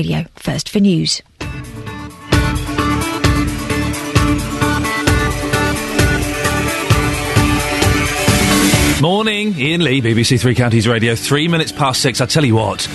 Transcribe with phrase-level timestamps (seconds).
[0.00, 0.24] Radio.
[0.36, 1.20] First for news.
[9.02, 11.14] Morning, Iain Lee, BBC Three Counties Radio.
[11.14, 12.22] Three minutes past six.
[12.22, 12.88] I tell you what,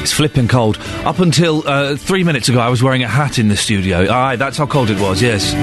[0.00, 0.78] it's flipping cold.
[1.04, 4.08] Up until uh, three minutes ago, I was wearing a hat in the studio.
[4.08, 5.20] Aye, that's how cold it was.
[5.20, 5.54] Yes.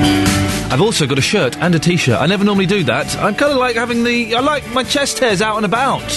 [0.71, 2.19] I've also got a shirt and a t-shirt.
[2.19, 3.15] I never normally do that.
[3.17, 4.35] I'm kind of like having the.
[4.35, 6.07] I like my chest hairs out and about.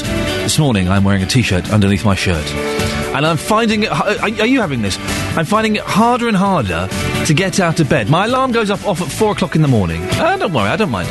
[0.42, 2.44] This morning, I'm wearing a t-shirt underneath my shirt,
[3.14, 3.90] and I'm finding it.
[3.90, 4.98] Are, you having this?
[5.36, 6.88] I'm finding it harder and harder
[7.26, 8.08] to get out of bed.
[8.08, 10.02] My alarm goes up off at four o'clock in the morning.
[10.12, 11.08] Uh, don't worry, I don't mind.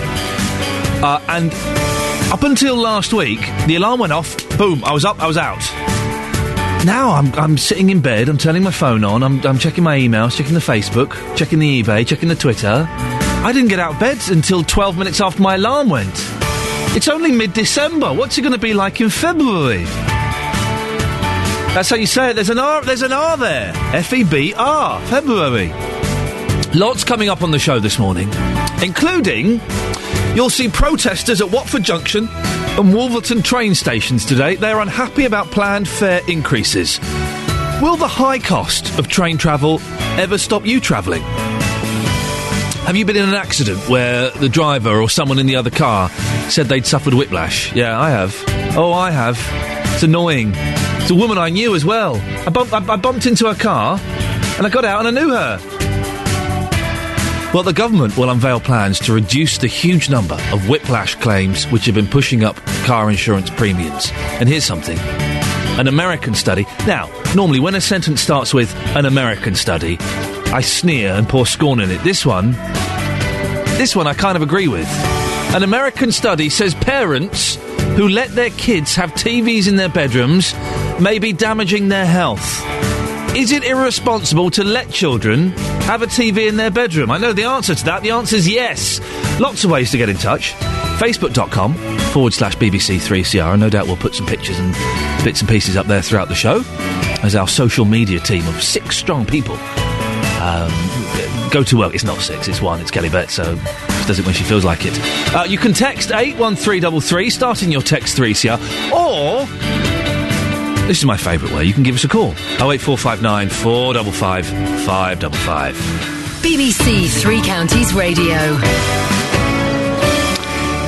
[1.03, 1.53] Uh, and
[2.31, 4.37] up until last week, the alarm went off.
[4.57, 4.83] Boom!
[4.83, 5.19] I was up.
[5.21, 5.61] I was out.
[6.85, 8.27] Now I'm, I'm sitting in bed.
[8.27, 9.21] I'm turning my phone on.
[9.21, 12.87] I'm, I'm checking my emails, checking the Facebook, checking the eBay, checking the Twitter.
[12.89, 16.13] I didn't get out of bed until 12 minutes after my alarm went.
[16.95, 18.13] It's only mid-December.
[18.13, 19.85] What's it going to be like in February?
[21.73, 22.34] That's how you say it.
[22.34, 22.81] There's an R.
[22.81, 23.71] There's an R there.
[23.93, 24.99] F E B R.
[25.07, 25.70] February.
[26.73, 28.29] Lots coming up on the show this morning,
[28.84, 29.62] including
[30.35, 34.55] you'll see protesters at Watford Junction and Wolverton train stations today.
[34.55, 36.99] They're unhappy about planned fare increases.
[37.82, 39.79] Will the high cost of train travel
[40.20, 41.23] ever stop you travelling?
[42.84, 46.10] Have you been in an accident where the driver or someone in the other car
[46.49, 47.73] said they'd suffered whiplash?
[47.73, 48.35] Yeah, I have.
[48.76, 49.40] Oh, I have.
[49.93, 50.54] It's annoying.
[51.02, 52.16] It's a woman I knew as well.
[52.46, 53.99] I, bump, I, I bumped into her car
[54.57, 55.57] and I got out and I knew her.
[57.54, 61.85] Well, the government will unveil plans to reduce the huge number of whiplash claims which
[61.85, 64.09] have been pushing up car insurance premiums.
[64.40, 64.97] And here's something.
[65.78, 66.66] An American study.
[66.88, 71.81] Now, normally when a sentence starts with an American study, I sneer and pour scorn
[71.81, 72.02] in it.
[72.03, 72.52] This one,
[73.78, 74.88] this one I kind of agree with.
[75.53, 77.56] An American study says parents
[77.96, 80.53] who let their kids have TVs in their bedrooms
[81.00, 82.63] may be damaging their health.
[83.35, 85.51] Is it irresponsible to let children
[85.88, 87.11] have a TV in their bedroom?
[87.11, 88.01] I know the answer to that.
[88.03, 89.00] The answer is yes.
[89.39, 90.53] Lots of ways to get in touch.
[91.00, 91.75] Facebook.com
[92.11, 93.57] forward slash BBC3CR.
[93.57, 94.73] No doubt we'll put some pictures and
[95.23, 96.61] bits and pieces up there throughout the show
[97.23, 99.57] as our social media team of six strong people
[100.41, 100.71] um,
[101.51, 101.93] go to work.
[101.93, 102.81] It's not six, it's one.
[102.81, 104.99] It's Kelly Bett, so she does it when she feels like it.
[105.35, 108.57] Uh, you can text 81333, starting your text 3CR,
[108.91, 109.45] or
[110.91, 111.63] this is my favourite way.
[111.63, 112.31] You can give us a call.
[112.59, 114.46] 08459 455
[114.85, 115.74] 555.
[116.44, 118.35] BBC Three Counties Radio.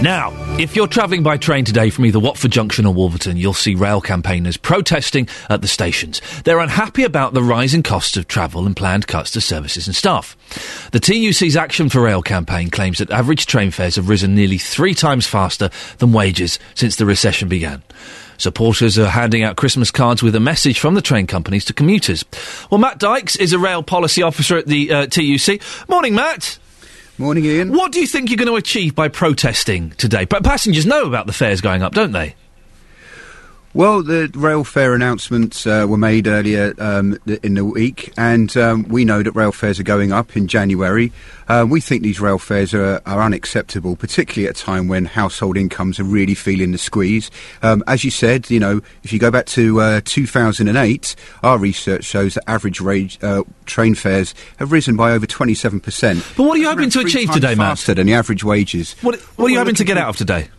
[0.01, 3.75] Now, if you're travelling by train today from either Watford Junction or Wolverton, you'll see
[3.75, 6.19] rail campaigners protesting at the stations.
[6.43, 10.35] They're unhappy about the rising costs of travel and planned cuts to services and staff.
[10.91, 14.93] The TUC's Action for Rail campaign claims that average train fares have risen nearly three
[14.93, 17.81] times faster than wages since the recession began.
[18.43, 22.25] Supporters are handing out Christmas cards with a message from the train companies to commuters.
[22.69, 25.61] Well, Matt Dykes is a rail policy officer at the uh, TUC.
[25.87, 26.59] Morning, Matt.
[27.17, 27.71] Morning, Iain.
[27.71, 30.25] What do you think you're going to achieve by protesting today?
[30.25, 32.35] But passengers know about the fares going up, don't they?
[33.75, 38.83] Well, the rail fare announcements uh, were made earlier um, in the week, and um,
[38.83, 41.11] we know that rail fares are going up in January.
[41.47, 45.57] Uh, we think these rail fares are, are unacceptable, particularly at a time when household
[45.57, 47.31] incomes are really feeling the squeeze.
[47.63, 52.03] Um, as you said, you know, if you go back to uh, 2008, our research
[52.03, 56.37] shows that average rage, uh, train fares have risen by over 27%.
[56.37, 57.79] But what are you hoping to achieve today, Matt?
[57.79, 58.93] Faster than the average wages.
[59.01, 60.49] What, what are you hoping to get out of today?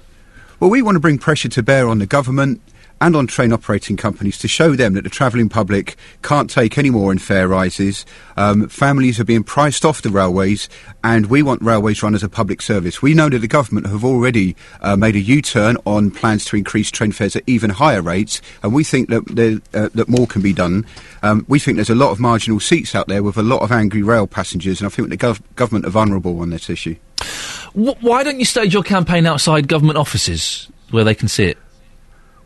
[0.58, 2.60] Well, we want to bring pressure to bear on the government
[3.04, 6.88] and on train operating companies to show them that the travelling public can't take any
[6.88, 8.06] more in fare rises.
[8.38, 10.70] Um, families are being priced off the railways,
[11.02, 13.02] and we want railways run as a public service.
[13.02, 16.90] We know that the government have already uh, made a U-turn on plans to increase
[16.90, 20.54] train fares at even higher rates, and we think that uh, that more can be
[20.54, 20.86] done.
[21.22, 23.70] Um, we think there's a lot of marginal seats out there with a lot of
[23.70, 26.96] angry rail passengers, and I think the gov- government are vulnerable on this issue.
[27.74, 31.58] Why don't you stage your campaign outside government offices where they can see it?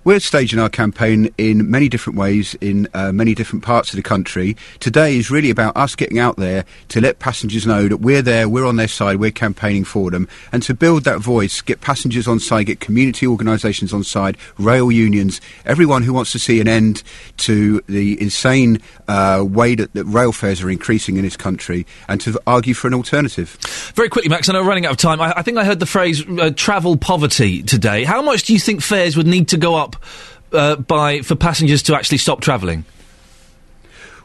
[0.05, 4.03] We're staging our campaign in many different ways in uh, many different parts of the
[4.03, 4.57] country.
[4.79, 8.49] Today is really about us getting out there to let passengers know that we're there,
[8.49, 12.29] we're on their side, we're campaigning for them, and to build that voice, get passengers
[12.29, 16.69] on side, get community organisations on side, rail unions, everyone who wants to see an
[16.69, 17.03] end
[17.39, 22.21] to the insane uh, way that, that rail fares are increasing in this country, and
[22.21, 23.59] to argue for an alternative.
[23.95, 25.21] Very quickly, Max, I know we're running out of time.
[25.21, 28.05] I, I think I heard the phrase uh, travel poverty today.
[28.05, 29.88] How much do you think fares would need to go up
[30.53, 32.85] uh, by for passengers to actually stop travelling?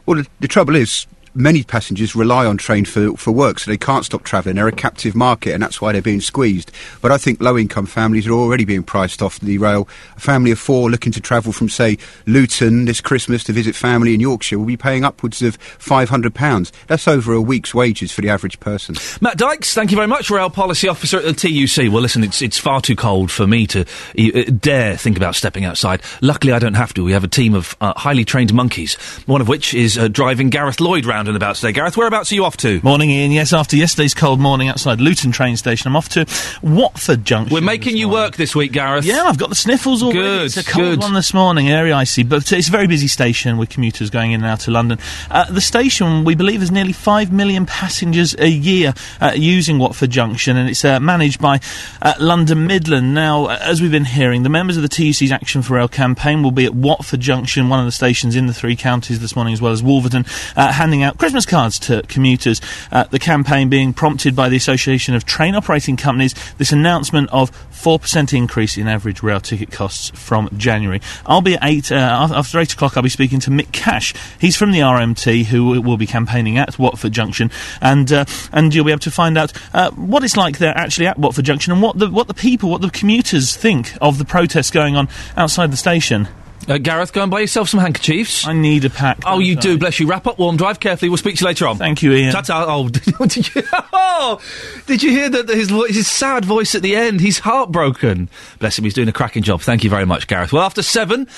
[0.06, 3.76] Well, the, the trouble is, many passengers rely on train for, for work, so they
[3.76, 4.56] can't stop travelling.
[4.56, 6.70] They're a captive market, and that's why they're being squeezed.
[7.02, 9.88] But I think low income families are already being priced off the rail.
[10.16, 14.14] A family of four looking to travel from, say, Luton this Christmas to visit family
[14.14, 16.70] in Yorkshire will be paying upwards of £500.
[16.86, 18.96] That's over a week's wages for the average person.
[19.20, 21.92] Matt Dykes, thank you very much, Rail Policy Officer at the TUC.
[21.92, 25.64] Well, listen, it's, it's far too cold for me to uh, dare think about stepping
[25.64, 26.02] outside.
[26.20, 27.04] Luckily, I don't have to.
[27.04, 28.94] We have a team of uh, highly trained monkeys,
[29.26, 31.72] one of which is uh, driving Gareth Lloyd round and about today.
[31.72, 32.80] Gareth, whereabouts are you off to?
[32.82, 33.32] Morning, Iain.
[33.32, 36.26] Yes, after yesterday's cold morning outside Luton train station, I'm off to
[36.62, 37.54] Watford Junction.
[37.54, 39.04] We're making you work this week, Gareth.
[39.04, 40.18] Yeah, I've got the sniffles already.
[40.20, 41.00] Good, It's a cold good.
[41.00, 44.40] one this morning, very icy, but it's a very busy station with commuters going in
[44.42, 44.98] and out to London.
[45.30, 50.10] Uh, the station, we believe, has nearly 5 million passengers a year uh, using Watford
[50.10, 51.60] Junction, and it's uh, managed by
[52.02, 53.14] uh, London Midland.
[53.14, 56.42] Now, uh, as we've been hearing, the members of the TUC's Action for Rail campaign
[56.42, 59.52] will be at Watford Junction, one of the stations in the three counties this morning,
[59.54, 60.24] as well as Wolverton,
[60.56, 62.60] uh, handing out Christmas cards to commuters.
[62.92, 66.34] Uh, the campaign being prompted by the Association of Train Operating Companies.
[66.58, 71.00] This announcement of 4% increase in average rail ticket costs from January.
[71.26, 74.14] I'll be at 8, uh, after 8 o'clock, I'll be speaking to Mick Cash.
[74.38, 77.50] He's from the RMT, who will- be campaigning at Watford Junction,
[77.80, 81.06] and uh, and you'll be able to find out uh, what it's like there actually
[81.06, 84.24] at Watford Junction and what the, what the people, what the commuters think of the
[84.24, 86.26] protests going on outside the station.
[86.68, 88.46] Uh, Gareth, go and buy yourself some handkerchiefs.
[88.46, 89.22] I need a pack.
[89.26, 89.78] Oh, you don't do.
[89.78, 90.06] Bless you.
[90.06, 90.56] Wrap up warm.
[90.56, 91.08] Drive carefully.
[91.08, 91.76] We'll speak to you later on.
[91.76, 92.32] Thank you, Iain.
[92.32, 92.64] Ta-ta.
[92.68, 92.88] Oh,
[93.26, 93.62] did you,
[93.92, 94.40] oh,
[94.86, 97.20] did you hear that his, his sad voice at the end?
[97.20, 98.28] He's heartbroken.
[98.58, 98.84] Bless him.
[98.84, 99.60] He's doing a cracking job.
[99.60, 100.52] Thank you very much, Gareth.
[100.52, 101.28] Well, after seven,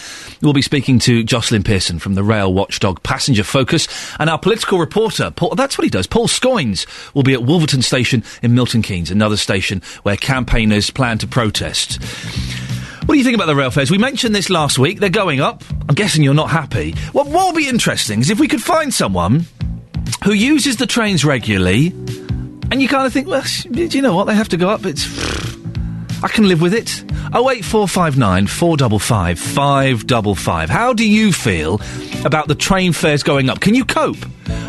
[0.43, 3.89] we'll be speaking to Jocelyn Pearson from the Rail Watchdog Passenger Focus,
[4.19, 5.31] and our political reporter.
[5.31, 6.07] Paul, that's what he does.
[6.07, 11.19] Paul Scoins will be at Wolverton Station in Milton Keynes, another station where campaigners plan
[11.19, 12.01] to protest.
[13.07, 13.89] What do you think about the rail fares?
[13.89, 14.99] We mentioned this last week.
[14.99, 15.63] They're going up.
[15.89, 16.91] I'm guessing you're not happy.
[17.13, 19.47] What, would be interesting is if we could find someone
[20.25, 21.89] who uses the trains regularly,
[22.73, 24.25] and you kind of think, well, do you know what?
[24.25, 24.85] They have to go up.
[24.85, 25.07] It's.
[26.21, 27.05] I can live with it.
[27.33, 30.69] 08459 455 555.
[30.69, 31.81] How do you feel
[32.25, 33.61] about the train fares going up?
[33.61, 34.19] Can you cope?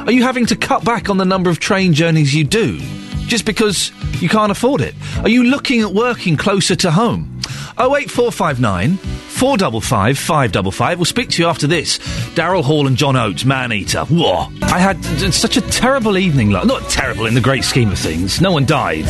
[0.06, 2.80] Are you having to cut back on the number of train journeys you do
[3.27, 3.91] just because
[4.21, 4.95] you can't afford it?
[5.19, 7.39] Are you looking at working closer to home?
[7.77, 10.97] 08459 455 555.
[10.97, 12.00] We'll speak to you after this.
[12.33, 14.06] Daryl Hall and John Oates, Man Eater.
[14.06, 14.47] Whoa.
[14.63, 15.03] I had
[15.33, 16.50] such a terrible evening.
[16.50, 18.41] Not terrible in the great scheme of things.
[18.41, 19.06] No one died.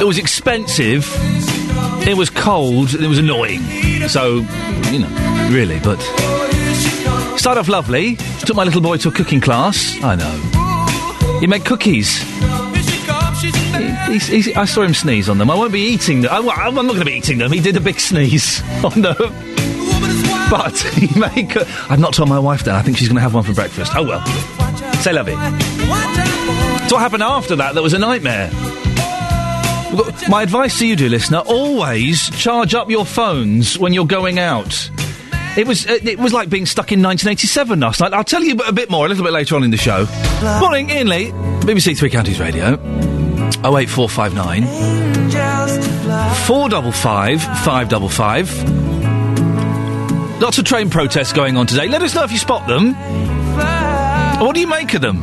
[0.00, 1.08] It was expensive.
[2.06, 2.94] It was cold.
[2.94, 3.62] It was annoying.
[4.08, 4.46] So,
[4.90, 6.00] you know, really, but.
[7.38, 8.16] Started off lovely.
[8.40, 9.96] Took my little boy to a cooking class.
[10.02, 10.53] I know.
[11.40, 12.18] He make cookies.
[13.40, 15.50] He- I saw him sneeze on them.
[15.50, 16.32] I won't be eating them.
[16.32, 17.52] I, am not going to be eating them.
[17.52, 19.16] He did a big sneeze on them.
[20.50, 21.50] But he made.
[21.50, 22.74] Co- I've not told my wife that.
[22.76, 23.92] I think she's going to have one for breakfast.
[23.94, 24.24] Oh well.
[25.02, 25.34] Say love it.
[26.88, 27.74] So what happened after that?
[27.74, 28.50] That was a nightmare.
[30.28, 34.90] My advice to you, dear listener: always charge up your phones when you're going out.
[35.56, 38.12] It was uh, it was like being stuck in 1987 last night.
[38.12, 40.06] I'll tell you a bit more a little bit later on in the show.
[40.60, 41.30] Morning, Iain Lee,
[41.60, 42.74] BBC Three Counties Radio.
[43.62, 44.64] 08459
[46.46, 50.40] 455 555.
[50.42, 51.86] Lots of train protests going on today.
[51.88, 52.94] Let us know if you spot them.
[54.44, 55.22] What do you make of them?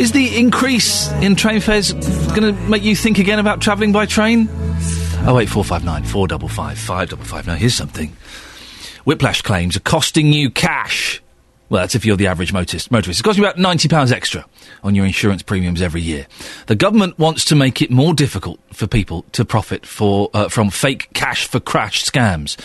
[0.00, 4.06] Is the increase in train fares going to make you think again about travelling by
[4.06, 4.48] train?
[5.24, 7.46] Oh wait, four five nine four double five five double five.
[7.46, 8.16] Now here's something.
[9.04, 11.22] Whiplash claims are costing you cash.
[11.68, 12.90] Well, that's if you're the average motorist.
[12.90, 13.20] motorist.
[13.20, 14.44] It costs you about ninety pounds extra
[14.82, 16.26] on your insurance premiums every year.
[16.66, 20.70] The government wants to make it more difficult for people to profit for uh, from
[20.70, 22.56] fake cash for crash scams.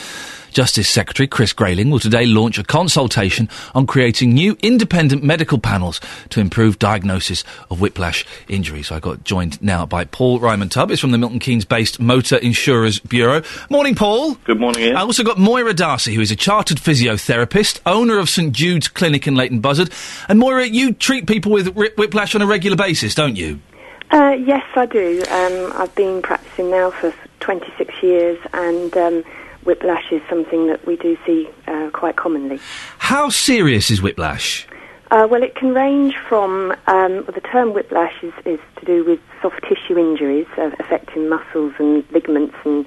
[0.51, 5.99] Justice Secretary Chris Grayling will today launch a consultation on creating new independent medical panels
[6.29, 8.87] to improve diagnosis of whiplash injuries.
[8.87, 10.91] So I got joined now by Paul Ryman Tubb.
[10.91, 13.41] Is from the Milton Keynes based Motor Insurers Bureau.
[13.69, 14.35] Morning, Paul.
[14.45, 14.95] Good morning, Iain.
[14.95, 19.27] I also got Moira Darcy, who is a chartered physiotherapist, owner of St Jude's Clinic
[19.27, 19.91] in Leighton Buzzard.
[20.27, 23.59] And Moira, you treat people with whi- whiplash on a regular basis, don't you?
[24.11, 25.21] Uh, yes, I do.
[25.29, 29.23] Um, I've been practicing now for 26 years, and um,
[29.67, 32.59] whiplash is something that we do see uh, quite commonly.
[32.97, 34.67] How serious is whiplash?
[35.11, 39.05] Uh, well, it can range from um, well, the term whiplash is, is to do
[39.05, 42.85] with soft tissue injuries uh, affecting muscles and ligaments and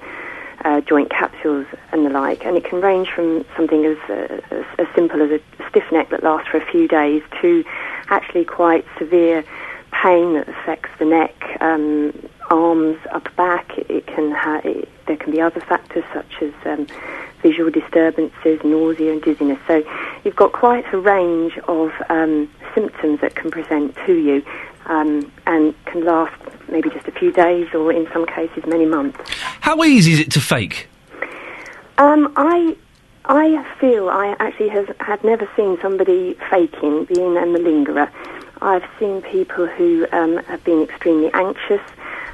[0.65, 4.65] uh, joint capsules and the like, and it can range from something as, uh, as,
[4.77, 7.63] as simple as a stiff neck that lasts for a few days to
[8.09, 9.43] actually quite severe
[9.91, 12.13] pain that affects the neck, um,
[12.51, 13.71] arms, up back.
[13.77, 16.85] It, can ha- it, there can be other factors such as um,
[17.41, 19.59] visual disturbances, nausea, and dizziness.
[19.67, 19.83] So
[20.23, 24.43] you've got quite a range of um, symptoms that can present to you
[24.85, 26.35] um, and can last
[26.69, 29.19] maybe just a few days or in some cases many months.
[29.61, 30.87] How easy is it to fake?
[31.97, 32.75] Um, I
[33.25, 38.09] I feel I actually have had never seen somebody faking being a malingerer.
[38.61, 41.81] I've seen people who um, have been extremely anxious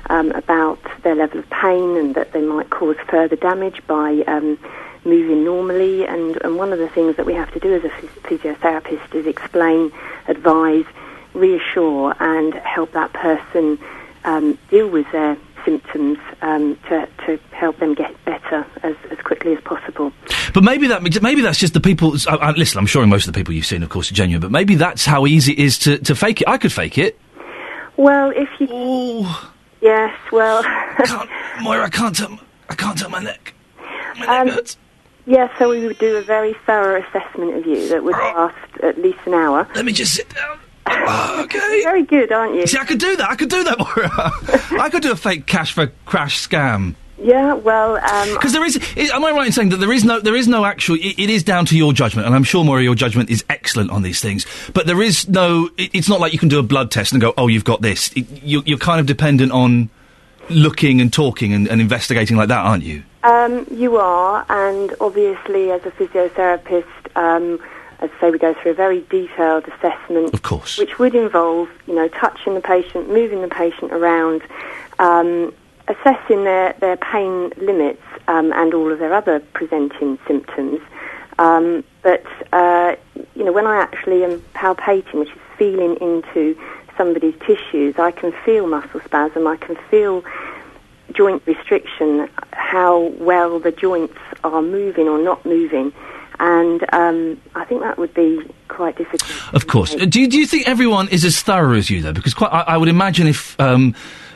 [0.09, 4.57] um, about their level of pain and that they might cause further damage by um,
[5.05, 6.05] moving normally.
[6.05, 9.25] And, and one of the things that we have to do as a physiotherapist is
[9.25, 9.91] explain,
[10.27, 10.85] advise,
[11.33, 13.79] reassure, and help that person
[14.23, 19.53] um, deal with their symptoms um, to, to help them get better as, as quickly
[19.53, 20.13] as possible.
[20.53, 22.15] But maybe that maybe that's just the people.
[22.27, 24.41] I, I, listen, I'm sure most of the people you've seen, of course, are genuine.
[24.41, 26.47] But maybe that's how easy it is to, to fake it.
[26.47, 27.19] I could fake it.
[27.97, 31.29] Well, if you Oh, yes, well, can't,
[31.61, 33.53] Moira, I can't turn, I can't turn my neck.
[33.79, 34.77] My neck Um, hurts.
[35.25, 35.51] yes.
[35.59, 39.19] So we would do a very thorough assessment of you that would last at least
[39.25, 39.67] an hour.
[39.75, 40.59] Let me just sit down.
[40.89, 41.81] Oh, okay.
[41.83, 42.65] Very good, aren't you?
[42.65, 43.29] See, I could do that.
[43.29, 44.81] I could do that, Moira.
[44.81, 46.95] I could do a fake cash for crash scam.
[47.21, 47.53] Yeah.
[47.53, 50.19] Well, um, Because there is, i am I right in saying that there is no,
[50.19, 52.83] there is no actual, it, it is down to your judgment, and I'm sure, Moira,
[52.83, 54.45] your judgment is excellent on these things.
[54.73, 57.21] But there is no, it, it's not like you can do a blood test and
[57.21, 58.11] go, oh, you've got this.
[58.15, 59.89] It, you, you're kind of dependent on
[60.49, 63.03] looking and talking and, and investigating like that, aren't you?
[63.23, 67.59] Um, you are, and obviously, as a physiotherapist, um,
[67.99, 70.77] as I say, we go through a very detailed assessment, Of course.
[70.77, 74.43] which would involve, you know, touching the patient, moving the patient around,
[74.99, 75.53] um,
[75.87, 80.79] assessing their, their pain limits um, and all of their other presenting symptoms.
[81.39, 82.95] Um, but, uh,
[83.35, 86.59] you know, when I actually am palpating, which is feeling into
[86.97, 90.23] somebody's tissues, I can feel muscle spasm, I can feel
[91.13, 95.93] joint restriction, how well the joints are moving or not moving.
[96.39, 99.53] And um, I think that would be quite difficult.
[99.53, 99.95] Of course.
[99.95, 102.13] Do you, do you think everyone is as thorough as you, though?
[102.13, 103.95] Because quite, I, I would imagine if um,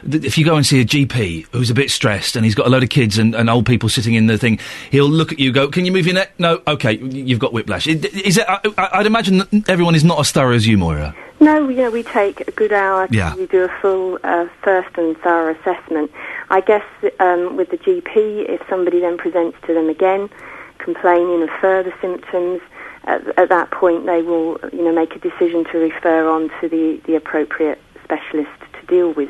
[0.10, 2.67] th- if you go and see a GP who's a bit stressed and he's got
[2.67, 4.60] a load of kids and, and old people sitting in the thing,
[4.91, 7.88] he'll look at you, go, "Can you move your neck?" No, okay, you've got whiplash.
[7.88, 8.46] Is it?
[8.48, 8.60] I,
[8.93, 11.15] I'd imagine that everyone is not as thorough as you, Moira.
[11.39, 13.34] No, know, we take a good hour Yeah.
[13.34, 16.12] to do a full uh, first and thorough assessment.
[16.50, 16.86] I guess
[17.20, 20.29] um, with the GP, if somebody then presents to them again,
[20.77, 22.62] complaining of further symptoms,
[23.05, 26.70] at, at that point they will, you know, make a decision to refer on to
[26.70, 29.29] the, the appropriate specialist to deal with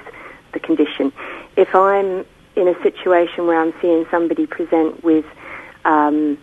[0.54, 1.12] the condition.
[1.56, 5.26] If I'm in a situation where I'm seeing somebody present with
[5.86, 6.38] um,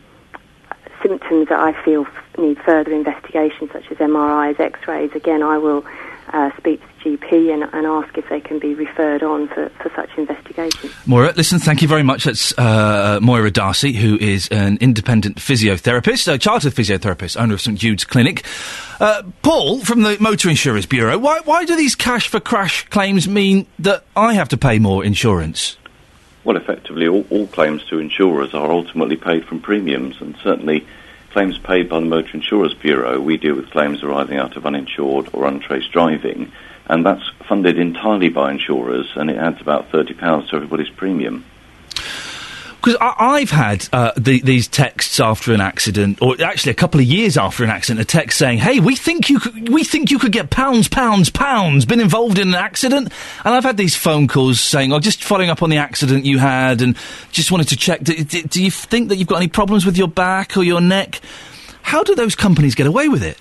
[1.02, 5.84] symptoms that I feel need further investigation, such as MRIs, X-rays, again, I will
[6.32, 6.80] uh, speak
[7.16, 10.90] GP and, and ask if they can be referred on for, for such investigation.
[11.06, 12.24] Moira, listen, thank you very much.
[12.24, 17.78] That's uh, Moira Darcy, who is an independent physiotherapist, a chartered physiotherapist, owner of St
[17.78, 18.44] Jude's Clinic.
[19.00, 23.28] Uh, Paul, from the Motor Insurers Bureau, why, why do these cash for crash claims
[23.28, 25.76] mean that I have to pay more insurance?
[26.44, 30.86] Well, effectively, all, all claims to insurers are ultimately paid from premiums, and certainly
[31.30, 35.28] claims paid by the Motor Insurers Bureau, we deal with claims arising out of uninsured
[35.32, 36.50] or untraced driving,
[36.88, 41.44] and that's funded entirely by insurers, and it adds about £30 to everybody's premium.
[42.80, 47.06] Because I've had uh, the, these texts after an accident, or actually a couple of
[47.06, 50.18] years after an accident, a text saying, "Hey, we think you could, we think you
[50.20, 51.84] could get pounds, pounds, pounds.
[51.84, 53.12] Been involved in an accident."
[53.44, 56.38] And I've had these phone calls saying, "Oh, just following up on the accident you
[56.38, 56.96] had, and
[57.32, 58.00] just wanted to check.
[58.00, 60.80] Do, do, do you think that you've got any problems with your back or your
[60.80, 61.20] neck?"
[61.82, 63.38] How do those companies get away with it?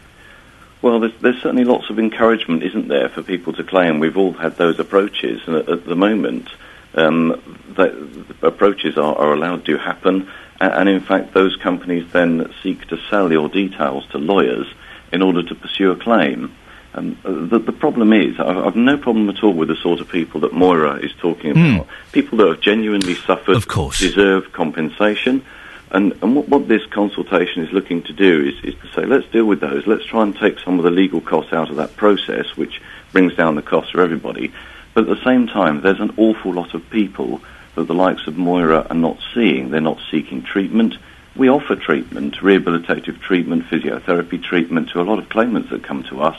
[0.82, 4.00] Well, there's, there's certainly lots of encouragement, isn't there, for people to claim.
[4.00, 6.50] We've all had those approaches, and at, at the moment,
[6.94, 7.42] um,
[7.76, 10.30] the, the approaches are, are allowed to happen,
[10.60, 14.68] and, and in fact, those companies then seek to sell your details to lawyers
[15.12, 16.56] in order to pursue a claim.
[16.94, 20.10] Um, the, the problem is, I've, I've no problem at all with the sort of
[20.10, 21.88] people that Moira is talking about.
[22.12, 24.00] People that have genuinely suffered Of course.
[24.00, 25.46] deserve compensation.
[25.92, 29.28] And, and what, what this consultation is looking to do is, is to say, let's
[29.28, 29.88] deal with those.
[29.88, 33.36] Let's try and take some of the legal costs out of that process, which brings
[33.36, 34.52] down the cost for everybody.
[34.94, 37.42] But at the same time, there's an awful lot of people
[37.76, 39.70] that the likes of Moira are not seeing.
[39.70, 40.96] They're not seeking treatment.
[41.36, 46.22] We offer treatment, rehabilitative treatment, physiotherapy treatment to a lot of claimants that come to
[46.22, 46.38] us.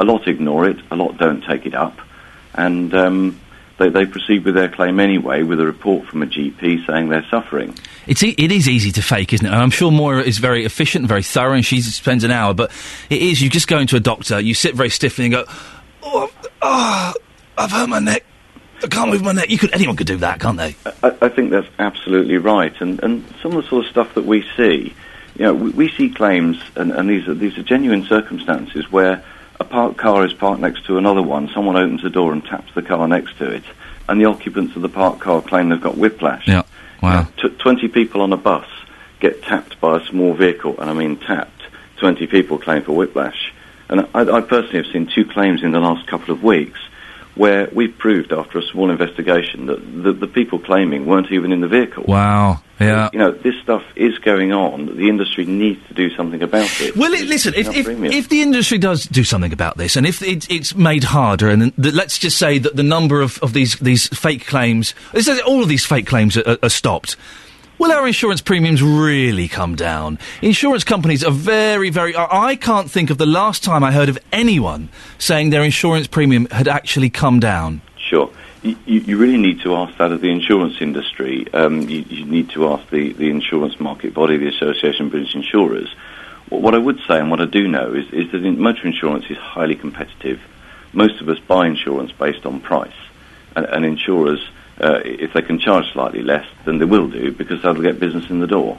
[0.00, 1.98] A lot ignore it, a lot don't take it up,
[2.54, 3.40] and um,
[3.76, 7.26] they, they proceed with their claim anyway with a report from a GP saying they're
[7.30, 7.74] suffering.
[8.06, 9.52] It's e- it is easy to fake, isn't it?
[9.52, 12.54] And I'm sure Moira is very efficient and very thorough, and she spends an hour.
[12.54, 12.70] But
[13.08, 15.44] it is you just go into a doctor, you sit very stiffly and go,
[16.02, 17.14] "Oh, I've, oh,
[17.58, 18.24] I've hurt my neck.
[18.82, 20.74] I can't move my neck." You could anyone could do that, can't they?
[21.02, 24.24] I, I think that's absolutely right, and, and some of the sort of stuff that
[24.24, 24.94] we see
[25.40, 29.24] you know, we, we see claims, and, and these are these are genuine circumstances where
[29.58, 31.48] a parked car is parked next to another one.
[31.48, 33.64] Someone opens the door and taps the car next to it,
[34.06, 36.46] and the occupants of the parked car claim they've got whiplash.
[36.46, 36.64] Yeah.
[37.02, 37.28] Wow.
[37.36, 38.66] T- Twenty people on a bus
[39.20, 41.62] get tapped by a small vehicle, and I mean tapped.
[41.98, 43.52] Twenty people claim for whiplash,
[43.88, 46.80] and I, I personally have seen two claims in the last couple of weeks
[47.34, 51.60] where we've proved after a small investigation that the, the people claiming weren't even in
[51.60, 52.04] the vehicle.
[52.06, 52.62] Wow.
[52.80, 53.10] Yeah.
[53.12, 54.96] You know, this stuff is going on.
[54.96, 56.96] The industry needs to do something about it.
[56.96, 60.22] Well, it, listen, if, if, if the industry does do something about this, and if
[60.22, 63.76] it, it's made harder, and the, let's just say that the number of, of these,
[63.80, 64.94] these fake claims,
[65.46, 67.16] all of these fake claims are, are, stopped,
[67.78, 70.18] will our insurance premiums really come down?
[70.40, 72.16] Insurance companies are very, very.
[72.16, 76.46] I can't think of the last time I heard of anyone saying their insurance premium
[76.46, 77.82] had actually come down.
[77.98, 78.32] Sure.
[78.62, 81.46] You, you really need to ask that of the insurance industry.
[81.54, 85.34] Um, you, you need to ask the, the insurance market body, the Association of British
[85.34, 85.88] Insurers.
[86.50, 89.38] What, I would say and what I do know is, is that motor insurance is
[89.38, 90.40] highly competitive.
[90.92, 92.92] Most of us buy insurance based on price.
[93.56, 94.46] And, and insurers,
[94.78, 98.28] uh, if they can charge slightly less, then they will do because that'll get business
[98.28, 98.78] in the door.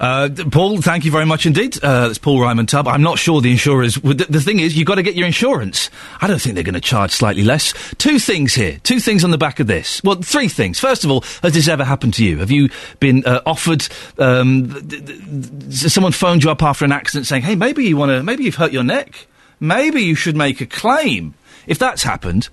[0.00, 1.82] Uh, Paul, thank you very much indeed.
[1.82, 2.88] Uh, that's Paul Ryman Tubb.
[2.88, 3.98] I'm not sure the insurers.
[4.02, 5.90] Would, the, the thing is, you've got to get your insurance.
[6.20, 7.72] I don't think they're going to charge slightly less.
[7.96, 8.78] Two things here.
[8.82, 10.02] Two things on the back of this.
[10.04, 10.78] Well, three things.
[10.78, 12.38] First of all, has this ever happened to you?
[12.38, 12.68] Have you
[13.00, 13.86] been uh, offered?
[14.18, 17.96] Um, th- th- th- someone phoned you up after an accident saying, "Hey, maybe you
[17.96, 18.22] want to.
[18.22, 19.26] Maybe you've hurt your neck.
[19.60, 21.34] Maybe you should make a claim."
[21.66, 22.48] If that's happened,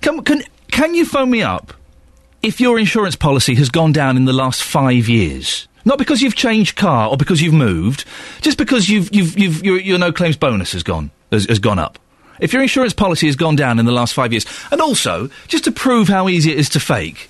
[0.00, 1.74] can can can you phone me up
[2.42, 5.68] if your insurance policy has gone down in the last five years?
[5.84, 8.04] Not because you've changed car or because you've moved,
[8.40, 11.78] just because you've, you've, you've, your, your no claims bonus has gone, has, has gone
[11.78, 11.98] up.
[12.40, 15.64] If your insurance policy has gone down in the last five years, and also, just
[15.64, 17.28] to prove how easy it is to fake,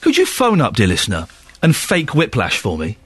[0.00, 1.26] could you phone up, dear listener,
[1.62, 2.98] and fake whiplash for me?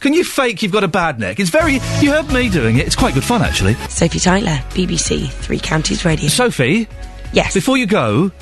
[0.00, 1.38] Can you fake you've got a bad neck?
[1.38, 1.74] It's very.
[2.00, 2.86] You heard me doing it.
[2.86, 3.74] It's quite good fun, actually.
[3.88, 6.28] Sophie Tyler, BBC Three Counties Radio.
[6.28, 6.88] Sophie?
[7.32, 7.54] Yes.
[7.54, 8.32] Before you go,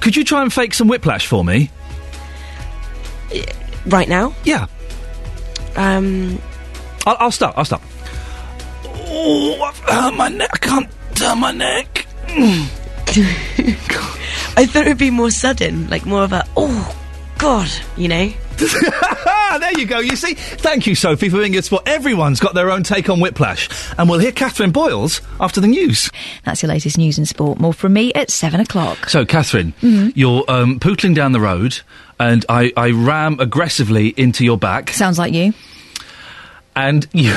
[0.00, 1.70] could you try and fake some whiplash for me?
[3.86, 4.34] Right now?
[4.44, 4.66] Yeah.
[5.78, 6.40] Um.
[7.06, 7.54] I'll, I'll start.
[7.56, 7.82] I'll start.
[8.84, 10.50] Oh, I've hurt my neck.
[10.52, 12.06] I can't turn my neck.
[14.56, 16.94] I thought it would be more sudden, like more of a, oh,
[17.38, 18.30] God, you know?
[18.58, 20.00] there you go.
[20.00, 21.84] You see, thank you, Sophie, for being a sport.
[21.86, 26.10] Everyone's got their own take on whiplash, and we'll hear Catherine Boyles after the news.
[26.44, 27.60] That's your latest news and sport.
[27.60, 29.08] More from me at seven o'clock.
[29.08, 31.80] So, Catherine, you're um, pootling down the road,
[32.20, 35.52] and I, I ram aggressively into your back, Sounds like you.
[36.76, 37.36] and you.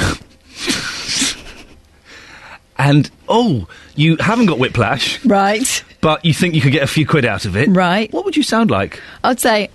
[2.77, 5.83] and oh, you haven't got whiplash, Right.
[6.01, 7.69] but you think you could get a few quid out of it.
[7.69, 8.11] Right.
[8.11, 8.99] What would you sound like?
[9.23, 9.69] I'd say,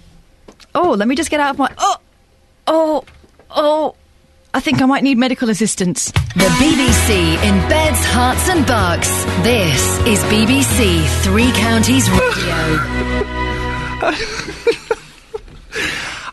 [0.75, 1.73] oh, let me just get out of my.
[1.79, 1.97] Oh,
[2.67, 3.05] oh,
[3.51, 3.95] oh.
[4.55, 6.11] I think I might need medical assistance.
[6.35, 9.11] The BBC in beds, Herts, and bucks.
[9.43, 12.83] This is BBC Three Counties Radio.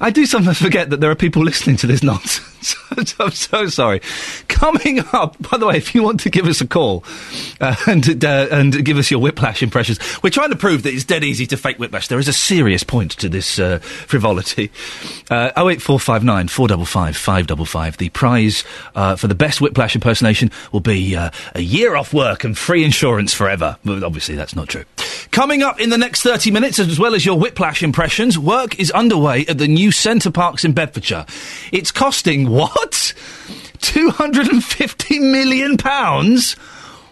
[0.04, 2.76] I do sometimes forget that there are people listening to this nonsense.
[3.20, 4.02] I'm so sorry.
[4.50, 7.06] Coming up, by the way, if you want to give us a call
[7.62, 11.06] uh, and uh, and give us your whiplash impressions, we're trying to prove that it's
[11.06, 12.10] dead easy to fake whiplash.
[12.10, 14.72] There is a serious point to this uh, frivolity.
[15.32, 17.98] Uh, 08459 455 555.
[17.98, 18.63] The prize
[18.96, 22.84] uh, for the best whiplash impersonation will be uh, a year off work and free
[22.84, 23.78] insurance forever.
[23.88, 24.84] Obviously, that's not true.
[25.32, 28.92] Coming up in the next 30 minutes, as well as your whiplash impressions, work is
[28.92, 31.25] underway at the new Center Parcs in Bedfordshire.
[31.71, 33.13] It's costing what?
[33.82, 36.56] 250 million pounds?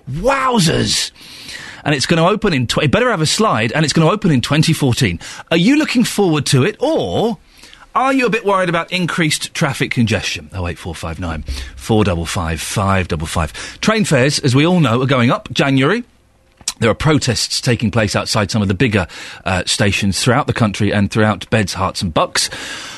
[0.10, 1.12] Wowzers!
[1.84, 2.67] And it's going to open in.
[2.67, 5.20] Tw- it better have a slide, and it's going to open in 2014.
[5.50, 7.38] Are you looking forward to it, or
[7.96, 10.50] are you a bit worried about increased traffic congestion?
[10.54, 11.44] Oh eight four five nine
[11.76, 13.52] four double five five double five.
[13.82, 16.04] Train fares, as we all know, are going up January.
[16.80, 19.08] There are protests taking place outside some of the bigger
[19.46, 22.48] uh, stations throughout the country and throughout Beds, Herts and Bucks.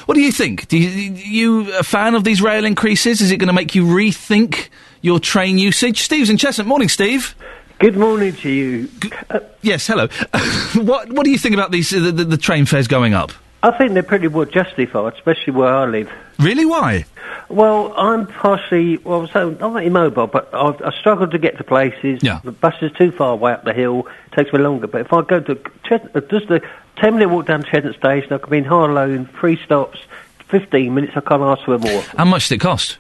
[0.06, 0.68] What do you think?
[0.68, 3.22] Do you, you a fan of these rail increases?
[3.22, 4.70] Is it going to make you rethink
[5.02, 6.02] your train usage?
[6.02, 6.66] Steve's in Cheshunt.
[6.66, 7.36] Morning, Steve.
[7.80, 8.90] Good morning to you.
[9.30, 10.08] Uh, Yes, hello.
[10.76, 13.32] what What do you think about these uh, the, the, the train fares going up?
[13.64, 16.12] I think they're pretty well justified, especially where I live.
[16.40, 16.66] Really?
[16.66, 17.06] Why?
[17.50, 21.64] Well, I'm partially, well, so I'm not immobile, but I, I struggle to get to
[21.64, 22.22] places.
[22.24, 22.40] Yeah.
[22.44, 24.88] The bus is too far away up the hill, takes me longer.
[24.88, 26.62] But if I go to Ched- uh, just a
[26.98, 30.00] 10 minute walk down to Cheshunt Station, I can be in Harlow in three stops,
[30.48, 32.02] 15 minutes, I can't ask for more.
[32.18, 32.98] How much does it cost?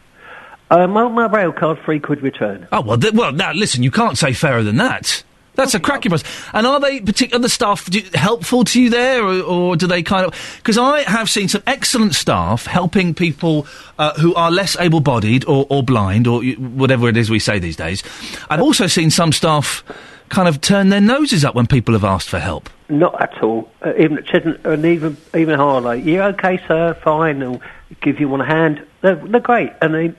[0.69, 2.67] Uh, my, my rail card, three quid return.
[2.71, 3.31] Oh well, th- well.
[3.31, 5.23] Now listen, you can't say fairer than that.
[5.55, 6.49] That's a cracking process.
[6.53, 10.01] And are they particular the staff do, helpful to you there, or, or do they
[10.01, 10.33] kind of?
[10.57, 13.67] Because I have seen some excellent staff helping people
[13.99, 17.75] uh, who are less able-bodied or, or blind or whatever it is we say these
[17.75, 18.03] days.
[18.49, 19.83] I've also seen some staff
[20.29, 22.69] kind of turn their noses up when people have asked for help.
[22.89, 23.71] Not at all.
[23.85, 25.91] Uh, even at Chedden, and even even Harlow.
[25.91, 27.39] Yeah, okay, sir, fine.
[27.39, 27.61] They'll
[28.01, 28.85] give you one hand.
[29.01, 29.71] They're, they're great.
[29.81, 30.13] And they,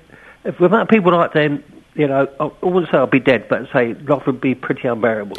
[0.45, 3.21] if the amount of people like them, you know, I I wouldn't say I'll be
[3.21, 5.37] dead, but say life would be pretty unbearable.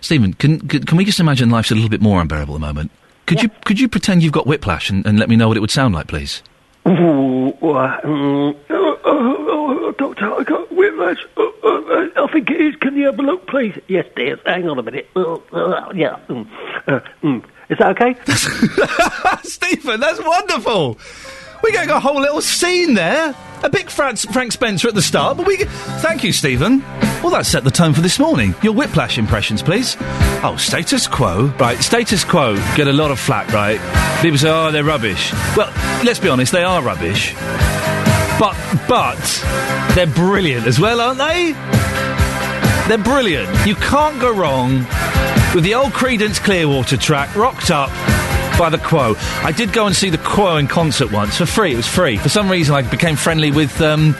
[0.00, 2.66] Stephen, can, can can we just imagine life's a little bit more unbearable at the
[2.66, 2.90] moment?
[3.26, 5.60] Could you could you pretend you've got whiplash and, and let me know what it
[5.60, 6.42] would sound like, please?
[6.86, 9.46] Ooh, uh, mm, oh, oh,
[9.84, 11.18] oh, doctor, I got whiplash.
[11.36, 12.76] Oh, oh, I think it is.
[12.76, 13.76] Can you have a look, please?
[13.88, 14.38] Yes, dear.
[14.46, 15.08] Hang on a minute.
[15.16, 16.20] Oh, uh, yeah.
[16.28, 16.48] Mm,
[16.86, 17.44] uh, mm.
[17.68, 18.14] Is that okay?
[19.42, 20.96] Stephen, that's wonderful.
[21.66, 23.34] We're getting a whole little scene there.
[23.64, 25.56] A big Frank, Frank Spencer at the start, but we.
[25.56, 26.78] Thank you, Stephen.
[27.24, 28.54] Well, that set the tone for this morning.
[28.62, 29.96] Your whiplash impressions, please.
[30.44, 31.46] Oh, status quo.
[31.58, 33.80] Right, status quo get a lot of flack, right?
[34.22, 35.32] People say, oh, they're rubbish.
[35.56, 35.72] Well,
[36.04, 37.34] let's be honest, they are rubbish.
[38.38, 38.54] But,
[38.86, 39.18] but,
[39.96, 41.50] they're brilliant as well, aren't they?
[42.86, 43.66] They're brilliant.
[43.66, 44.86] You can't go wrong
[45.52, 47.90] with the old Creedence Clearwater track rocked up
[48.58, 49.14] by the Quo.
[49.42, 51.72] I did go and see the Quo in concert once for free.
[51.72, 52.16] It was free.
[52.16, 54.14] For some reason, I became friendly with um,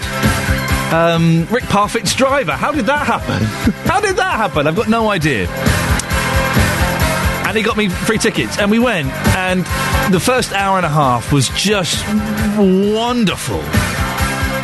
[0.92, 2.53] um, Rick Parfitt's driver.
[2.53, 3.42] How did that happen?
[3.90, 4.66] How did that happen?
[4.66, 5.49] I've got no idea.
[7.46, 9.09] And he got me free tickets, and we went.
[9.37, 9.64] And
[10.12, 12.05] the first hour and a half was just
[12.59, 13.61] wonderful.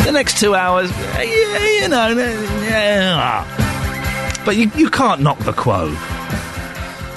[0.05, 2.09] The next two hours, eh, you know,
[2.63, 3.45] yeah.
[4.45, 5.95] but you, you can't knock the Quo.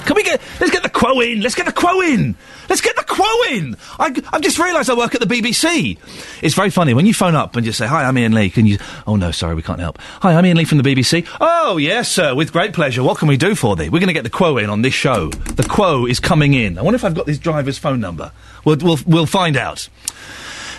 [0.06, 0.40] Can we get?
[0.60, 1.40] Let's get the quo in.
[1.40, 2.36] Let's get the quo in.
[2.68, 3.76] Let's get the quo in.
[3.98, 5.98] I, I've just realised I work at the BBC.
[6.42, 8.66] It's very funny when you phone up and just say, "Hi, I'm Iain Lee." Can
[8.66, 8.78] you?
[9.06, 9.98] Oh no, sorry, we can't help.
[10.22, 11.26] Hi, I'm Iain Lee from the BBC.
[11.40, 13.02] Oh yes, sir, with great pleasure.
[13.02, 13.88] What can we do for thee?
[13.88, 15.30] We're going to get the quo in on this show.
[15.30, 16.78] The quo is coming in.
[16.78, 18.30] I wonder if I've got this driver's phone number.
[18.64, 19.88] We'll we'll, we'll find out.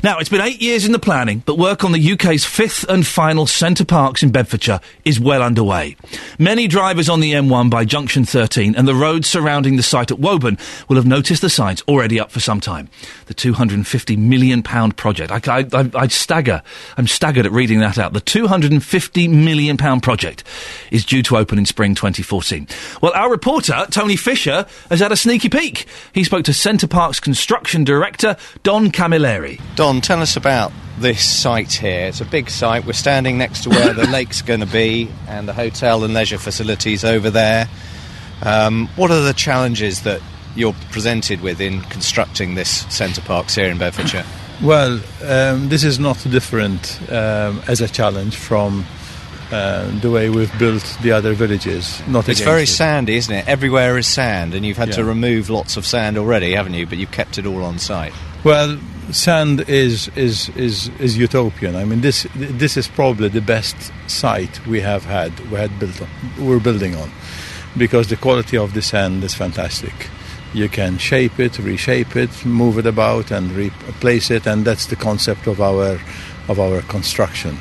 [0.03, 3.05] Now, it's been eight years in the planning, but work on the UK's fifth and
[3.05, 5.95] final Center Parcs in Bedfordshire is well underway.
[6.37, 10.19] Many drivers on the M1 by Junction 13 and the roads surrounding the site at
[10.19, 12.89] Woburn will have noticed the signs already up for some time.
[13.25, 15.31] The £250 million project.
[15.31, 16.61] I, I, I, I stagger.
[16.97, 18.13] I'm staggered at reading that out.
[18.13, 20.43] The £250 million project
[20.91, 22.67] is due to open in spring 2014.
[23.01, 25.87] Well, our reporter, Tony Fisher, has had a sneaky peek.
[26.13, 29.59] He spoke to Center Parcs construction director, Don Camilleri.
[29.75, 32.07] Don, tell us about this site here.
[32.07, 32.85] It's a big site.
[32.85, 36.37] We're standing next to where the lake's going to be and the hotel and leisure
[36.37, 37.67] facilities over there.
[38.43, 40.21] Um, what are the challenges that
[40.55, 44.25] you're presented with in constructing this Center Parcs here in Bedfordshire?
[44.59, 48.87] Well, um, this is not different um, as a challenge from
[49.51, 52.01] uh, the way we've built the other villages.
[52.07, 52.67] Not It's very it.
[52.67, 53.47] sandy, isn't it?
[53.47, 56.87] Everywhere is sand, and you've had to remove lots of sand already, haven't you?
[56.87, 58.13] But you've kept it all on site.
[58.43, 58.79] Well,
[59.11, 61.75] sand is is is is utopian.
[61.75, 63.75] I mean, this this is probably the best
[64.07, 65.39] site we have had.
[65.51, 67.11] We had built on, we're building on,
[67.77, 70.09] because the quality of the sand is fantastic.
[70.53, 74.95] You can shape it, reshape it, move it about, and replace it, and that's the
[74.95, 75.99] concept of our
[76.47, 77.59] of our construction.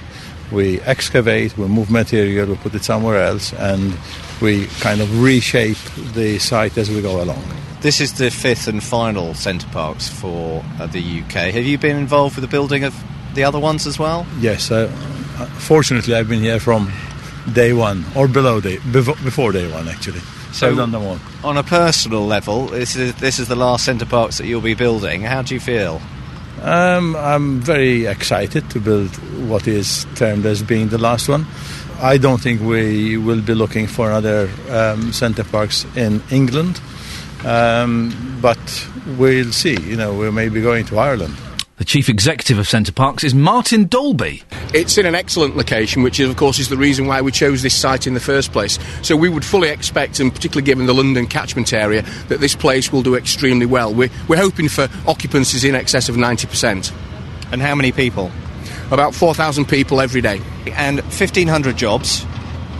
[0.53, 3.97] We excavate, we move material, we put it somewhere else, and
[4.41, 5.79] we kind of reshape
[6.15, 7.43] the site as we go along.
[7.87, 11.55] This is the fifth and final Center Parcs for uh, the UK.
[11.55, 12.92] Have you been involved with the building of
[13.35, 14.27] the other ones as well?
[14.40, 14.90] Yes, uh,
[15.38, 16.90] uh, fortunately, I've been here from
[17.53, 20.18] day one or below day before, before day one actually.
[20.51, 21.20] So I've done them all.
[21.44, 24.75] On a personal level, this is this is the last Center Parcs that you'll be
[24.75, 25.22] building.
[25.22, 26.01] How do you feel?
[26.62, 29.14] Um, I'm very excited to build
[29.49, 31.46] what is termed as being the last one.
[32.03, 36.81] I don't think we will be looking for another um, Center Parcs in England,
[37.47, 39.81] um, but we'll see.
[39.81, 41.35] You know, we may be going to Ireland.
[41.79, 44.43] The chief executive of Center Parcs is Martin Dalby.
[44.73, 47.63] It's in an excellent location, which is, of course is the reason why we chose
[47.63, 48.79] this site in the first place.
[49.03, 52.91] So we would fully expect, and particularly given the London catchment area, that this place
[52.91, 53.93] will do extremely well.
[53.93, 56.93] We're, we're hoping for occupancies in excess of 90%.
[57.53, 58.33] And how many people?
[58.91, 60.41] About 4,000 people every day.
[60.73, 62.25] And 1,500 jobs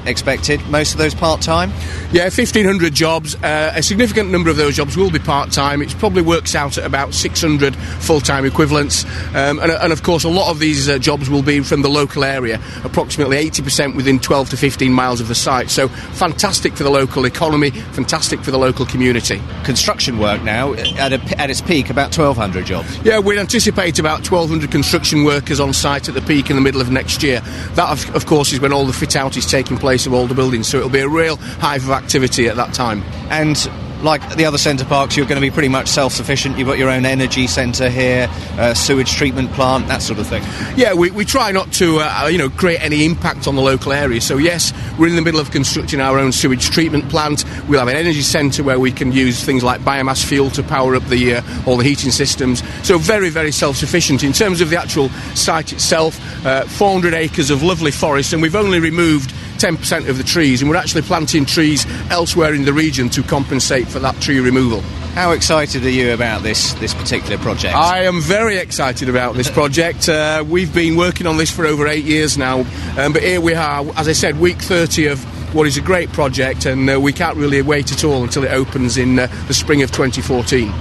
[0.09, 0.61] expected.
[0.69, 1.71] Most of those part time.
[2.13, 3.35] Yeah, 1,500 jobs.
[3.37, 5.83] Uh, a significant number of those jobs will be part time.
[5.83, 9.05] It probably works out at about 600 full time equivalents.
[9.35, 11.89] Um, and, and of course, a lot of these uh, jobs will be from the
[11.89, 15.71] local area, approximately 80% within 12 to 15 miles of the site.
[15.71, 19.41] So, fantastic for the local economy, fantastic for the local community.
[19.65, 22.99] Construction work now at, a, at its peak about 1,200 jobs.
[23.05, 26.81] Yeah, we anticipate about 1,200 construction workers on site at the peak in the middle
[26.81, 27.41] of next year.
[27.75, 30.13] That, of, of course, is when all the fit out is taking place face of
[30.13, 30.69] all the buildings.
[30.69, 33.03] So it'll be a real hive of activity at that time.
[33.31, 33.57] And
[34.03, 36.59] like the other centre parks, you're going to be pretty much self-sufficient.
[36.59, 38.29] You've got your own energy centre here,
[38.59, 40.43] uh, sewage treatment plant, that sort of thing.
[40.77, 43.95] Yeah, we, we try not to, uh, you know, create any impact on the local
[43.95, 44.21] area.
[44.21, 47.47] So yes, we're in the middle of constructing our own sewage treatment plant.
[47.69, 50.95] We'll have an energy centre where we can use things like biomass fuel to power
[50.95, 52.63] up the uh, all the heating systems.
[52.87, 56.21] So very, very self-sufficient in terms of the actual site itself.
[56.45, 60.71] Uh, 400 acres of lovely forest, and we've only removed 10% of the trees, and
[60.71, 64.81] we're actually planting trees elsewhere in the region to compensate for that tree removal.
[65.17, 67.75] How excited are you about this this particular project?
[67.75, 70.09] I am very excited about this project.
[70.09, 72.67] Uh, we've been working on this for over eight years now,
[72.99, 76.11] um, but here we are, as I said, week 30 of what is a great
[76.13, 79.55] project, and uh, we can't really wait at all until it opens in uh, the
[79.55, 80.73] spring of 2014.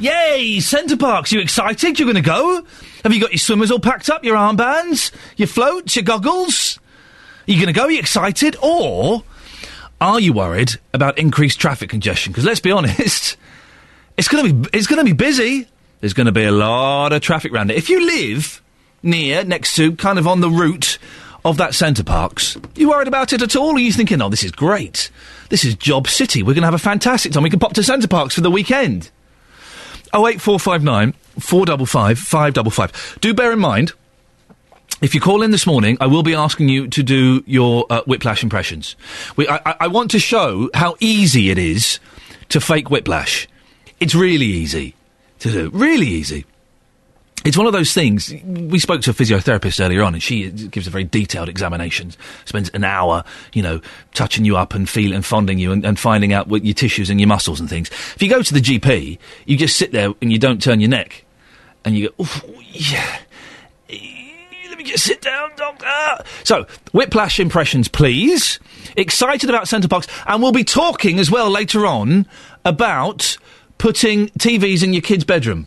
[0.00, 0.58] Yay!
[0.58, 1.98] Center Parcs, you excited?
[1.98, 2.64] You're going to go?
[3.02, 6.80] Have you got your swimmers all packed up, your armbands, your floats, your goggles?
[7.48, 7.86] Are you going to go?
[7.86, 8.56] Are you excited?
[8.62, 9.24] Or
[10.00, 12.32] are you worried about increased traffic congestion?
[12.32, 13.36] Because let's be honest,
[14.16, 15.68] it's going to be it's going to be busy.
[16.00, 17.76] There's going to be a lot of traffic around it.
[17.76, 18.60] If you live
[19.02, 20.98] near, next to, kind of on the route
[21.44, 23.76] of that Center Parcs, you worried about it at all?
[23.76, 25.10] Are you thinking, oh, this is great.
[25.48, 26.42] This is Job City.
[26.42, 27.42] We're going to have a fantastic time.
[27.42, 29.10] We can pop to Center Parcs for the weekend.
[30.14, 33.18] 08459 455 555.
[33.20, 33.92] Do bear in mind,
[35.02, 38.02] if you call in this morning, I will be asking you to do your uh,
[38.06, 38.96] whiplash impressions.
[39.36, 41.98] We, I, I- want to show how easy it is
[42.48, 43.46] to fake whiplash.
[44.00, 44.94] It's really easy
[45.40, 45.70] to do.
[45.72, 46.46] Really easy.
[47.44, 48.32] It's one of those things.
[48.44, 52.12] We spoke to a physiotherapist earlier on, and she gives a very detailed examination.
[52.44, 53.80] Spends an hour, you know,
[54.14, 57.10] touching you up and feeling and fondling you and, and finding out what your tissues
[57.10, 57.90] and your muscles and things.
[58.14, 60.90] If you go to the GP, you just sit there and you don't turn your
[60.90, 61.24] neck,
[61.84, 62.26] and you go,
[62.70, 63.18] yeah.
[64.86, 65.84] Just sit down, doctor.
[65.86, 66.22] Ah.
[66.44, 68.58] So, whiplash impressions, please.
[68.96, 72.26] Excited about Center Parcs, and we'll be talking as well later on
[72.64, 73.36] about
[73.78, 75.66] putting TVs in your kid's bedroom.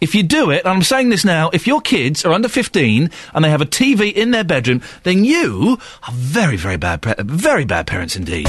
[0.00, 3.08] If you do it, and I'm saying this now, if your kids are under 15
[3.34, 7.14] and they have a TV in their bedroom, then you are very, very bad, pa-
[7.20, 8.46] very bad parents indeed.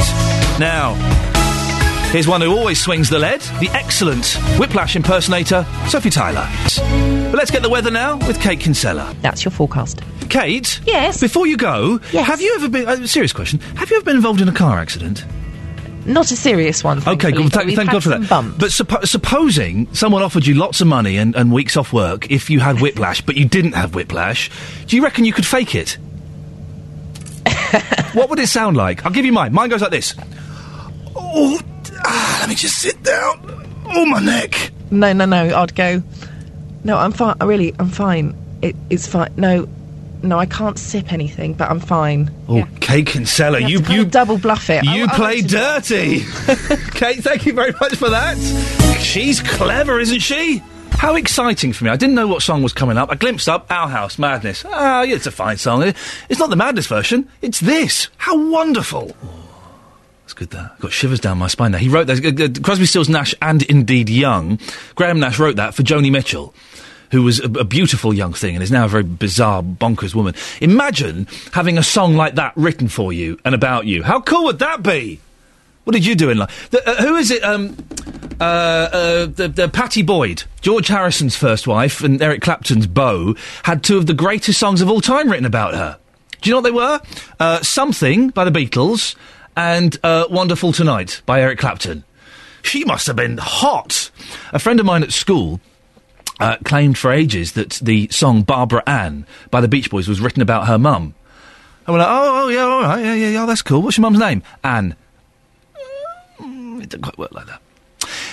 [0.59, 0.95] Now,
[2.13, 4.25] here's one who always swings the lead, the excellent
[4.57, 6.47] whiplash impersonator, Sophie Tyler.
[7.31, 9.13] But let's get the weather now with Kate Kinsella.
[9.21, 9.99] That's your forecast.
[10.29, 10.79] Kate?
[10.85, 11.19] Yes?
[11.19, 14.39] Before you go, have you ever been, uh, serious question, have you ever been involved
[14.41, 15.25] in a car accident?
[16.05, 16.99] Not a serious one.
[17.07, 17.51] Okay, good.
[17.51, 18.29] Thank, thank God for that.
[18.29, 18.57] bumps.
[18.57, 22.49] But suppo- supposing someone offered you lots of money and, and weeks off work if
[22.49, 24.51] you had whiplash, but you didn't have whiplash,
[24.85, 25.97] do you reckon you could fake it?
[28.13, 29.05] what would it sound like?
[29.05, 29.53] I'll give you mine.
[29.53, 30.13] Mine goes like this.
[31.15, 31.59] Oh,
[32.05, 33.83] ah, let me just sit down.
[33.85, 34.71] Oh, my neck.
[34.91, 35.55] No, no, no.
[35.55, 36.01] I'd go.
[36.83, 37.35] No, I'm fine.
[37.39, 38.35] I really, I'm fine.
[38.61, 39.33] It, it's fine.
[39.37, 39.67] No,
[40.21, 42.31] no, I can't sip anything, but I'm fine.
[42.47, 44.83] Oh, Kate Kinsella, You, you have to kind you double bluff it.
[44.83, 46.19] You I- play dirty.
[46.91, 48.37] Kate, thank you very much for that.
[49.01, 50.61] She's clever, isn't she?
[50.91, 51.89] How exciting for me.
[51.89, 53.11] I didn't know what song was coming up.
[53.11, 54.63] I glimpsed up Our House, Madness.
[54.65, 55.83] Ah, yeah, it's a fine song.
[56.29, 58.07] It's not the Madness version, it's this.
[58.17, 59.13] How wonderful.
[60.23, 60.79] That's good, that.
[60.79, 61.81] Got shivers down my spine there.
[61.81, 62.23] He wrote that.
[62.23, 64.59] uh, uh, Crosby, Stills, Nash, and indeed Young.
[64.95, 66.53] Graham Nash wrote that for Joni Mitchell
[67.13, 70.33] who was a, a beautiful young thing and is now a very bizarre, bonkers woman.
[70.61, 74.01] Imagine having a song like that written for you and about you.
[74.01, 75.19] How cool would that be?
[75.83, 76.71] What did you do in life?
[76.71, 77.43] The, uh, who is it?
[77.43, 77.77] Um,
[78.39, 83.83] uh, uh, the, the Pattie Boyd, George Harrison's first wife, and Eric Clapton's beau, had
[83.83, 85.99] two of the greatest songs of all time written about her.
[86.41, 86.99] Do you know what they were?
[87.39, 89.15] Uh, Something by the Beatles
[89.55, 92.03] and uh, Wonderful Tonight by Eric Clapton.
[92.61, 94.09] She must have been hot.
[94.53, 95.59] A friend of mine at school
[96.39, 100.41] uh, claimed for ages that the song Barbara Ann by the Beach Boys was written
[100.41, 101.13] about her mum.
[101.85, 103.81] And we're like, oh, oh, yeah, all right, yeah, yeah, yeah, that's cool.
[103.81, 104.41] What's your mum's name?
[104.63, 104.95] Anne.
[106.39, 107.61] Mm, It didn't quite work like that.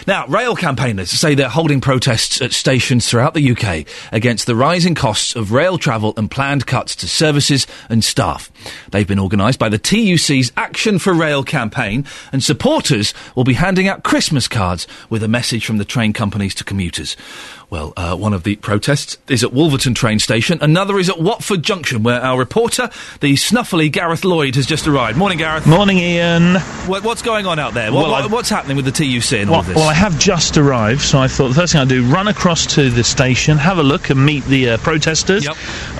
[0.06, 4.94] Now, rail campaigners say they're holding protests at stations throughout the UK against the rising
[4.94, 8.50] costs of rail travel and planned cuts to services and staff.
[8.90, 13.88] They've been organised by the TUC's Action for Rail campaign, and supporters will be handing
[13.88, 17.16] out Christmas cards with a message from the train companies to commuters.
[17.70, 21.62] Well, uh, one of the protests is at Wolverton train station, another is at Watford
[21.62, 25.16] Junction, where our reporter, the snuffly Gareth Lloyd, has just arrived.
[25.16, 25.68] Morning, Gareth.
[25.68, 26.56] Morning, Iain.
[26.88, 27.92] What, what's going on out there?
[27.92, 29.76] What, Well, what- what's happening with the TUC and all Well, of this?
[29.76, 32.66] well, I have just arrived, so I thought the first thing I'd do run across
[32.74, 35.46] to the station, have a look, and meet the uh, protesters,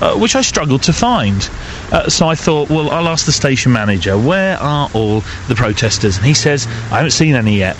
[0.01, 1.49] uh, which I struggled to find.
[1.93, 6.17] Uh, so I thought, well, I'll ask the station manager, where are all the protesters?
[6.17, 7.77] And he says, I haven't seen any yet.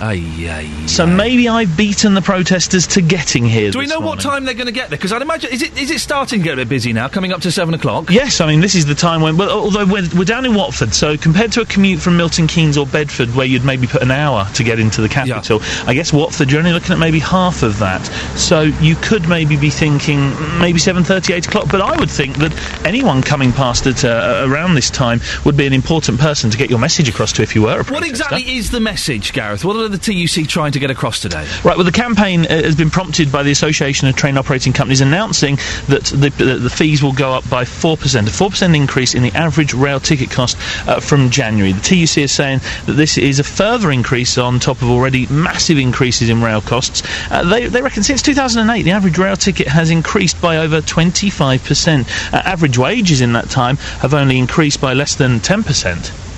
[0.88, 3.70] So maybe I've beaten the protesters to getting here.
[3.70, 4.98] Do we know what time they're going to get there?
[4.98, 7.08] Because I'd imagine is it is it starting to get a bit busy now?
[7.08, 8.10] Coming up to seven o'clock.
[8.10, 9.36] Yes, I mean this is the time when.
[9.36, 12.76] Well, although we're, we're down in Watford, so compared to a commute from Milton Keynes
[12.78, 16.12] or Bedford, where you'd maybe put an hour to get into the capital, I guess
[16.12, 18.04] Watford you're only looking at maybe half of that.
[18.36, 21.68] So you could maybe be thinking maybe seven thirty, eight o'clock.
[21.70, 22.52] But I would think that
[22.84, 26.70] anyone coming past at uh, around this time would be an important person to get
[26.70, 29.64] your message across to if you were a What exactly is the message, Gareth?
[29.64, 31.46] What are the TUC trying to get across today?
[31.64, 35.00] Right, well, the campaign uh, has been prompted by the Association of Train Operating Companies
[35.00, 35.56] announcing
[35.88, 39.32] that the, the, the fees will go up by 4%, a 4% increase in the
[39.32, 40.56] average rail ticket cost
[40.86, 41.72] uh, from January.
[41.72, 45.78] The TUC is saying that this is a further increase on top of already massive
[45.78, 47.02] increases in rail costs.
[47.30, 52.32] Uh, they, they reckon since 2008, the average rail ticket has increased by over 25%.
[52.32, 56.32] Uh, average wages in that time have only increased by less than 10%.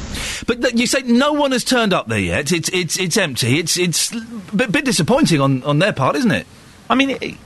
[0.46, 2.52] But you say no one has turned up there yet.
[2.52, 3.58] It's it's it's empty.
[3.58, 4.20] It's it's a
[4.54, 6.46] bit, bit disappointing on, on their part, isn't it?
[6.88, 7.36] I mean, it,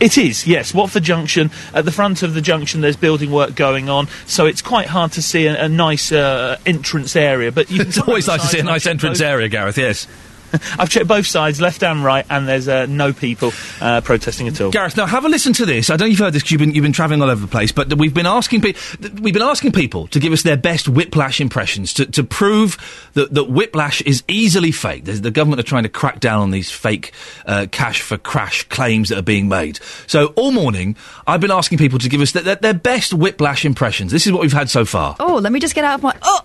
[0.00, 0.74] it is, yes.
[0.74, 4.60] Watford Junction, at the front of the junction, there's building work going on, so it's
[4.60, 7.52] quite hard to see a, a nice uh, entrance area.
[7.52, 9.78] But you It's always nice to see a nice entrance area, Gareth.
[9.78, 10.08] Yes.
[10.78, 14.60] I've checked both sides, left and right, and there's uh, no people uh, protesting at
[14.60, 14.70] all.
[14.70, 15.90] Gareth, now have a listen to this.
[15.90, 17.40] I don't know if you've heard this 'cause you've been you've been travelling all over
[17.40, 18.74] the place, but we've been asking pe-
[19.20, 22.76] we've been asking people to give us their best whiplash impressions to, to prove
[23.14, 25.04] that, that whiplash is easily fake.
[25.04, 27.12] There's, the government are trying to crack down on these fake
[27.46, 29.78] uh, cash for crash claims that are being made.
[30.06, 33.64] So all morning, I've been asking people to give us their, their, their best whiplash
[33.64, 34.12] impressions.
[34.12, 35.16] This is what we've had so far.
[35.20, 36.16] Oh, let me just get out of my.
[36.22, 36.40] Oh!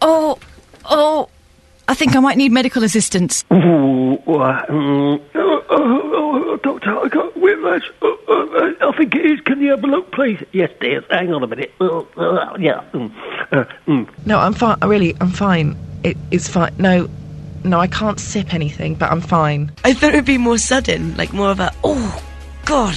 [0.00, 0.38] Oh!
[0.84, 1.28] Oh!
[1.92, 3.44] I think I might need medical assistance.
[3.52, 7.82] Ooh, uh, mm, oh, oh, oh, doctor, I got whiplash.
[8.00, 9.40] Oh, oh, uh, I think it is.
[9.42, 10.42] Can you have a look, please?
[10.52, 11.04] Yes, dear.
[11.10, 11.70] Hang on a minute.
[11.78, 12.04] Uh,
[12.58, 12.82] yeah.
[12.94, 13.12] Mm,
[13.52, 14.08] uh, mm.
[14.24, 14.78] No, I'm fine.
[14.80, 15.76] Really, I'm fine.
[16.02, 16.72] It, it's fine.
[16.78, 17.10] No,
[17.62, 19.70] no, I can't sip anything, but I'm fine.
[19.84, 22.24] I thought it would be more sudden, like more of a oh
[22.64, 22.96] god.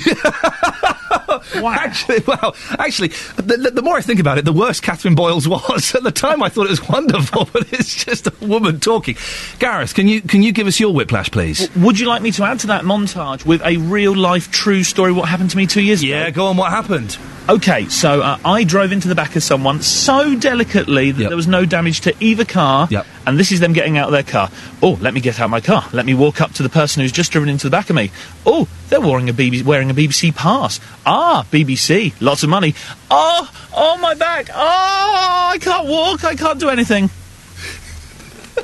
[1.64, 5.94] Actually, well, actually, the, the, more I think about it, the worse Catherine Boyles was.
[5.94, 9.16] At the time, I thought it was wonderful, but it's just a woman talking.
[9.58, 11.74] Gareth, can you can you give us your whiplash, please?
[11.76, 15.12] Would you like me to add to that montage with a real life true story?
[15.12, 16.10] What happened to me two years ago?
[16.10, 16.56] Yeah, go on.
[16.56, 17.16] What happened?
[17.48, 21.46] Okay, so uh, I drove into the back of someone so delicately that there was
[21.46, 23.06] no damage to either car, Yep.
[23.24, 24.50] and this is them getting out of their car.
[24.82, 25.84] Oh, let me get out of my car.
[25.92, 28.10] Let me walk up to the person who's just driven into the back of me.
[28.44, 30.80] Oh, they're wearing a BBC, wearing a BBC pass.
[31.06, 32.74] Ah, BBC, lots of money.
[33.12, 34.48] Oh, oh my back.
[34.52, 36.24] Oh, I can't walk.
[36.24, 37.10] I can't do anything.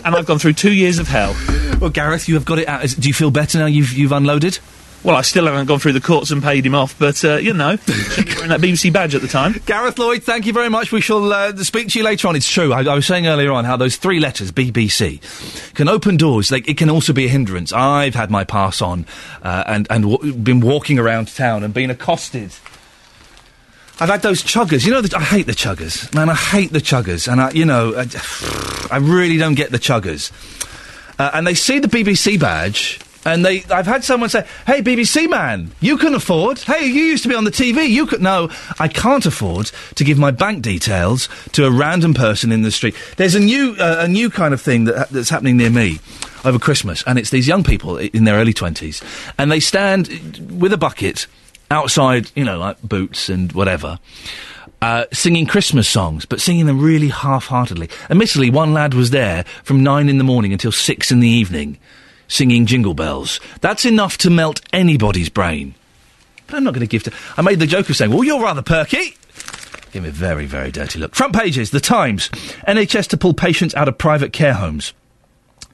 [0.04, 1.36] and I've gone through two years of hell.
[1.80, 2.82] Well, Gareth, you have got it out.
[2.98, 3.66] Do you feel better now?
[3.66, 4.58] You've you've unloaded.
[5.04, 7.52] Well, I still haven't gone through the courts and paid him off, but uh, you
[7.52, 9.60] know, wearing that BBC badge at the time.
[9.66, 10.92] Gareth Lloyd, thank you very much.
[10.92, 12.36] We shall uh, speak to you later on.
[12.36, 12.72] It's true.
[12.72, 15.20] I, I was saying earlier on how those three letters, BBC,
[15.74, 16.52] can open doors.
[16.52, 17.72] Like it can also be a hindrance.
[17.72, 19.04] I've had my pass on
[19.42, 22.52] uh, and and w- been walking around town and been accosted.
[23.98, 24.84] I've had those chuggers.
[24.86, 26.28] You know, the, I hate the chuggers, man.
[26.28, 28.06] I hate the chuggers, and I, you know, I,
[28.90, 30.30] I really don't get the chuggers.
[31.18, 33.64] Uh, and they see the BBC badge, and they.
[33.64, 36.58] I've had someone say, "Hey, BBC man, you can afford.
[36.58, 37.88] Hey, you used to be on the TV.
[37.88, 42.52] You could no, I can't afford to give my bank details to a random person
[42.52, 45.56] in the street." There's a new uh, a new kind of thing that, that's happening
[45.56, 46.00] near me
[46.44, 49.02] over Christmas, and it's these young people in their early twenties,
[49.38, 50.08] and they stand
[50.60, 51.26] with a bucket
[51.70, 53.98] outside, you know, like boots and whatever.
[54.82, 57.88] Uh, singing Christmas songs, but singing them really half-heartedly.
[58.10, 61.78] Admittedly, one lad was there from nine in the morning until six in the evening,
[62.32, 63.40] singing Jingle Bells.
[63.60, 65.74] That's enough to melt anybody's brain.
[66.46, 67.12] But I'm not going to give to.
[67.36, 69.16] I made the joke of saying, "Well, you're rather perky."
[69.92, 71.14] Give me a very, very dirty look.
[71.14, 72.30] Front pages, The Times.
[72.66, 74.94] NHS to pull patients out of private care homes.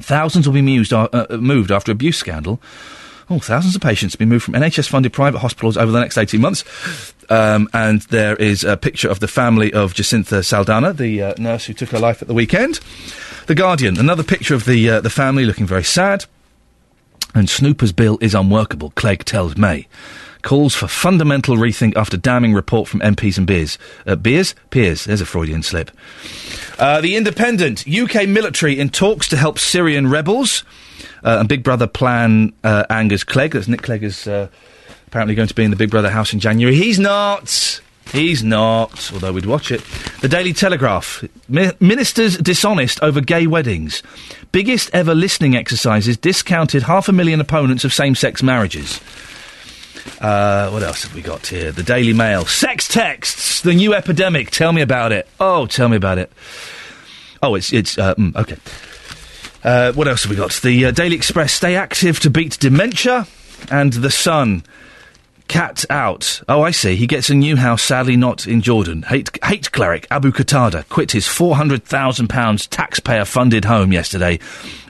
[0.00, 2.60] Thousands will be mused, uh, uh, moved after abuse scandal.
[3.30, 6.40] Oh, thousands of patients will be moved from NHS-funded private hospitals over the next 18
[6.40, 6.64] months.
[7.28, 11.66] Um, and there is a picture of the family of Jacintha Saldanha, the uh, nurse
[11.66, 12.80] who took her life at the weekend.
[13.46, 16.24] The Guardian, another picture of the uh, the family looking very sad.
[17.34, 19.86] And Snooper's bill is unworkable, Clegg tells May.
[20.42, 23.76] Calls for fundamental rethink after damning report from MPs and beers.
[24.06, 24.54] Uh, beers?
[24.70, 25.04] Peers.
[25.04, 25.90] There's a Freudian slip.
[26.78, 27.84] Uh, the Independent.
[27.88, 30.64] UK military in talks to help Syrian rebels.
[31.24, 33.52] Uh, and Big Brother plan uh, angers Clegg.
[33.52, 34.48] That's Nick Clegg is uh,
[35.08, 36.76] apparently going to be in the Big Brother house in January.
[36.76, 37.80] He's not.
[38.12, 39.82] He's not, although we'd watch it.
[40.22, 41.24] The Daily Telegraph.
[41.48, 44.02] Mi- ministers dishonest over gay weddings.
[44.50, 49.00] Biggest ever listening exercises discounted half a million opponents of same sex marriages.
[50.20, 51.70] Uh, what else have we got here?
[51.70, 52.46] The Daily Mail.
[52.46, 54.50] Sex texts, the new epidemic.
[54.50, 55.28] Tell me about it.
[55.38, 56.32] Oh, tell me about it.
[57.42, 58.56] Oh, it's it's uh, mm, okay.
[59.62, 60.52] Uh, what else have we got?
[60.62, 61.52] The uh, Daily Express.
[61.52, 63.26] Stay active to beat dementia.
[63.70, 64.62] and the Sun.
[65.48, 66.42] Cat out.
[66.46, 66.94] Oh, I see.
[66.94, 69.02] He gets a new house, sadly not in Jordan.
[69.02, 74.38] Hate, hate cleric Abu Qatada quit his £400,000 taxpayer funded home yesterday,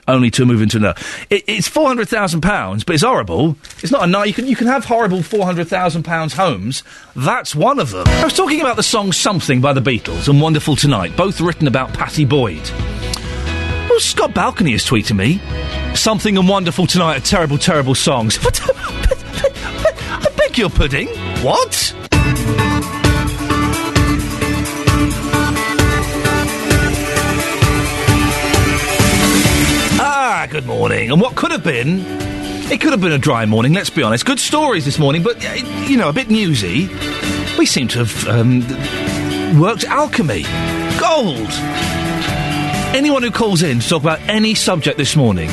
[0.05, 0.99] only to move into another.
[1.29, 3.55] It, it's £400,000, but it's horrible.
[3.81, 4.25] It's not a night.
[4.25, 6.83] You can, you can have horrible £400,000 homes.
[7.15, 8.07] That's one of them.
[8.07, 11.67] I was talking about the song Something by the Beatles and Wonderful Tonight, both written
[11.67, 12.69] about Pattie Boyd.
[13.89, 15.95] Well, Scott Balcony is tweeting me.
[15.95, 18.37] Something and Wonderful Tonight are terrible, terrible songs.
[20.49, 21.07] Beg your pudding.
[21.43, 21.93] What?
[30.01, 31.11] Ah, good morning.
[31.11, 32.03] And what could have been?
[32.71, 34.25] It could have been a dry morning, let's be honest.
[34.25, 35.53] Good stories this morning, but, uh,
[35.85, 36.87] you know, a bit newsy.
[37.59, 38.61] We seem to have um,
[39.59, 40.45] worked alchemy.
[40.99, 41.49] Gold!
[42.95, 45.51] Anyone who calls in to talk about any subject this morning,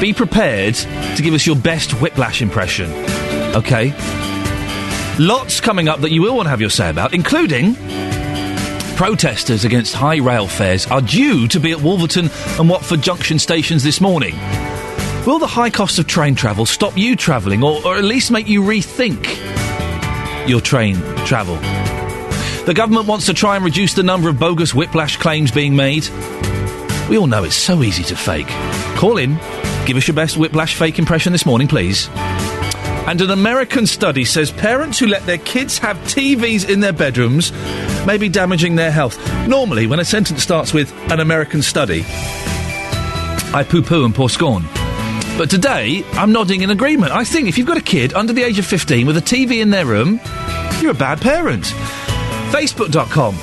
[0.00, 2.90] be prepared to give us your best whiplash impression.
[3.54, 3.94] Okay?
[5.18, 7.74] Lots coming up that you will want to have your say about, including
[8.96, 13.82] protesters against high rail fares are due to be at Wolverton and Watford junction stations
[13.82, 14.34] this morning.
[15.26, 18.48] Will the high cost of train travel stop you travelling or, or at least make
[18.48, 19.26] you rethink
[20.48, 20.96] your train
[21.26, 21.56] travel?
[22.64, 26.08] The government wants to try and reduce the number of bogus whiplash claims being made.
[27.10, 28.48] We all know it's so easy to fake.
[28.96, 29.34] Call in,
[29.84, 32.08] give us your best whiplash fake impression this morning, please.
[33.06, 37.52] And an American study says parents who let their kids have TVs in their bedrooms
[38.06, 39.18] may be damaging their health.
[39.48, 42.04] Normally, when a sentence starts with an American study,
[43.54, 44.62] I poo poo and pour scorn.
[45.36, 47.12] But today, I'm nodding in agreement.
[47.12, 49.60] I think if you've got a kid under the age of 15 with a TV
[49.60, 50.20] in their room,
[50.80, 51.64] you're a bad parent.
[52.52, 53.34] Facebook.com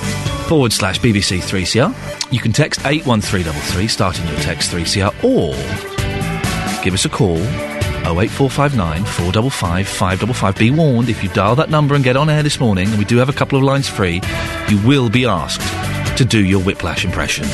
[0.47, 2.32] forward slash BBC 3CR.
[2.32, 5.53] You can text 81333, starting your text 3CR, or
[6.84, 7.38] give us a call
[8.18, 10.55] 08459 455 555.
[10.57, 13.05] Be warned, if you dial that number and get on air this morning, and we
[13.05, 14.22] do have a couple of lines free,
[14.70, 15.62] you will be asked
[16.18, 17.45] to do your whiplash impression.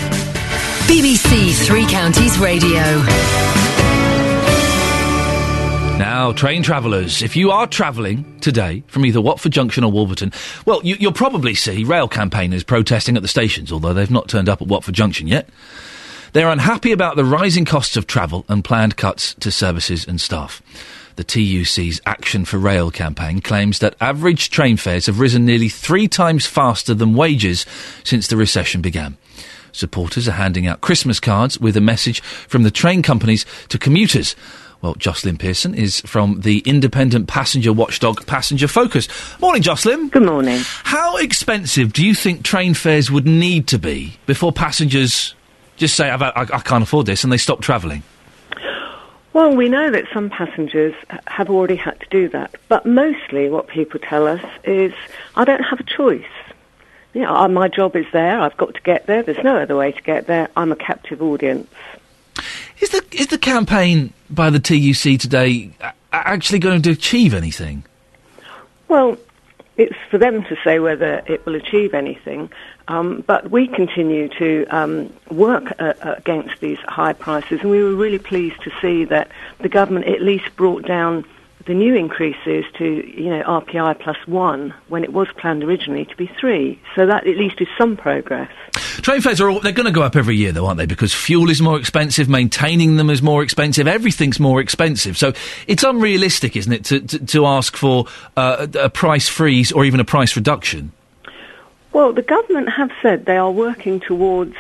[0.87, 2.81] BBC Three Counties Radio.
[5.97, 10.33] Now, train travellers, if you are travelling today from either Watford Junction or Wolverton,
[10.65, 14.49] well, you, you'll probably see rail campaigners protesting at the stations, although they've not turned
[14.49, 15.47] up at Watford Junction yet.
[16.35, 20.61] They're unhappy about the rising costs of travel and planned cuts to services and staff.
[21.15, 26.09] The TUC's Action for Rail campaign claims that average train fares have risen nearly three
[26.09, 27.65] times faster than wages
[28.03, 29.15] since the recession began.
[29.71, 34.35] Supporters are handing out Christmas cards with a message from the train companies to commuters.
[34.81, 39.07] Well, Jocelyn Pearson is from the independent passenger watchdog Passenger Focus.
[39.39, 40.09] Morning, Jocelyn.
[40.09, 40.59] Good morning.
[40.83, 45.33] How expensive do you think train fares would need to be before passengers
[45.75, 48.03] just say, I, I, I can't afford this, and they stop travelling?
[49.33, 50.95] Well, we know that some passengers
[51.27, 54.93] have already had to do that, but mostly what people tell us is,
[55.35, 56.23] I don't have a choice.
[57.13, 59.91] You know, my job is there, I've got to get there, there's no other way
[59.91, 61.69] to get there, I'm a captive audience.
[62.79, 65.71] Is the is the campaign by the TUC today
[66.11, 67.85] actually going to achieve anything?
[68.87, 69.17] Well,
[69.77, 72.49] it's for them to say whether it will achieve anything,
[72.87, 77.83] um, but we continue to um, work uh, uh, against these high prices, and we
[77.83, 81.25] were really pleased to see that the government at least brought down
[81.65, 86.15] the new increases to, you know, RPI plus one when it was planned originally to
[86.15, 86.79] be three.
[86.95, 88.51] So that at least is some progress.
[89.01, 90.85] Train fares are all, they're going to go up every year, though, aren't they?
[90.85, 95.17] Because fuel is more expensive, maintaining them is more expensive, everything's more expensive.
[95.17, 95.33] So
[95.67, 98.05] it's unrealistic, isn't it, to to, to ask for
[98.37, 100.91] uh, a price freeze or even a price reduction?
[101.93, 104.55] Well, the government have said they are working towards,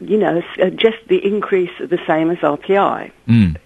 [0.00, 0.42] you know,
[0.76, 3.12] just the increase the same as RPI.
[3.28, 3.56] Mm.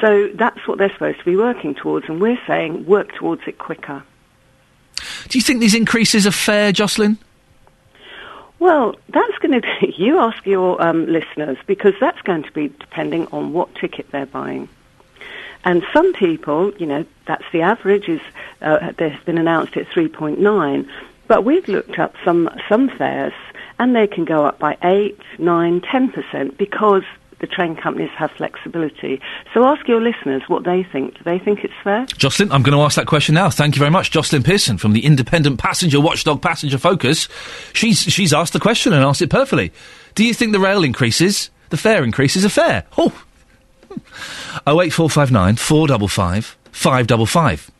[0.00, 3.58] So that's what they're supposed to be working towards, and we're saying work towards it
[3.58, 4.02] quicker.
[5.28, 7.18] Do you think these increases are fair, Jocelyn?
[8.58, 12.68] Well, that's going to be, you ask your um, listeners, because that's going to be
[12.68, 14.68] depending on what ticket they're buying.
[15.64, 18.20] And some people, you know, that's the average, is
[18.62, 20.88] uh, there's been announced at 3.9.
[21.26, 23.32] But we've looked up some, some fares,
[23.78, 27.02] and they can go up by 8, 9, 10% because
[27.46, 29.20] the train companies have flexibility.
[29.54, 31.14] So ask your listeners what they think.
[31.14, 32.06] Do they think it's fair?
[32.06, 33.50] Jocelyn, I'm going to ask that question now.
[33.50, 34.10] Thank you very much.
[34.10, 37.28] Jocelyn Pearson from the independent passenger watchdog Passenger Focus.
[37.72, 39.72] She's, she's asked the question and asked it perfectly.
[40.14, 42.84] Do you think the rail increases, the fare increases are fair?
[42.98, 43.22] Oh!
[44.66, 47.70] 08459 455 555.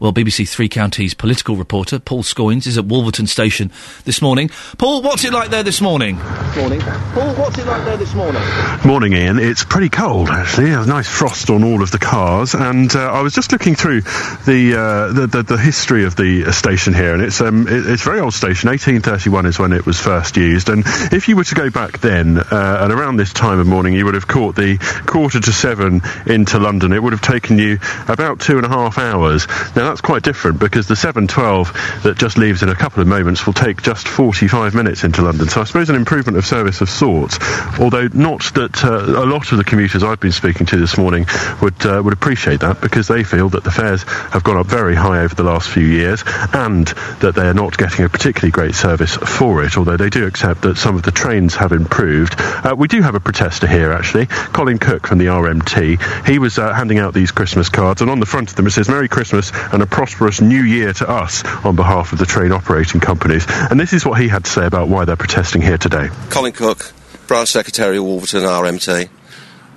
[0.00, 3.70] Well, BBC Three Counties political reporter Paul Scoins is at Wolverton Station
[4.06, 4.48] this morning.
[4.78, 6.16] Paul, what's it like there this morning?
[6.56, 6.80] Morning.
[6.80, 8.40] Paul, what's it like there this morning?
[8.82, 9.38] Morning, Iain.
[9.38, 10.70] It's pretty cold, actually.
[10.70, 14.00] A nice frost on all of the cars, and uh, I was just looking through
[14.00, 17.86] the, uh, the, the the history of the uh, station here, and it's um it,
[17.86, 18.70] it's a very old station.
[18.70, 22.38] 1831 is when it was first used, and if you were to go back then,
[22.38, 26.00] uh, and around this time of morning, you would have caught the quarter to seven
[26.24, 26.94] into London.
[26.94, 27.78] It would have taken you
[28.08, 29.46] about two and a half hours.
[29.76, 33.44] Now that's quite different because the 712 that just leaves in a couple of moments
[33.44, 35.48] will take just 45 minutes into London.
[35.48, 37.40] So I suppose an improvement of service of sorts,
[37.80, 41.26] although not that uh, a lot of the commuters I've been speaking to this morning
[41.60, 44.94] would uh, would appreciate that because they feel that the fares have gone up very
[44.94, 46.22] high over the last few years
[46.52, 49.76] and that they are not getting a particularly great service for it.
[49.76, 52.36] Although they do accept that some of the trains have improved.
[52.38, 56.28] Uh, we do have a protester here actually, Colin Cook from the RMT.
[56.28, 58.70] He was uh, handing out these Christmas cards, and on the front of them it
[58.70, 62.52] says "Merry Christmas and a prosperous New Year to us" on behalf of the train
[62.52, 63.46] operating companies.
[63.48, 66.08] And this is what he had to say about why they're protesting here today.
[66.30, 66.92] Colin Cook,
[67.26, 69.08] Branch Secretary of Wolverton RMT.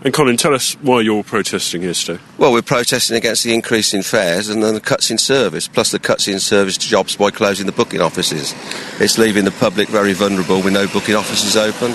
[0.03, 2.21] And Colin, tell us why you're protesting here today.
[2.37, 5.91] Well, we're protesting against the increase in fares and then the cuts in service, plus
[5.91, 8.53] the cuts in service to jobs by closing the booking offices.
[8.99, 11.93] It's leaving the public very vulnerable with no booking offices open.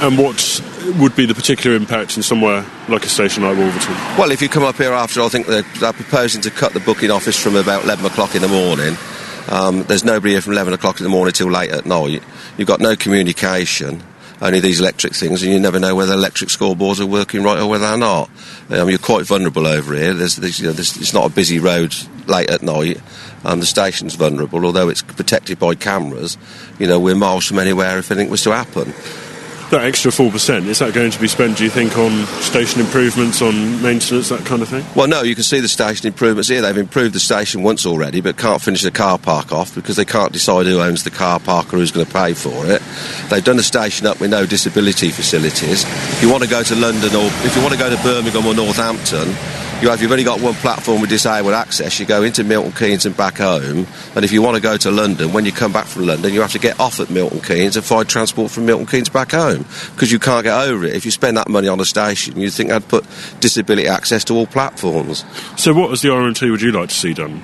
[0.00, 0.62] And what
[0.98, 3.94] would be the particular impact in somewhere like a station like Wolverton?
[4.18, 6.80] Well, if you come up here after, I think they're, they're proposing to cut the
[6.80, 8.96] booking office from about 11 o'clock in the morning.
[9.48, 12.22] Um, there's nobody here from 11 o'clock in the morning till late at night.
[12.56, 14.02] You've got no communication,
[14.40, 17.68] only these electric things, and you never know whether electric scoreboards are working right or
[17.68, 18.30] whether they're not.
[18.70, 20.14] Um, you're quite vulnerable over here.
[20.14, 21.94] There's, there's, you know, there's, it's not a busy road
[22.26, 23.00] late at night.
[23.44, 26.38] Um, the station's vulnerable, although it's protected by cameras.
[26.78, 28.94] You know, we're miles from anywhere if anything was to happen.
[29.72, 33.40] That extra 4%, is that going to be spent, do you think, on station improvements,
[33.40, 34.84] on maintenance, that kind of thing?
[34.94, 36.60] Well, no, you can see the station improvements here.
[36.60, 40.04] They've improved the station once already, but can't finish the car park off because they
[40.04, 42.82] can't decide who owns the car park or who's going to pay for it.
[43.30, 45.84] They've done the station up with no disability facilities.
[45.84, 48.46] If you want to go to London or if you want to go to Birmingham
[48.46, 49.34] or Northampton,
[49.82, 51.98] you have, you've only got one platform with disabled access.
[51.98, 53.84] You go into Milton Keynes and back home.
[54.14, 56.40] And if you want to go to London, when you come back from London, you
[56.40, 59.66] have to get off at Milton Keynes and find transport from Milton Keynes back home
[59.90, 60.94] because you can't get over it.
[60.94, 63.04] If you spend that money on a station, you'd think I'd put
[63.40, 65.24] disability access to all platforms.
[65.56, 67.42] So, what as the RMT would you like to see done?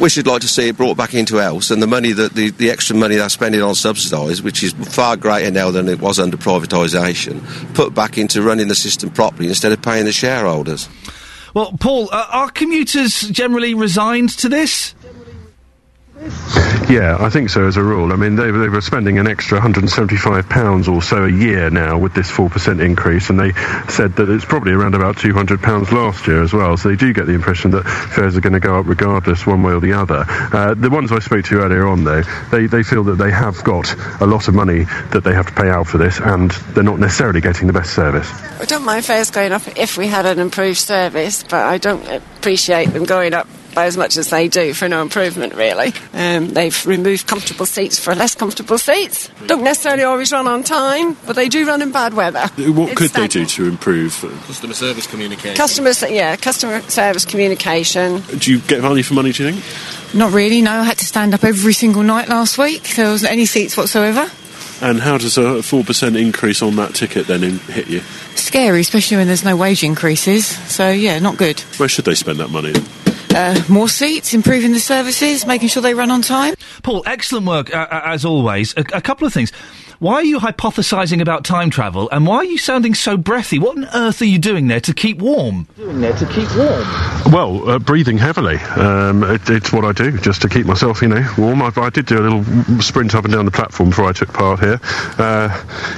[0.00, 2.50] We should like to see it brought back into else, and the money that the,
[2.50, 6.18] the extra money they're spending on subsidised, which is far greater now than it was
[6.18, 10.88] under privatisation, put back into running the system properly instead of paying the shareholders.
[11.54, 14.94] Well, Paul, uh, are commuters generally resigned to this?
[16.90, 18.12] Yeah, I think so as a rule.
[18.12, 22.14] I mean, they, they were spending an extra £175 or so a year now with
[22.14, 23.52] this 4% increase, and they
[23.88, 26.76] said that it's probably around about £200 last year as well.
[26.76, 29.62] So they do get the impression that fares are going to go up regardless, one
[29.62, 30.24] way or the other.
[30.28, 33.62] Uh, the ones I spoke to earlier on, though, they, they feel that they have
[33.64, 36.84] got a lot of money that they have to pay out for this, and they're
[36.84, 38.30] not necessarily getting the best service.
[38.60, 42.06] I don't mind fares going up if we had an improved service, but I don't
[42.08, 45.92] appreciate them going up by as much as they do for no improvement, really.
[46.12, 49.28] Um, they've removed comfortable seats for less comfortable seats.
[49.46, 52.46] Don't necessarily always run on time, but they do run in bad weather.
[52.70, 54.12] What It's could they do to improve?
[54.46, 55.56] Customer service communication.
[55.56, 58.20] Customer, yeah, customer service communication.
[58.38, 59.64] Do you get value for money, do you think?
[60.14, 60.72] Not really, no.
[60.72, 62.96] I had to stand up every single night last week.
[62.96, 64.28] There wasn't any seats whatsoever.
[64.82, 68.00] And how does a 4% increase on that ticket then in, hit you?
[68.34, 70.46] Scary, especially when there's no wage increases.
[70.46, 71.60] So, yeah, not good.
[71.76, 72.72] Where should they spend that money?
[73.34, 76.54] Uh, more seats, improving the services, making sure they run on time.
[76.82, 78.74] Paul, excellent work uh, uh, as always.
[78.76, 79.52] A, a couple of things.
[80.00, 83.58] Why are you hypothesising about time travel, and why are you sounding so breathy?
[83.58, 85.68] What on earth are you doing there to keep warm?
[85.76, 86.86] Doing there to keep warm.
[87.30, 88.56] Well, uh, breathing heavily.
[88.56, 91.60] Um, it, it's what I do, just to keep myself, you know, warm.
[91.60, 94.32] I, I did do a little sprint up and down the platform before I took
[94.32, 94.80] part here.
[95.18, 95.48] Uh,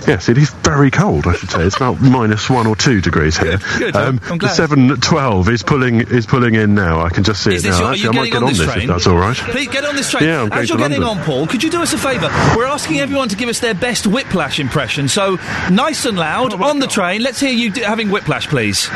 [0.09, 1.29] yes, it is very cold.
[1.29, 3.59] I should say it's about minus one or two degrees here.
[3.79, 4.51] good, Um, I'm glad.
[4.51, 7.03] the seven twelve is pulling is pulling in now.
[7.03, 7.85] I can just see Is it this now.
[7.85, 8.83] your- are Actually, I might getting get on on this this train?
[8.83, 9.37] if that's all right.
[9.37, 10.25] Please get on this train.
[10.25, 11.21] Yeah, I'm going As you're getting London.
[11.21, 12.27] on, Paul, could you do us a favour?
[12.57, 15.09] We're asking everyone to give us their best whiplash impression.
[15.09, 15.37] So,
[15.71, 17.23] nice and loud on the train.
[17.23, 18.89] Let's hear you d- having whiplash, please.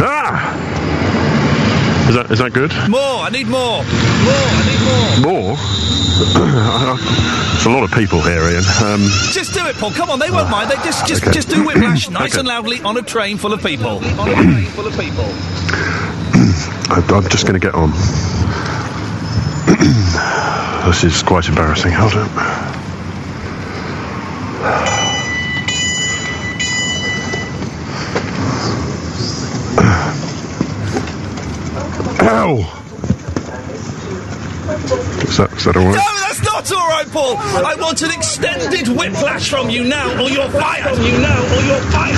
[0.00, 0.54] ah!
[2.08, 2.72] Is that is that good?
[2.88, 3.22] More.
[3.24, 3.82] I need more.
[3.82, 3.84] More.
[3.84, 4.62] I
[5.20, 5.56] need more.
[5.56, 5.56] More?
[7.58, 8.62] It's a lot of people here, Iain.
[8.84, 9.00] Um,
[9.32, 9.90] Just do it, Paul.
[9.90, 10.70] Come on, they won't mind.
[10.70, 11.32] They just just Okay.
[11.32, 12.38] just do whiplash nice Okay.
[12.38, 13.98] and loudly on a train full of people.
[13.98, 15.24] On a train full of people.
[16.88, 17.92] I'm just going to get on.
[20.88, 21.92] This is quite embarrassing.
[21.92, 22.30] Hold up.
[32.22, 32.56] Ow!
[35.24, 37.36] Is that, is that all No, that's not all right, Paul.
[37.36, 40.94] I want an extended whiplash from you now, or you're fired.
[40.94, 42.16] From you now, or you're fired.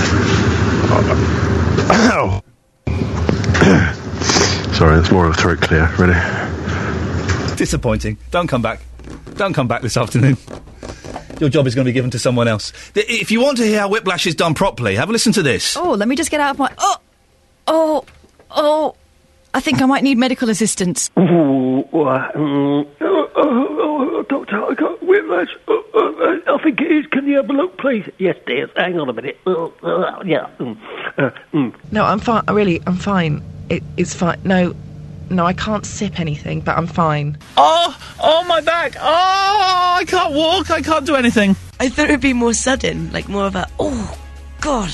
[2.12, 2.42] Ow!
[4.74, 5.92] Sorry, that's more of a throat clear.
[5.98, 6.39] Ready?
[7.60, 8.16] Disappointing.
[8.30, 8.80] Don't come back.
[9.36, 10.38] Don't come back this afternoon.
[11.40, 12.72] Your job is going to be given to someone else.
[12.94, 15.42] Th- If you want to hear how whiplash is done properly, have a listen to
[15.42, 15.76] this.
[15.76, 16.72] Oh, let me just get out of my.
[16.78, 16.96] Oh,
[17.66, 18.04] oh,
[18.52, 18.94] oh.
[19.52, 21.10] I think I might need medical assistance.
[21.18, 25.54] Ooh, uh, mm, oh, oh, oh, doctor, I got whiplash.
[25.68, 27.06] Oh, I think it is.
[27.08, 28.08] Can you have a look, please?
[28.16, 28.70] Yes, dear.
[28.74, 29.38] Hang on a minute.
[29.46, 29.70] Oh,
[30.24, 30.48] yeah.
[30.58, 30.78] Mm,
[31.18, 31.74] uh, mm.
[31.92, 32.42] No, I'm fine.
[32.48, 33.42] Really, I'm fine.
[33.68, 34.40] It, it's fine.
[34.44, 34.74] No,
[35.30, 37.38] no, I can't sip anything, but I'm fine.
[37.56, 38.96] Oh, oh, my back.
[38.96, 40.70] Oh, I can't walk.
[40.70, 41.56] I can't do anything.
[41.78, 44.18] I thought it'd be more sudden, like more of a, oh,
[44.60, 44.92] God.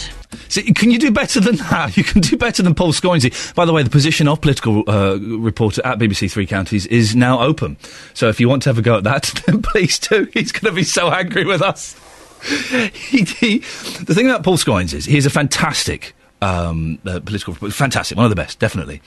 [0.49, 1.97] See, can you do better than that?
[1.97, 3.55] You can do better than Paul Scoinsey.
[3.55, 7.41] By the way, the position of political uh, reporter at BBC Three Counties is now
[7.41, 7.77] open.
[8.15, 10.29] So if you want to have a go at that, then please do.
[10.33, 11.97] He's going to be so angry with us.
[12.93, 17.75] he, he, the thing about Paul Scoins is he's a fantastic um, uh, political reporter,
[17.75, 19.01] fantastic, one of the best, definitely.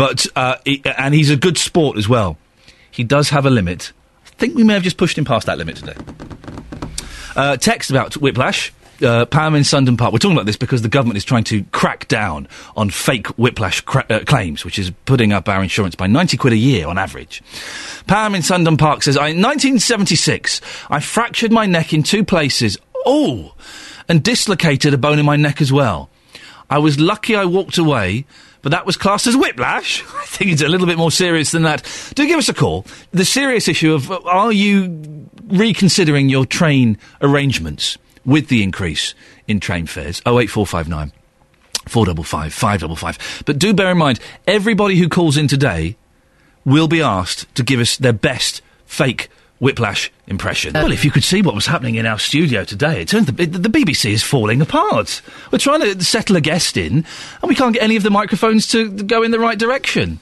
[0.00, 2.38] But uh, he, and he's a good sport as well.
[2.90, 3.92] He does have a limit.
[4.24, 5.94] I think we may have just pushed him past that limit today.
[7.36, 8.72] Uh, text about Whiplash.
[9.02, 10.14] Uh, Pam in Sundon Park.
[10.14, 12.48] We're talking about this because the government is trying to crack down
[12.78, 16.54] on fake whiplash cra- uh, claims, which is putting up our insurance by 90 quid
[16.54, 17.42] a year on average.
[18.06, 22.78] Pam in Sundon Park says, I, in 1976, I fractured my neck in two places.
[23.04, 23.54] Oh!
[24.08, 26.08] And dislocated a bone in my neck as well.
[26.70, 28.24] I was lucky I walked away,
[28.62, 30.02] but that was classed as whiplash.
[30.14, 31.84] I think it's a little bit more serious than that.
[32.14, 32.86] Do give us a call.
[33.12, 39.14] The serious issue of uh, are you reconsidering your train arrangements with the increase
[39.48, 40.20] in train fares?
[40.26, 41.12] 08459
[41.88, 43.42] 455 555.
[43.46, 45.96] But do bear in mind, everybody who calls in today
[46.64, 49.28] will be asked to give us their best fake
[49.60, 50.74] whiplash impression.
[50.74, 53.26] Uh, well, if you could see what was happening in our studio today, it turns
[53.26, 55.22] the, the BBC is falling apart.
[55.52, 57.04] We're trying to settle a guest in,
[57.42, 60.18] and we can't get any of the microphones to go in the right direction.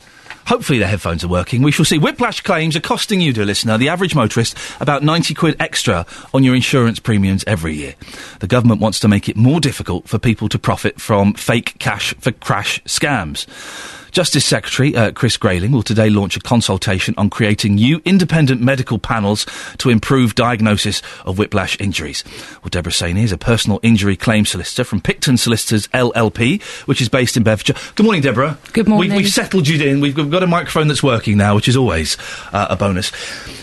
[0.46, 1.62] Hopefully the headphones are working.
[1.62, 1.98] We shall see.
[1.98, 6.42] Whiplash claims are costing you, dear listener, the average motorist, about 90 quid extra on
[6.42, 7.94] your insurance premiums every year.
[8.40, 12.14] The government wants to make it more difficult for people to profit from fake cash
[12.14, 13.46] for crash scams.
[14.10, 18.98] Justice Secretary uh, Chris Grayling will today launch a consultation on creating new independent medical
[18.98, 19.46] panels
[19.78, 22.24] to improve diagnosis of whiplash injuries.
[22.62, 27.08] Well, Deborah Saini is a personal injury claim solicitor from Picton Solicitors LLP, which is
[27.08, 27.76] based in Bedfordshire.
[27.94, 28.58] Good morning, Deborah.
[28.72, 29.10] Good morning.
[29.10, 30.00] We, we've settled you in.
[30.00, 32.16] We've, we've got a microphone that's working now, which is always
[32.52, 33.12] uh, a bonus.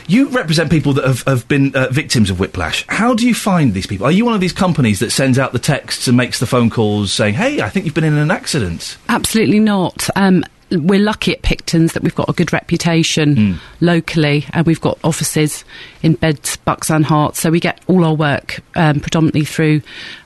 [0.07, 2.85] You represent people that have, have been uh, victims of whiplash.
[2.87, 4.05] How do you find these people?
[4.05, 6.69] Are you one of these companies that sends out the texts and makes the phone
[6.69, 8.97] calls saying, hey, I think you've been in an accident?
[9.09, 10.07] Absolutely not.
[10.15, 14.97] Um, we're lucky at Picton's that we've got a good reputation locally, and we've got
[15.03, 15.63] offices
[16.01, 17.35] in Beds, Bucks, and Herts.
[17.35, 19.81] So we get all our work um, predominantly through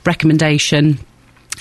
[0.05, 0.97] recommendation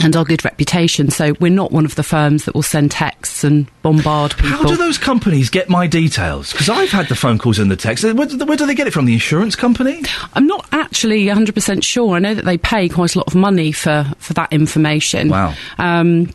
[0.00, 1.10] and our good reputation.
[1.10, 4.50] So we're not one of the firms that will send texts and bombard people.
[4.50, 6.52] How do those companies get my details?
[6.52, 8.04] Because I've had the phone calls and the texts.
[8.04, 9.04] Where, do- where do they get it from?
[9.06, 10.02] The insurance company?
[10.34, 12.14] I'm not actually 100% sure.
[12.16, 15.28] I know that they pay quite a lot of money for, for that information.
[15.30, 15.54] Wow.
[15.78, 16.32] Um,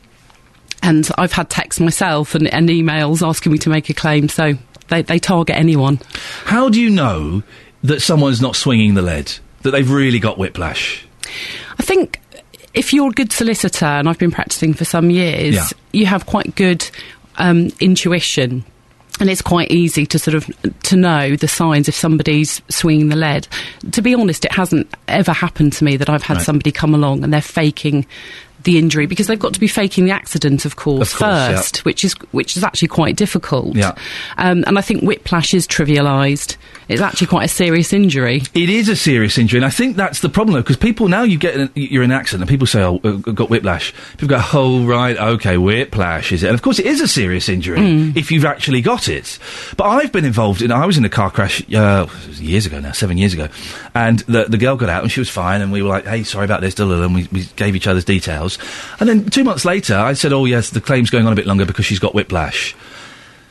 [0.82, 4.54] and I've had texts myself and, and emails asking me to make a claim, so
[4.90, 6.00] they, they target anyone.
[6.44, 7.44] How do you know
[7.84, 9.32] that someone's not swinging the lead?
[9.62, 11.06] That they've really got whiplash?
[11.80, 12.20] I think
[12.74, 15.68] if you're a good solicitor, and I've been practicing for some years, Yeah.
[15.92, 16.90] you have quite good
[17.38, 18.64] um, intuition.
[19.20, 20.50] And it's quite easy to sort of
[20.84, 23.48] to know the signs if somebody's swinging the lead.
[23.92, 26.46] To be honest, it hasn't ever happened to me that I've had Right.
[26.46, 28.08] somebody come along and they're faking
[28.64, 31.56] the injury because they've got to be faking the accident, of course, Of course, yeah.
[31.56, 33.76] first, which is which is actually quite difficult.
[33.76, 33.94] Yeah.
[34.38, 36.58] Um, and I think whiplash is trivialised.
[36.90, 38.44] It's actually quite a serious injury.
[38.54, 41.24] It is a serious injury, and I think that's the problem, though, because people now
[41.24, 44.28] you get in, you're in an accident, and people say, "Oh, uh, got whiplash." People
[44.38, 47.80] go, "Oh, right, okay, whiplash is it?" And of course, it is a serious injury
[47.80, 48.18] Mm.
[48.18, 49.40] if you've actually got it.
[49.78, 50.72] But I've been involved in.
[50.72, 53.48] I was in a car crash uh, years ago now, seven years ago,
[53.96, 56.24] and the the girl got out and she was fine, and we were like, "Hey,
[56.24, 58.53] sorry about this," and we, we gave each other's details,
[59.00, 61.46] and then two months later, I said, "Oh, yes, the claim's going on a bit
[61.46, 62.76] longer because she's got whiplash."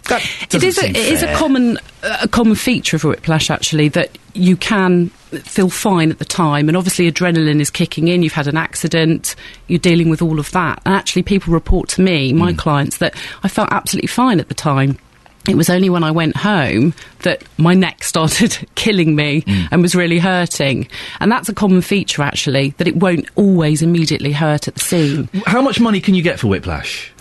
[0.08, 0.22] That
[0.52, 5.08] It a, it is a common a common feature of whiplash actually that you can
[5.44, 8.22] feel fine at the time and obviously adrenaline is kicking in.
[8.22, 9.36] You've had an accident.
[9.68, 10.82] You're dealing with all of that.
[10.84, 12.58] And actually people report to me my hmm.
[12.58, 14.98] clients that I felt absolutely fine at the time
[15.48, 19.64] it was only when I went home that my neck started killing me Hmm.
[19.70, 20.88] and was really hurting.
[21.20, 25.28] And that's a common feature, actually, that it won't always immediately hurt at the scene.
[25.46, 27.12] How much money can you get for whiplash?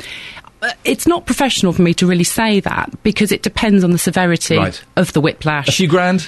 [0.61, 3.97] Uh, It's not professional for me to really say that because it depends on the
[3.97, 4.81] severity Right.
[4.95, 5.67] of the whiplash.
[5.67, 6.27] A few grand?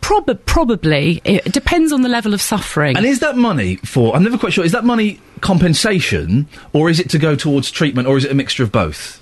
[0.00, 1.20] Prob- probably.
[1.24, 2.96] It depends on the level of suffering.
[2.96, 4.16] And is that money for?
[4.16, 4.64] I'm never quite sure.
[4.64, 8.34] Is that money compensation, or is it to go towards treatment, or is it a
[8.34, 9.20] mixture of both?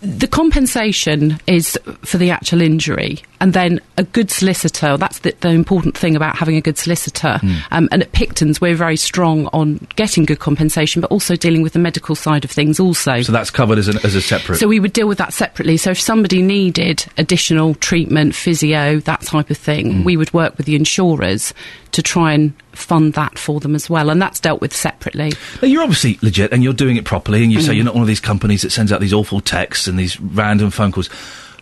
[0.00, 4.96] The compensation is for the actual injury, and then a good solicitor.
[4.96, 7.38] That's the, the important thing about having a good solicitor.
[7.38, 7.54] Hmm.
[7.72, 11.72] Um, and at Picton's, we're very strong on getting good compensation, but also dealing with
[11.72, 12.78] the medical side of things.
[12.78, 14.58] Also, So that's covered as, an, as a separate.
[14.58, 15.76] so we would deal with that separately.
[15.76, 20.04] So if somebody needed additional treatment, physio, that type of thing, Hmm.
[20.04, 21.52] we would work with the insurers
[21.92, 25.32] to try and fund that for them as well, and that's dealt with separately.
[25.60, 27.76] Now, you're obviously legit and you're doing it properly, and you say Mm.
[27.76, 30.70] you're not one of these companies that sends out these awful texts and these random
[30.70, 31.08] phone calls.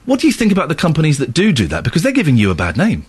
[0.05, 1.85] What do you think about the companies that do do that?
[1.85, 3.07] Because they're giving you a bad name.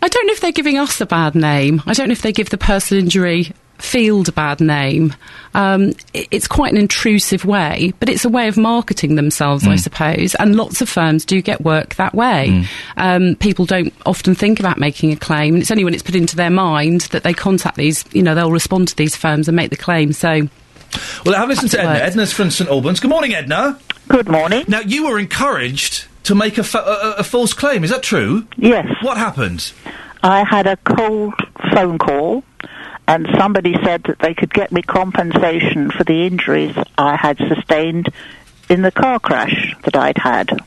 [0.00, 1.82] I don't know if they're giving us a bad name.
[1.86, 5.14] I don't know if they give the personal injury field a bad name.
[5.54, 9.80] Um, it's quite an intrusive way, but it's a way of marketing themselves, I Mm.
[9.80, 10.34] suppose.
[10.36, 12.48] And lots of firms do get work that way.
[12.50, 12.66] Mm.
[12.96, 16.16] Um, people don't often think about making a claim, and it's only when it's put
[16.16, 18.04] into their mind that they contact these.
[18.12, 20.12] You know, they'll respond to these firms and make the claim.
[20.12, 20.48] So.
[21.24, 21.94] Well, I have listened to Edna.
[21.94, 22.02] it.
[22.02, 23.00] Edna's from St Albans.
[23.00, 23.78] Good morning, Edna.
[24.08, 24.64] Good morning.
[24.68, 27.84] Now, you were encouraged to make a, fa- a, a- a false claim.
[27.84, 28.46] Is that true?
[28.56, 28.86] Yes.
[29.02, 29.72] What happened?
[30.22, 31.34] I had a cold
[31.72, 32.42] phone call,
[33.06, 38.08] and somebody said that they could get me compensation for the injuries I had sustained
[38.68, 40.58] in the car crash that I'd had.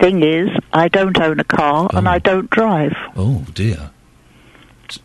[0.00, 2.18] Thing is, I don't own a car and I oh.
[2.18, 2.94] don't drive.
[3.14, 3.90] Oh dear.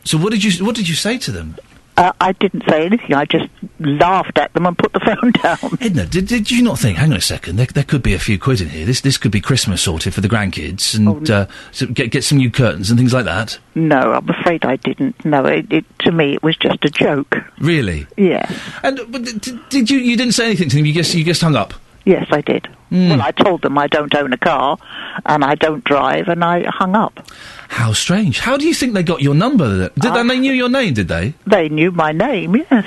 [0.03, 1.57] So what did you what did you say to them?
[1.97, 3.13] Uh, I didn't say anything.
[3.15, 5.77] I just laughed at them and put the phone down.
[5.81, 6.97] Edna, did, did you not think?
[6.97, 7.55] Hang on a second.
[7.55, 8.85] There, there could be a few quid in here.
[8.85, 12.37] This this could be Christmas sorted for the grandkids, and uh, so get get some
[12.37, 13.57] new curtains and things like that.
[13.73, 15.25] No, I'm afraid I didn't.
[15.25, 17.35] No, it, it to me it was just a joke.
[17.59, 18.05] Really?
[18.15, 18.47] Yeah.
[18.83, 19.97] And but d- d- did you?
[19.97, 20.85] You didn't say anything to them.
[20.85, 21.73] You just you just hung up.
[22.07, 22.67] Yes, I did.
[22.89, 23.09] Hmm.
[23.09, 24.77] Well, I told them I don't own a car
[25.25, 27.19] and I don't drive, and I hung up.
[27.67, 28.39] How strange.
[28.39, 29.89] How do you think they got your number?
[29.89, 30.93] Did Uh, and they knew your name?
[30.93, 31.33] Did they?
[31.45, 32.85] They knew my name, yes.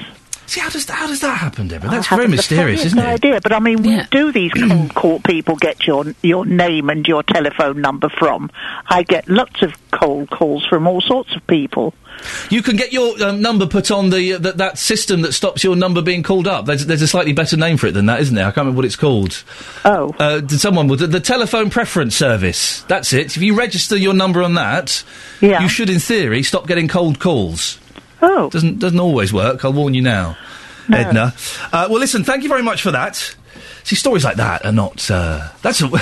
[0.51, 1.91] See, how does how does that happen, Deborah?
[1.91, 3.05] That's very mysterious, faintest isn't it?
[3.05, 7.07] idea, but I mean, where do these cold call people get your your name and
[7.07, 8.51] your telephone number from?
[8.89, 11.95] I get lots of cold calls from all sorts of people.
[12.51, 15.63] You can get your um, number put on the, uh, that that system that stops
[15.65, 16.67] your number being called up.
[16.67, 18.45] There's, there's a slightly better name for it than that, isn't there?
[18.45, 19.43] I can't remember what it's called.
[19.85, 22.83] Oh, uh, did someone the, the telephone preference service?
[22.83, 23.37] That's it.
[23.37, 25.03] If you register your number on that,
[25.41, 25.63] Yeah.
[25.63, 27.79] you should, in theory, stop getting cold calls.
[28.23, 29.65] Oh, doesn't doesn't always work.
[29.65, 30.37] I'll warn you now,
[30.93, 31.35] Edna.
[31.73, 32.25] Uh, well, listen.
[32.25, 33.17] Thank you very much for that.
[33.85, 35.11] See, stories like that are not.
[35.11, 35.91] Uh, that's a.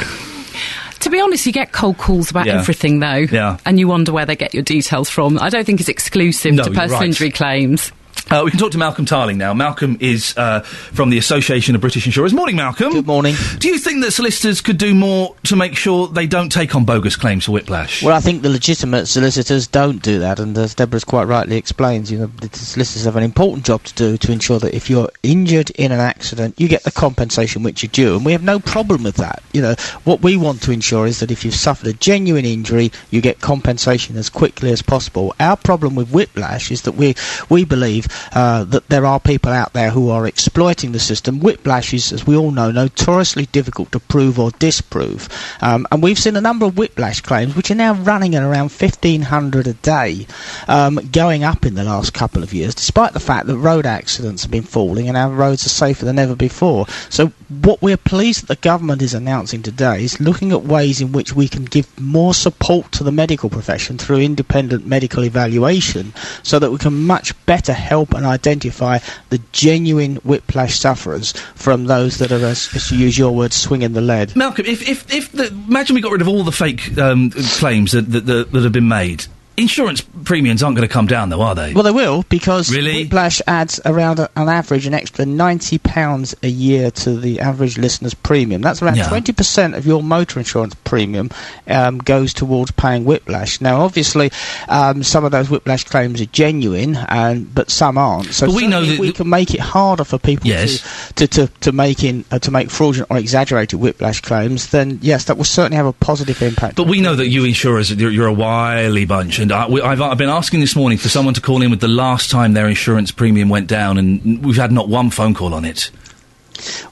[1.02, 2.58] To be honest, you get cold calls about Yeah.
[2.58, 3.14] everything, though.
[3.30, 3.58] Yeah.
[3.64, 5.38] And you wonder where they get your details from.
[5.38, 7.06] I don't think it's exclusive No, to personal right.
[7.06, 7.92] injury claims.
[8.30, 9.54] Uh, we can talk to Malcolm Tarling now.
[9.54, 12.34] Malcolm is uh, from the Association of British Insurers.
[12.34, 12.92] Morning, Malcolm.
[12.92, 13.34] Good morning.
[13.58, 16.84] Do you think that solicitors could do more to make sure they don't take on
[16.84, 18.02] bogus claims for whiplash?
[18.02, 22.12] Well, I think the legitimate solicitors don't do that, and as Deborah's quite rightly explains,
[22.12, 25.08] you know, the solicitors have an important job to do to ensure that if you're
[25.22, 28.58] injured in an accident, you get the compensation which you're due, and we have no
[28.58, 29.42] problem with that.
[29.54, 29.74] You know,
[30.04, 33.40] what we want to ensure is that if you've suffered a genuine injury, you get
[33.40, 35.34] compensation as quickly as possible.
[35.40, 37.14] Our problem with whiplash is that we
[37.48, 41.40] we believe uh, that there are people out there who are exploiting the system.
[41.40, 45.28] Whiplash is, as we all know, notoriously difficult to prove or disprove,
[45.60, 48.70] um, and we've seen a number of whiplash claims which are now running at around
[48.70, 50.26] 1,500 a day,
[50.68, 54.42] um, going up in the last couple of years, despite the fact that road accidents
[54.42, 56.86] have been falling and our roads are safer than ever before.
[57.08, 61.12] So, what we're pleased that the government is announcing today is looking at ways in
[61.12, 66.12] which we can give more support to the medical profession through independent medical evaluation,
[66.42, 68.98] so that we can much better help and identify
[69.30, 73.92] the genuine whiplash sufferers from those that are, as, as you use your word, swinging
[73.92, 74.34] the lead.
[74.36, 77.92] Malcolm, if if if the, imagine we got rid of all the fake um, claims
[77.92, 79.26] that, that that that have been made,
[79.58, 81.74] insurance premiums aren't going to come down, though, are they?
[81.74, 83.02] Well, they will because Really?
[83.04, 87.76] Whiplash adds around a, on average an extra ninety pounds a year to the average
[87.78, 88.62] listener's premium.
[88.62, 89.08] That's around Yeah.
[89.08, 91.30] twenty percent of your motor insurance premium
[91.66, 93.60] um, goes towards paying Whiplash.
[93.60, 94.30] Now, obviously,
[94.68, 98.32] um, some of those Whiplash claims are genuine, and but some aren't.
[98.32, 100.82] So we know that we can make it harder for people Yes.
[101.16, 104.68] to, to, to, to make in uh, to make fraudulent or exaggerated Whiplash claims.
[104.70, 106.76] Then yes, that will certainly have a positive impact.
[106.76, 110.00] But we know that you insurers, you're, you're a wily bunch, and I, we, I've,
[110.00, 112.68] I've been asking this morning for someone to call in with the last time their
[112.68, 115.90] insurance premium went down, and we've had not one phone call on it.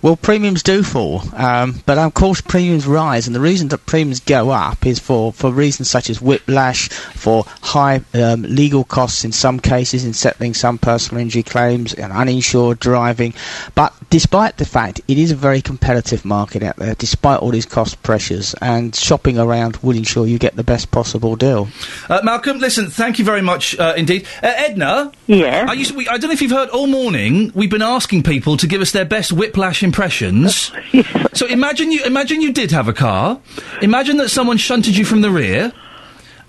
[0.02, 4.20] Well, premiums do fall, um, but of course premiums rise, and the reason that premiums
[4.20, 9.32] go up is for, for reasons such as whiplash, for high um, legal costs in
[9.32, 13.34] some cases in settling some personal injury claims and uninsured driving.
[13.74, 17.66] But despite the fact it is a very competitive market out there, despite all these
[17.66, 21.68] cost pressures, and shopping around will ensure you get the best possible deal.
[22.08, 24.26] Uh, Malcolm, listen, thank you very much uh, indeed.
[24.42, 25.12] Uh, Edna?
[25.26, 25.66] Yeah?
[25.68, 28.56] I, used we, I don't know if you've heard all morning, we've been asking people
[28.56, 30.70] to give us their best whiplash impressions.
[31.32, 33.40] so imagine you, imagine you did have a car.
[33.80, 35.72] Imagine that someone shunted you from the rear,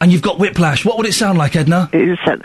[0.01, 0.83] and you've got whiplash.
[0.83, 1.89] What would it sound like, Edna?
[1.93, 2.41] It said,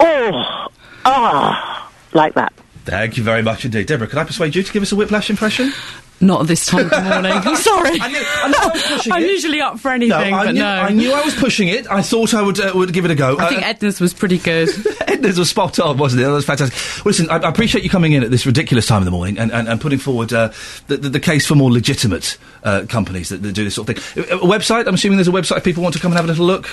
[0.00, 0.66] oh,
[1.04, 2.54] ah, like that.
[2.86, 3.86] Thank you very much indeed.
[3.86, 5.72] Deborah, could I persuade you to give us a whiplash impression?
[6.22, 7.32] Not this time of the morning.
[7.32, 8.00] I'm sorry.
[8.00, 10.52] I knew, I knew I was pushing I'm usually up for anything, no, I but
[10.52, 10.68] knew, no.
[10.68, 11.90] I knew I was pushing it.
[11.90, 13.36] I thought I would uh, would give it a go.
[13.38, 14.68] I think Edna's was pretty good.
[15.08, 16.26] Edna's was spot on, wasn't it?
[16.26, 17.04] That was fantastic.
[17.04, 19.52] Listen, I, I appreciate you coming in at this ridiculous time of the morning and,
[19.52, 20.52] and, and putting forward uh,
[20.86, 23.98] the, the, the case for more legitimate uh, companies that, that do this sort of
[23.98, 24.24] thing.
[24.30, 24.86] A, a website?
[24.86, 26.68] I'm assuming there's a website if people want to come and have a little look.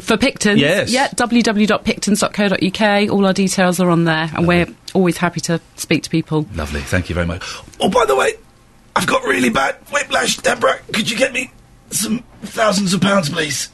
[0.00, 0.58] For Pictons?
[0.58, 0.90] Yes.
[0.90, 3.10] Yeah, www.pictons.co.uk.
[3.10, 6.46] All our details are on there, and we're always happy to speak to people.
[6.54, 7.42] Lovely, thank you very much.
[7.80, 8.32] Oh, by the way,
[8.96, 10.78] I've got really bad whiplash, Deborah.
[10.92, 11.50] Could you get me
[11.90, 13.70] some thousands of pounds, please?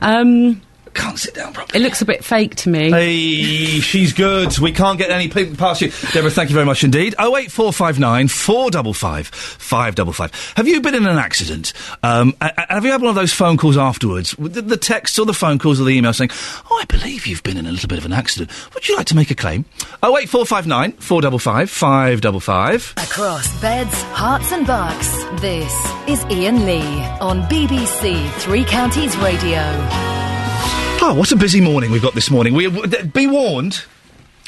[0.00, 0.60] Um,
[0.94, 1.80] can't sit down properly.
[1.80, 2.90] It looks a bit fake to me.
[2.90, 4.58] Hey, she's good.
[4.58, 5.90] We can't get any people past you.
[6.12, 7.14] Deborah, thank you very much indeed.
[7.18, 10.52] 08459 455 555.
[10.56, 11.72] Have you been in an accident?
[12.02, 14.34] Um, a- a- have you had one of those phone calls afterwards?
[14.38, 16.30] The, the texts or the phone calls or the email saying,
[16.70, 18.50] Oh, I believe you've been in a little bit of an accident.
[18.74, 19.64] Would you like to make a claim?
[20.02, 22.94] 08459 455 555.
[22.98, 25.08] Across beds, Herts, and bucks,
[25.40, 25.72] this
[26.08, 29.60] is Iain Lee on BBC Three Counties Radio.
[31.00, 32.54] Oh, what a busy morning we've got this morning.
[32.54, 32.68] We
[33.04, 33.84] be warned.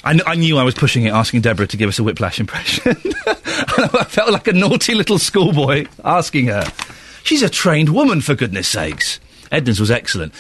[0.05, 2.40] I, kn- I knew I was pushing it, asking Deborah to give us a whiplash
[2.40, 2.97] impression.
[3.26, 6.64] I felt like a naughty little schoolboy asking her.
[7.24, 9.20] She's a trained woman, for goodness sakes.
[9.53, 10.32] Edna's was excellent.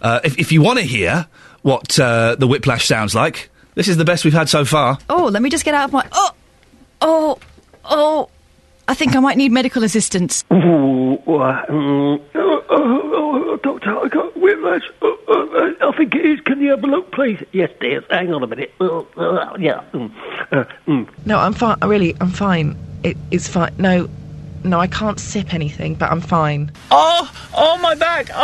[0.00, 1.26] Uh, if, if you want to hear
[1.62, 4.98] what uh, the whiplash sounds like, this is the best we've had so far.
[5.10, 6.08] Oh, let me just get out of my.
[6.12, 6.30] Oh,
[7.02, 7.38] oh,
[7.84, 8.30] oh.
[8.88, 10.42] I think I might need medical assistance.
[13.62, 14.82] Doctor, I got whiplash.
[15.02, 16.40] Oh, oh, uh, I think it is.
[16.40, 17.42] Can you have a look, please?
[17.52, 18.04] Yes, dear.
[18.10, 18.72] Hang on a minute.
[18.80, 19.84] Oh, uh, yeah.
[19.92, 20.12] Mm,
[20.52, 21.08] uh, mm.
[21.24, 21.78] No, I'm fine.
[21.80, 22.76] Really, I'm fine.
[23.02, 23.72] It, it's fine.
[23.78, 24.08] No,
[24.64, 26.70] no, I can't sip anything, but I'm fine.
[26.90, 28.30] Oh, oh, my back.
[28.32, 28.36] Oh,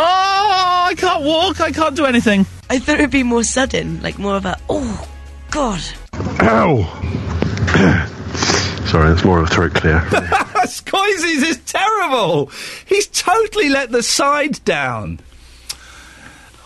[0.89, 1.61] I can't walk.
[1.61, 2.47] I can't do anything.
[2.71, 5.09] I thought it'd be more sudden, like more of a, oh,
[5.51, 5.83] God.
[6.41, 7.03] Ow!
[8.87, 10.01] Sorry, that's more of a throat clear.
[10.67, 12.51] Scoises is terrible.
[12.87, 15.21] He's totally let the side down.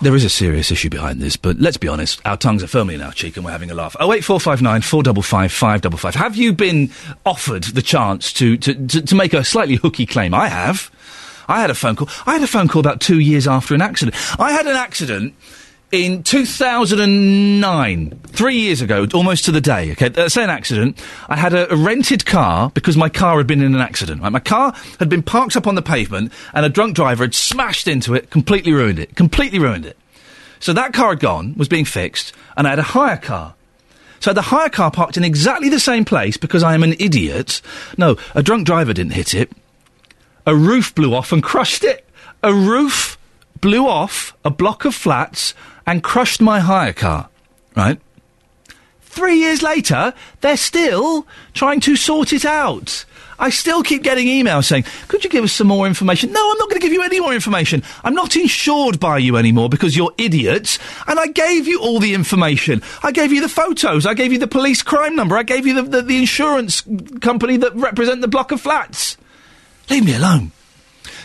[0.03, 2.95] There is a serious issue behind this, but let's be honest, our tongues are firmly
[2.95, 3.97] in our cheek and we're having a laugh.
[4.01, 6.15] 08459 455 555.
[6.15, 6.91] Have you been
[7.27, 10.33] offered the chance to, to, to, to make a slightly hooky claim?
[10.33, 10.91] I have.
[11.49, 12.09] I had a phone call.
[12.27, 14.17] I had a phone call about two years after an accident.
[14.41, 15.35] I had an accident
[15.93, 19.93] in 2009, three years ago, almost to the day.
[19.93, 21.03] Okay, uh, say an accident.
[21.29, 24.23] I had a, a rented car because my car had been in an accident.
[24.23, 24.31] Right?
[24.31, 27.89] My car had been parked up on the pavement, and a drunk driver had smashed
[27.89, 29.97] into it, completely ruined it, completely ruined it.
[30.61, 33.55] So that car had gone, was being fixed, and I had a hire car.
[34.21, 37.63] So the hire car parked in exactly the same place because I am an idiot.
[37.97, 39.51] No, a drunk driver didn't hit it.
[40.47, 42.07] A roof blew off and crushed it.
[42.43, 43.19] A roof
[43.61, 45.55] blew off a block of flats
[45.87, 47.29] and crushed my hire car.
[47.77, 48.01] Right?
[49.03, 53.05] Three years later, they're still trying to sort it out.
[53.41, 56.31] I still keep getting emails saying, could you give us some more information?
[56.31, 57.83] No, I'm not going to give you any more information.
[58.05, 60.79] I'm not insured by you anymore because you're idiots.
[61.09, 62.83] And I gave you all the information.
[63.03, 64.05] I gave you the photos.
[64.05, 65.39] I gave you the police crime number.
[65.39, 66.83] I gave you the, the, the insurance
[67.21, 69.17] company that represent the block of flats.
[69.89, 70.53] Leave me alone.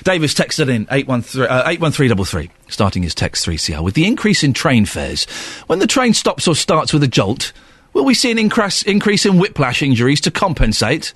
[0.06, 3.84] Davis texted in 813, uh, 81333, starting his text 3CR.
[3.84, 5.26] With the increase in train fares,
[5.66, 7.52] when the train stops or starts with a jolt,
[7.94, 11.16] will we see an increase, increase in whiplash injuries to compensate?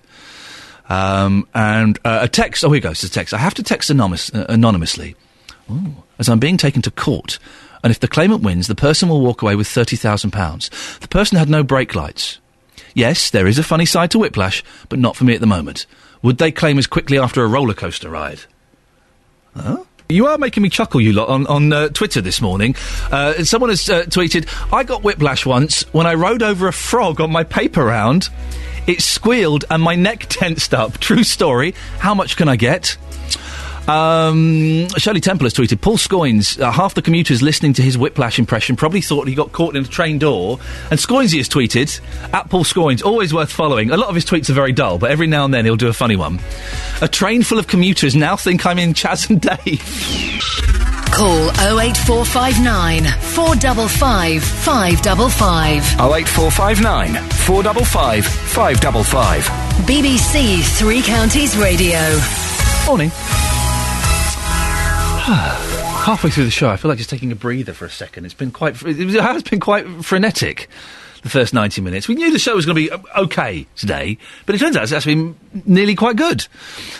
[0.90, 3.32] Um, and uh, a text, oh, here goes the text.
[3.32, 5.16] I have to text anonymous, uh, anonymously
[5.70, 6.04] Ooh.
[6.18, 7.38] as I'm being taken to court.
[7.84, 11.00] And if the claimant wins, the person will walk away with £30,000.
[11.00, 12.40] The person had no brake lights.
[12.96, 15.86] Yes, there is a funny side to whiplash, but not for me at the moment.
[16.24, 18.42] Would they claim as quickly after a roller coaster ride?
[19.56, 19.84] Huh?
[20.12, 22.76] You are making me chuckle, you lot, on, on uh, Twitter this morning.
[23.12, 27.22] Uh, someone has uh, tweeted, I got whiplash once when I rode over a frog
[27.22, 28.30] on my paper round.
[28.88, 30.98] It squealed and my neck tensed up.
[30.98, 31.76] True story.
[32.00, 32.98] How much can I get?
[33.90, 38.38] Um, Shirley Temple has tweeted, Paul Scoins, uh, half the commuters listening to his whiplash
[38.38, 40.60] impression probably thought he got caught in a train door.
[40.92, 42.00] And Scoinsy has tweeted,
[42.32, 43.90] at Paul Scoins, always worth following.
[43.90, 45.88] A lot of his tweets are very dull, but every now and then he'll do
[45.88, 46.40] a funny one.
[47.02, 49.82] A train full of commuters now think I'm in Chas and Dave.
[51.12, 55.84] Call 08459 455 555.
[56.00, 59.44] 08459 455 555.
[59.88, 62.00] BBC Three Counties Radio.
[62.86, 63.12] Morning.
[65.30, 68.26] Halfway through the show, I feel like just taking a breather for a second.
[68.26, 70.68] It's been quite, it has been quite frenetic.
[71.22, 72.08] The first ninety minutes.
[72.08, 74.84] We knew the show was going to be uh, okay today, but it turns out
[74.84, 76.48] it's actually nearly quite good.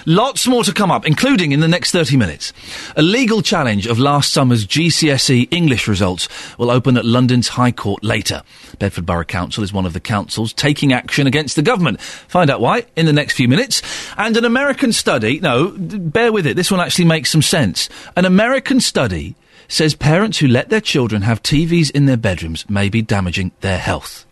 [0.06, 2.52] Lots more to come up, including in the next thirty minutes.
[2.98, 8.04] A legal challenge of last summer's GCSE English results will open at London's High Court
[8.04, 8.42] later.
[8.78, 12.02] Bedford Borough Council is one of the councils taking action against the government.
[12.02, 13.82] Find out why in the next few minutes.
[14.18, 17.88] And an American study, no, bear with it, this one actually makes some sense.
[18.18, 19.36] An American study
[19.70, 23.78] says parents who let their children have TVs in their bedrooms may be damaging their
[23.78, 24.26] health.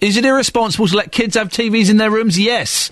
[0.00, 2.38] Is it irresponsible to let kids have TVs in their rooms?
[2.38, 2.90] Yes.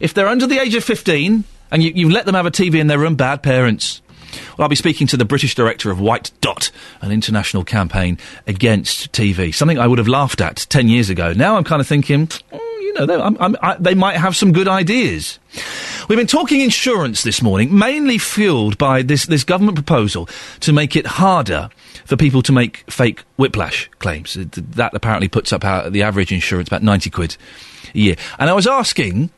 [0.00, 2.80] If they're under the age of 15 and you, you let them have a TV
[2.80, 4.00] in their room, bad parents.
[4.56, 6.70] Well, I'll be speaking to the British director of White Dot,
[7.00, 9.54] an international campaign against TV.
[9.54, 11.32] Something I would have laughed at 10 years ago.
[11.32, 14.52] Now I'm kind of thinking, "Mm, you know, I'm, I'm, I, they might have some
[14.52, 15.38] good ideas.
[16.08, 20.26] We've been talking insurance this morning, mainly fueled by this, this government proposal
[20.60, 21.68] to make it harder
[22.06, 24.34] for people to make fake whiplash claims.
[24.34, 27.36] That apparently puts up our, the average insurance about 90 quid
[27.94, 28.16] a year.
[28.38, 29.30] And I was asking,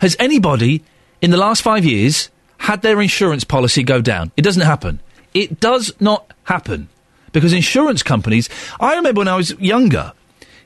[0.00, 0.82] has anybody
[1.20, 4.32] in the last five years had their insurance policy go down?
[4.34, 5.00] It doesn't happen.
[5.34, 6.88] It does not happen.
[7.32, 8.48] Because insurance companies,
[8.80, 10.14] I remember when I was younger,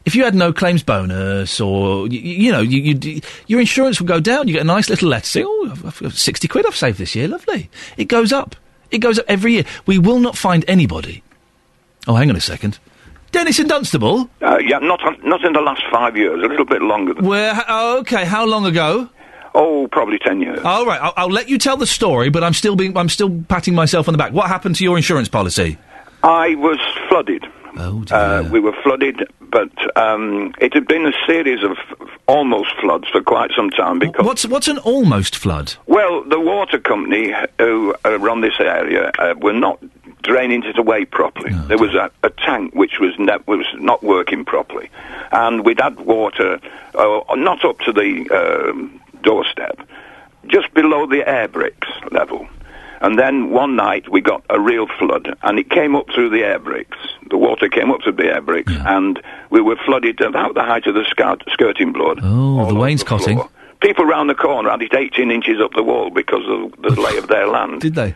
[0.04, 4.08] if you had no claims bonus or, you, you know, you, you, your insurance would
[4.08, 4.48] go down.
[4.48, 6.98] You get a nice little letter saying, oh, I've, I've got 60 quid I've saved
[6.98, 7.28] this year.
[7.28, 7.70] Lovely.
[7.96, 8.56] It goes up.
[8.90, 9.64] It goes up every year.
[9.86, 11.22] We will not find anybody.
[12.08, 12.78] Oh, hang on a second.
[13.32, 14.28] Dennis in Dunstable?
[14.42, 16.42] Uh, yeah, not not in the last five years.
[16.42, 17.24] A little bit longer than.
[17.24, 17.62] Where?
[17.68, 18.24] Oh, okay.
[18.24, 19.08] How long ago?
[19.54, 20.58] Oh, probably ten years.
[20.64, 21.00] All right.
[21.00, 24.08] I'll, I'll let you tell the story, but I'm still being, I'm still patting myself
[24.08, 24.32] on the back.
[24.32, 25.78] What happened to your insurance policy?
[26.22, 26.78] I was
[27.08, 27.46] flooded.
[27.76, 31.76] Oh Uh, we were flooded, but um, it had been a series of
[32.26, 34.24] almost floods for quite some time because.
[34.24, 35.74] What's what's an almost flood?
[35.86, 39.78] Well, the water company who uh, run this area uh, were not
[40.22, 41.52] draining it away properly.
[41.68, 44.90] there was a, a tank which was ne- was not working properly,
[45.32, 46.60] and we'd had water
[46.94, 49.78] uh, not up to the um, doorstep,
[50.46, 52.46] just below the air bricks level.
[53.00, 56.44] And then one night we got a real flood, and it came up through the
[56.44, 56.98] air bricks.
[57.30, 59.20] The water came up through the air bricks, and
[59.50, 62.20] we were flooded about the height of the skirt, skirting board.
[62.22, 63.40] Oh, the wainscoting.
[63.80, 67.16] People round the corner had it 18 inches up the wall because of the lay
[67.16, 67.80] of their land.
[67.80, 68.14] Did they?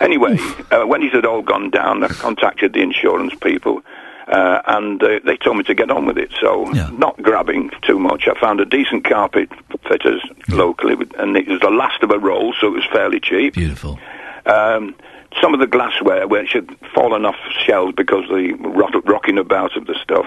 [0.00, 0.36] Anyway,
[0.70, 3.82] uh, when it had all gone down, I contacted the insurance people.
[4.28, 7.98] Uh, and uh, they told me to get on with it, so not grabbing too
[7.98, 8.28] much.
[8.28, 9.48] I found a decent carpet
[9.88, 13.54] fitters locally, and it was the last of a roll, so it was fairly cheap.
[13.54, 13.98] Beautiful.
[14.46, 14.94] Um,
[15.40, 19.76] some of the glassware, which had fallen off shelves because of the rot- rocking about
[19.76, 20.26] of the stuff,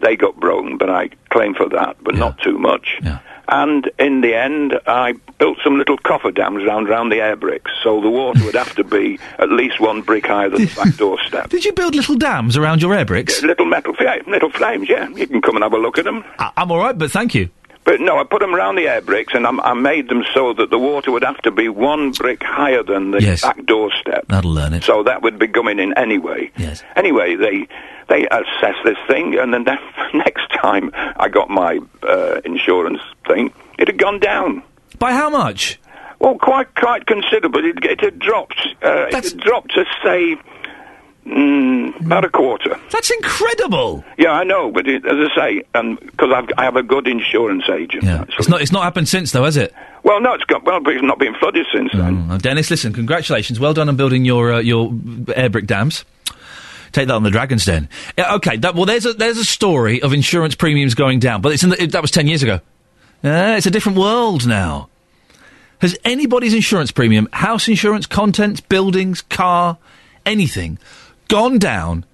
[0.00, 2.98] they got broken, but I claim for that, but not too much.
[3.50, 7.70] And in the end, I built some little coffer dams round round the air bricks,
[7.82, 10.94] so the water would have to be at least one brick higher than the back
[10.96, 11.48] doorstep.
[11.48, 13.42] Did you build little dams around your air bricks?
[13.42, 15.08] Little metal, yeah, little flames, yeah.
[15.08, 16.24] You can come and have a look at them.
[16.38, 17.48] I- I'm all right, but thank you.
[17.88, 20.52] But no, I put them around the air bricks, and I, I made them so
[20.52, 23.40] that the water would have to be one brick higher than the Yes.
[23.40, 24.26] back doorstep.
[24.28, 24.84] That'll learn it.
[24.84, 26.50] So that would be coming in anyway.
[26.58, 26.82] Yes.
[26.96, 27.66] Anyway, they
[28.10, 29.78] they assessed this thing, and then the
[30.12, 34.62] next time I got my uh, insurance thing, it had gone down.
[34.98, 35.80] By how much?
[36.18, 37.64] Well, quite quite considerable.
[37.64, 38.60] It, it had dropped.
[38.84, 40.36] Uh, it had dropped to say.
[41.28, 42.80] Mm, about a quarter.
[42.90, 44.02] That's incredible.
[44.16, 45.62] Yeah, I know, but it, as I say,
[46.00, 48.04] because I've I have a good insurance agent.
[48.04, 48.24] Yeah.
[48.38, 48.62] It's not.
[48.62, 49.74] It's not happened since, though, has it?
[50.04, 52.28] Well, no, it's got well, but it's not been flooded since then.
[52.30, 53.60] Oh, Dennis, listen, congratulations.
[53.60, 54.92] Well done on building your uh, your
[55.36, 56.04] air brick dams.
[56.92, 57.90] Take that on the Dragon's Den.
[58.16, 61.52] Yeah, okay, that, well, there's a there's a story of insurance premiums going down, but
[61.52, 62.60] it's in the, it, that was ten years ago.
[63.22, 64.88] Uh, it's a different world now.
[65.80, 69.76] Has anybody's insurance premium, house insurance, contents, buildings, car,
[70.24, 70.78] anything,
[71.28, 72.04] gone down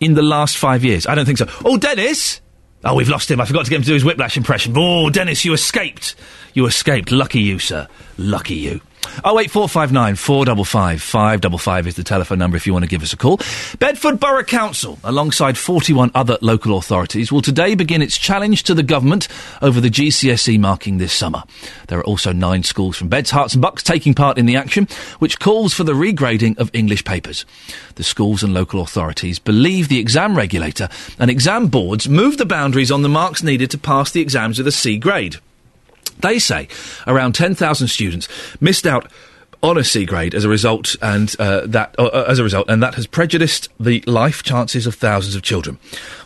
[0.00, 1.06] in the last five years?
[1.06, 1.48] I don't think so.
[1.64, 2.40] Oh, Dennis!
[2.84, 3.40] Oh, we've lost him.
[3.40, 4.74] I forgot to get him to do his whiplash impression.
[4.76, 6.14] Oh, Dennis, you escaped.
[6.54, 7.10] You escaped.
[7.10, 7.88] Lucky you, sir.
[8.16, 8.80] Lucky you.
[9.24, 12.56] Oh eight four five nine four double five five double five is the telephone number
[12.56, 13.40] if you want to give us a call.
[13.78, 18.74] Bedford Borough Council, alongside forty one other local authorities, will today begin its challenge to
[18.74, 19.28] the government
[19.62, 21.42] over the GCSE marking this summer.
[21.88, 24.88] There are also nine schools from Beds, Herts and Bucks taking part in the action,
[25.18, 27.44] which calls for the regrading of English papers.
[27.96, 30.88] The schools and local authorities believe the exam regulator
[31.18, 34.66] and exam boards move the boundaries on the marks needed to pass the exams with
[34.66, 35.36] a C grade.
[36.20, 36.68] They say
[37.06, 38.28] around 10,000 students
[38.60, 39.10] missed out
[39.62, 42.68] on a C grade as a result, and uh, that uh, uh, as a result,
[42.68, 45.78] and that has prejudiced the life chances of thousands of children.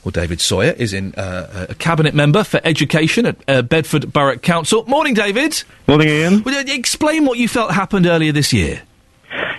[0.05, 4.37] Well, David Sawyer is in uh, a cabinet member for education at uh, Bedford Borough
[4.37, 4.85] Council.
[4.87, 5.63] Morning, David.
[5.87, 6.43] Morning, Iain.
[6.43, 8.83] Well, uh, explain what you felt happened earlier this year.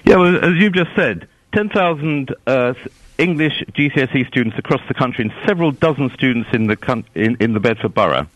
[0.05, 2.73] Yeah, well, as you've just said, 10,000 uh,
[3.17, 7.53] English GCSE students across the country and several dozen students in the, coun- in, in
[7.53, 8.27] the Bedford Borough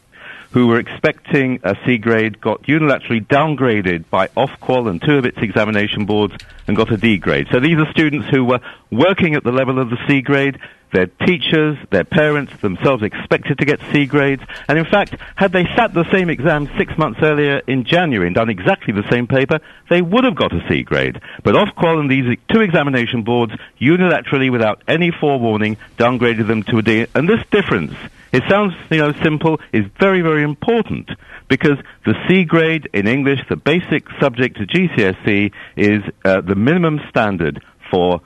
[0.56, 5.38] who were expecting a C grade got unilaterally downgraded by Ofqual and two of its
[5.40, 6.34] examination boards
[6.66, 7.48] and got a D grade.
[7.52, 10.58] So these are students who were working at the level of the C grade.
[10.94, 14.44] Their teachers, their parents themselves expected to get C grades.
[14.70, 18.34] And in fact, had they sat the same exam six months earlier in January and
[18.34, 21.20] done exactly the same paper, they would have got a C grade.
[21.44, 23.52] But Ofqual and these two examination boards
[23.82, 27.08] unilaterally, without any forewarning, downgraded them to a D.
[27.14, 27.94] And this difference
[28.36, 31.10] it sounds, you know, simple, is very, very important
[31.48, 37.00] because the C grade in English, the basic subject to GCSE, is uh, the minimum
[37.10, 38.20] standard for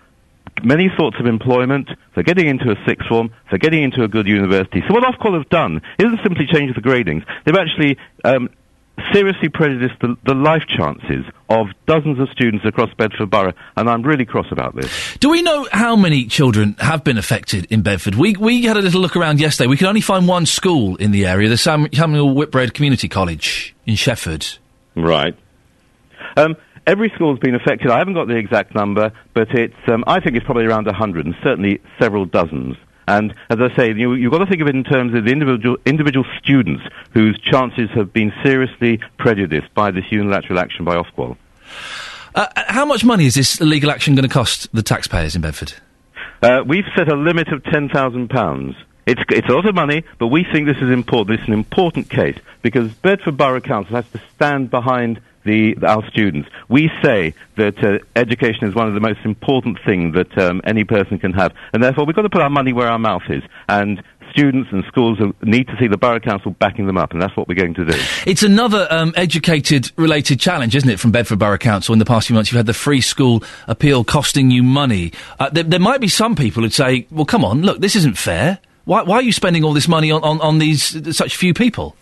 [0.64, 4.26] many sorts of employment, for getting into a sixth form, for getting into a good
[4.26, 4.82] university.
[4.88, 7.24] So what Ofqual have done isn't simply change the gradings.
[7.46, 8.50] They've actually um,
[9.14, 14.04] seriously prejudiced the, the life chances of dozens of students across Bedford Borough, and I'm
[14.04, 15.18] really cross about this.
[15.20, 18.16] Do we know how many children have been affected in Bedford?
[18.16, 19.68] We we had a little look around yesterday.
[19.68, 23.76] We could only find one school in the area, the Sam- Samuel Whitbread Community College
[23.86, 24.58] in Shefford.
[24.96, 25.36] Right.
[26.38, 27.90] Um, every school's been affected.
[27.90, 31.26] I haven't got the exact number, but it's, um, I think it's probably around 100,
[31.26, 32.76] and certainly several dozens.
[33.10, 35.32] And as I say, you, you've got to think of it in terms of the
[35.32, 41.36] individual, individual students whose chances have been seriously prejudiced by this unilateral action by Ofqual.
[42.36, 45.74] Uh, how much money is this legal action going to cost the taxpayers in Bedford?
[46.44, 48.76] Uh, we've set a limit of £10,000.
[49.08, 51.40] It's, it's a lot of money, but we think this is important.
[51.40, 56.08] This is an important case because Bedford Borough Council has to stand behind the, our
[56.10, 56.50] students.
[56.68, 60.84] We say that uh, education is one of the most important things that um, any
[60.84, 63.44] person can have, and therefore we've got to put our money where our mouth is.
[63.68, 67.36] And students and schools need to see the Borough Council backing them up, and that's
[67.36, 67.98] what we're going to do.
[68.26, 72.28] It's another um, educated related challenge, isn't it, from Bedford Borough Council in the past
[72.28, 72.52] few months?
[72.52, 75.14] You've had the free school appeal costing you money.
[75.40, 78.18] Uh, there, there might be some people who'd say, well, come on, look, this isn't
[78.18, 78.60] fair.
[78.86, 81.96] Why, why are you spending all this money on, on, on these such few people?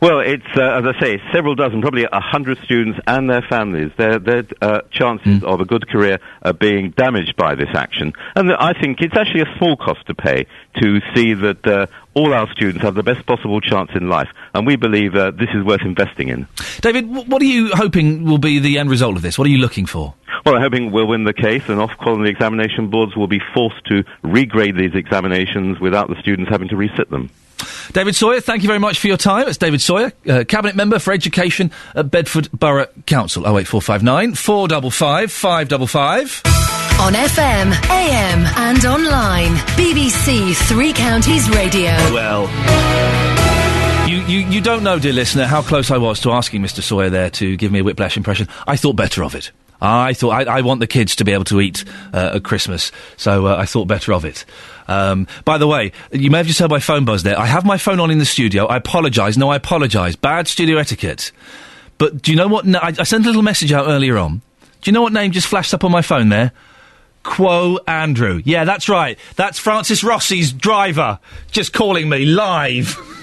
[0.00, 3.90] Well, it's uh, as I say, several dozen, probably a hundred students and their families.
[3.96, 8.52] Their their uh, chances of a good career are being damaged by this action, and
[8.52, 10.46] I think it's actually a small cost to pay
[10.80, 14.66] to see that uh, all our students have the best possible chance in life, and
[14.66, 16.46] we believe uh, this is worth investing in.
[16.80, 19.38] David, wh- what are you hoping will be the end result of this?
[19.38, 20.14] What are you looking for?
[20.46, 23.40] Well, I'm hoping we'll win the case, and Ofqual and the examination boards will be
[23.52, 27.28] forced to regrade these examinations without the students having to resit them.
[27.92, 29.48] David Sawyer, thank you very much for your time.
[29.48, 33.42] It's David Sawyer, uh, Cabinet Member for Education at Bedford Borough Council.
[33.42, 36.42] 08459 455 555.
[37.00, 39.56] On FM, AM, and online.
[39.76, 41.90] BBC Three Counties Radio.
[42.12, 42.48] Well.
[44.08, 46.82] You, you, you don't know, dear listener, how close I was to asking Mr.
[46.82, 48.48] Sawyer there to give me a whiplash impression.
[48.66, 49.50] I thought better of it.
[49.80, 52.92] I thought I, I want the kids to be able to eat uh, at Christmas,
[53.16, 54.44] so uh, I thought better of it.
[54.88, 57.38] Um, by the way, you may have just heard my phone buzz there.
[57.38, 58.66] I have my phone on in the studio.
[58.66, 59.36] I apologise.
[59.36, 60.16] No, I apologise.
[60.16, 61.32] Bad studio etiquette.
[61.98, 62.66] But do you know what?
[62.66, 64.42] I, I sent a little message out earlier on.
[64.80, 66.52] Do you know what name just flashed up on my phone there?
[67.22, 68.40] Quo Andrew.
[68.44, 69.18] Yeah, that's right.
[69.36, 71.18] That's Francis Rossi's driver
[71.50, 72.96] just calling me live.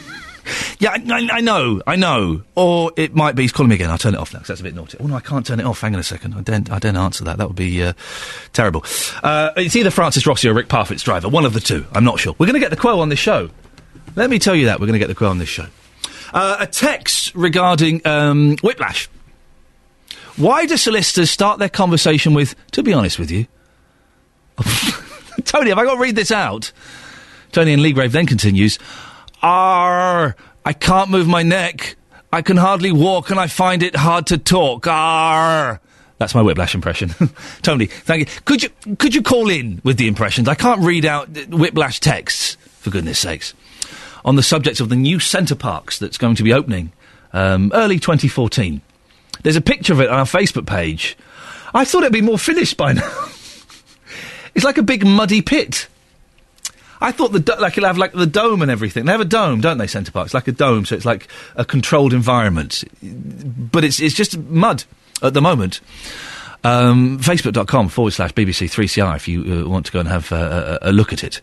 [0.80, 2.44] yeah, I, I, know, I know.
[2.56, 3.90] Or it might be he's calling me again.
[3.90, 4.98] I'll turn it off now 'cause that's a bit naughty.
[5.00, 5.82] Oh no, I can't turn it off.
[5.82, 6.34] Hang on a second.
[6.36, 7.38] I don't, I don't answer that.
[7.38, 7.94] That would be uh,
[8.54, 8.84] terrible.
[9.24, 11.30] Uh, it's either Francis Rossi or Rick Parfitt's driver.
[11.30, 11.86] One of the two.
[11.94, 12.36] I'm not sure.
[12.38, 13.50] We're going to get the Quo on this show.
[14.16, 15.68] Let me tell you that we're going to get the Quo on this show.
[16.34, 19.08] Uh, a text regarding um, whiplash.
[20.36, 23.48] Why do solicitors start their conversation with, to be honest with you?
[25.46, 26.72] Tony, have I got to read this out?
[27.52, 28.78] Tony and Leagrave then continues,
[29.42, 30.36] Arr,
[30.66, 31.96] I can't move my neck.
[32.32, 34.88] I can hardly walk and I find it hard to talk.
[34.88, 35.80] Arr.
[36.18, 37.14] That's my whiplash impression.
[37.62, 38.42] Tony, thank you.
[38.46, 40.48] Could you could you call in with the impressions?
[40.48, 43.54] I can't read out whiplash texts, for goodness sakes.
[44.26, 46.92] On the subject of the new Center Parcs that's going to be opening
[47.34, 48.82] um, early 2014.
[49.44, 51.16] There's a picture of it on our Facebook page.
[51.74, 53.28] I thought it'd be more finished by now.
[54.56, 55.88] it's like a big muddy pit.
[57.02, 59.06] I thought the do- like it'll have like the dome and everything.
[59.06, 59.88] They have a dome, don't they?
[59.88, 60.26] Centre Park.
[60.26, 62.84] It's like a dome, so it's like a controlled environment.
[63.02, 64.84] But it's it's just mud
[65.22, 65.82] at the moment.
[66.64, 70.80] Um, Facebook.com forward slash BBC 3CR if you uh, want to go and have uh,
[70.82, 71.40] a, a look at it.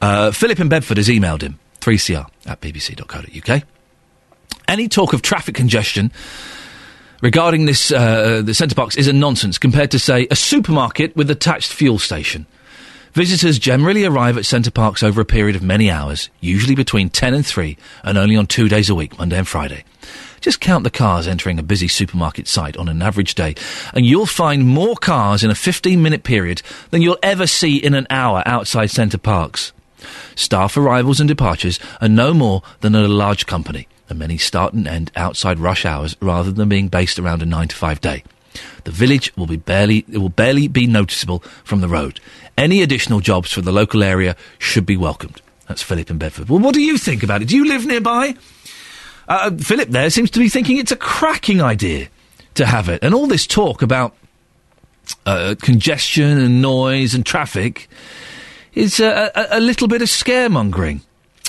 [0.00, 3.62] Uh, Philip in Bedford has emailed him 3CR at BBC.co.uk.
[4.66, 6.10] Any talk of traffic congestion
[7.20, 11.30] regarding this uh, the Center Parcs is a nonsense compared to say a supermarket with
[11.30, 12.46] attached fuel station.
[13.12, 17.34] Visitors generally arrive at Center Parcs over a period of many hours, usually between 10
[17.34, 19.84] and 3, and only on two days a week, Monday and Friday.
[20.40, 23.54] Just count the cars entering a busy supermarket site on an average day,
[23.94, 27.94] and you'll find more cars in a 15 minute period than you'll ever see in
[27.94, 29.72] an hour outside Center Parcs.
[30.36, 34.74] Staff arrivals and departures are no more than at a large company, and many start
[34.74, 38.22] and end outside rush hours rather than being based around a 9 to 5 day.
[38.84, 42.20] The village will be barely it will barely be noticeable from the road.
[42.58, 45.40] Any additional jobs for the local area should be welcomed.
[45.68, 46.48] That's Philip in Bedford.
[46.48, 47.46] Well, what do you think about it?
[47.46, 48.34] Do you live nearby?
[49.28, 52.08] Uh, Philip there seems to be thinking it's a cracking idea
[52.54, 53.04] to have it.
[53.04, 54.16] And all this talk about
[55.24, 57.88] uh, congestion and noise and traffic
[58.74, 61.02] is uh, a, a little bit of scaremongering.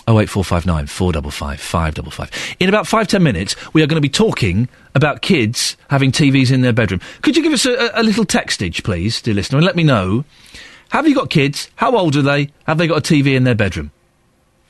[0.07, 2.29] Oh eight four five nine four double five five double five.
[2.59, 6.51] In about five ten minutes, we are going to be talking about kids having TVs
[6.51, 7.01] in their bedroom.
[7.23, 10.23] Could you give us a, a little textage, please, dear listener, and let me know
[10.89, 11.69] have you got kids?
[11.75, 12.51] How old are they?
[12.65, 13.91] Have they got a TV in their bedroom?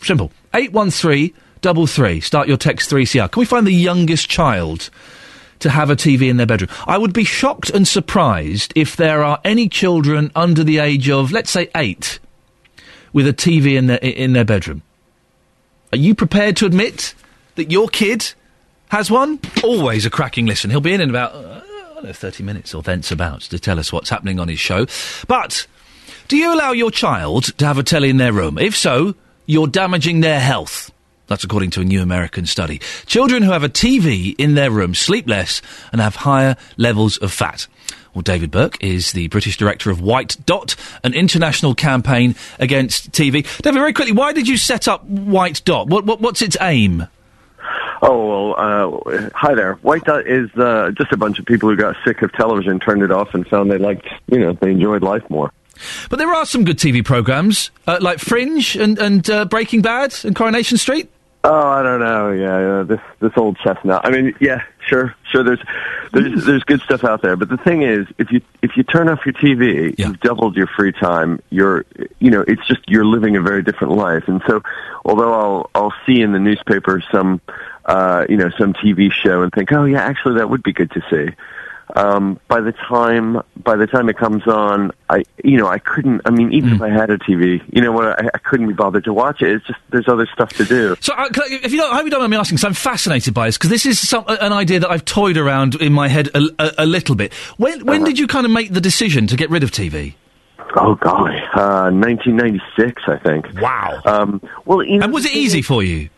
[0.01, 0.31] Simple.
[0.53, 2.19] Eight one three double three.
[2.21, 3.27] Start your text three CR.
[3.27, 4.89] Can we find the youngest child
[5.59, 6.69] to have a TV in their bedroom?
[6.87, 11.31] I would be shocked and surprised if there are any children under the age of,
[11.31, 12.19] let's say, eight,
[13.13, 14.81] with a TV in their in their bedroom.
[15.91, 17.15] Are you prepared to admit
[17.55, 18.33] that your kid
[18.89, 19.39] has one?
[19.63, 20.69] Always a cracking listen.
[20.69, 21.61] He'll be in in about uh,
[22.03, 24.85] know, thirty minutes or thence about to tell us what's happening on his show.
[25.27, 25.67] But
[26.29, 28.59] do you allow your child to have a telly in their room?
[28.59, 29.15] If so,
[29.47, 30.91] you're damaging their health.
[31.25, 32.81] That's according to a new American study.
[33.07, 35.59] Children who have a TV in their room sleep less
[35.91, 37.65] and have higher levels of fat.
[38.13, 43.43] Well, David Burke is the British director of White Dot, an international campaign against TV.
[43.63, 45.87] David, very quickly, why did you set up White Dot?
[45.87, 47.07] What, what, what's its aim?
[48.03, 49.73] Oh, well, uh, hi there.
[49.81, 53.01] White Dot is uh, just a bunch of people who got sick of television, turned
[53.01, 55.51] it off, and found they liked, you know, they enjoyed life more.
[56.09, 60.13] But there are some good TV programs, uh, like Fringe and, and uh, Breaking Bad
[60.23, 61.09] and Coronation Street.
[61.41, 62.31] Oh, I don't know.
[62.31, 64.01] Yeah, yeah, this this old chestnut.
[64.03, 65.41] I mean, yeah, sure, sure.
[65.41, 65.61] There's
[66.11, 69.07] there's there's good stuff out there, but the thing is, if you if you turn
[69.07, 71.41] off your TV, you've doubled your free time.
[71.49, 71.85] You're
[72.19, 74.23] you know, it's just you're living a very different life.
[74.27, 74.61] And so,
[75.05, 77.39] although I'll I'll see in the newspaper some
[77.85, 80.91] uh, you know some TV show and think, oh yeah, actually that would be good
[80.91, 81.33] to see
[81.95, 86.21] um, by the time by the time it comes on, I you know I couldn't.
[86.25, 88.73] I mean, even if I had a TV, you know what, I, I couldn't be
[88.73, 89.49] bothered to watch it.
[89.51, 90.95] It's just there's other stuff to do.
[91.01, 92.73] So, uh, I- if you don't, I hope you don't mind me asking, because I'm
[92.73, 96.07] fascinated by this, because this is some, an idea that I've toyed around in my
[96.07, 97.33] head a, a, a little bit.
[97.57, 100.13] When, when did you kind of make the decision to get rid of TV?
[100.75, 103.47] Oh golly, uh, 1996, I think.
[103.59, 103.99] Wow.
[104.05, 106.09] Um, well, you know, and was it easy for you?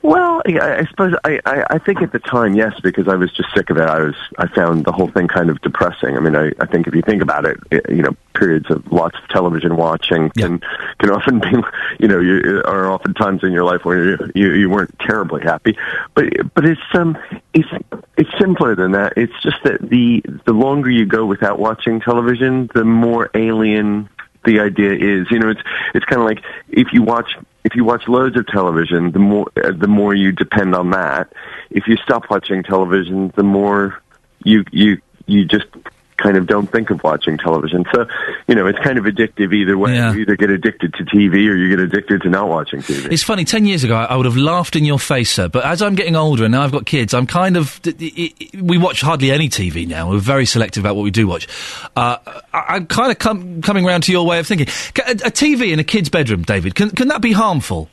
[0.00, 3.32] Well, yeah, I suppose I, I, I think at the time, yes, because I was
[3.32, 3.88] just sick of it.
[3.88, 6.16] I was I found the whole thing kind of depressing.
[6.16, 8.90] I mean, I, I think if you think about it, it, you know, periods of
[8.92, 10.60] lots of television watching can
[10.98, 11.50] can often be,
[11.98, 15.42] you know, you are often times in your life where you, you you weren't terribly
[15.42, 15.76] happy.
[16.14, 17.18] But but it's um
[17.52, 17.68] it's
[18.16, 19.14] it's simpler than that.
[19.16, 24.08] It's just that the the longer you go without watching television, the more alien
[24.44, 25.28] the idea is.
[25.30, 25.62] You know, it's
[25.92, 27.32] it's kind of like if you watch
[27.68, 31.34] if you watch loads of television, the more uh, the more you depend on that.
[31.68, 34.02] If you stop watching television, the more
[34.42, 35.66] you you you just
[36.18, 37.84] kind of don't think of watching television.
[37.94, 38.06] So,
[38.48, 39.94] you know, it's kind of addictive either way.
[40.12, 43.10] You either get addicted to TV or you get addicted to not watching TV.
[43.12, 45.48] It's funny, 10 years ago, I would have laughed in your face, sir.
[45.48, 47.80] But as I'm getting older and now I've got kids, I'm kind of.
[47.82, 50.10] d- d- i- We watch hardly any TV now.
[50.10, 51.46] We're very selective about what we do watch.
[51.96, 52.16] Uh,
[52.52, 54.66] I- I'm kind of com- coming round to your way of thinking.
[55.06, 57.88] A, a TV in a kid's bedroom, David, can, can that be harmful?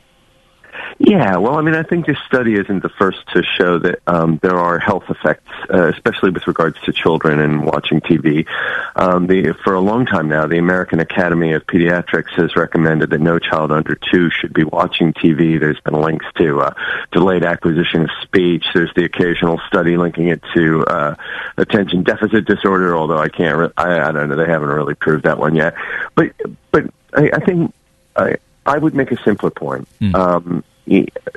[0.98, 4.38] Yeah, well, I mean, I think this study isn't the first to show that um,
[4.42, 8.46] there are health effects, uh, especially with regards to children and watching TV.
[8.94, 13.20] Um, the, for a long time now, the American Academy of Pediatrics has recommended that
[13.20, 15.60] no child under two should be watching TV.
[15.60, 16.74] There's been links to uh,
[17.12, 18.64] delayed acquisition of speech.
[18.72, 21.14] There's the occasional study linking it to uh,
[21.58, 25.24] attention deficit disorder, although I can't, re- I, I don't know, they haven't really proved
[25.24, 25.74] that one yet.
[26.14, 26.32] But,
[26.70, 27.74] but I, I think
[28.16, 29.86] I, I would make a simpler point.
[30.14, 30.75] Um, e-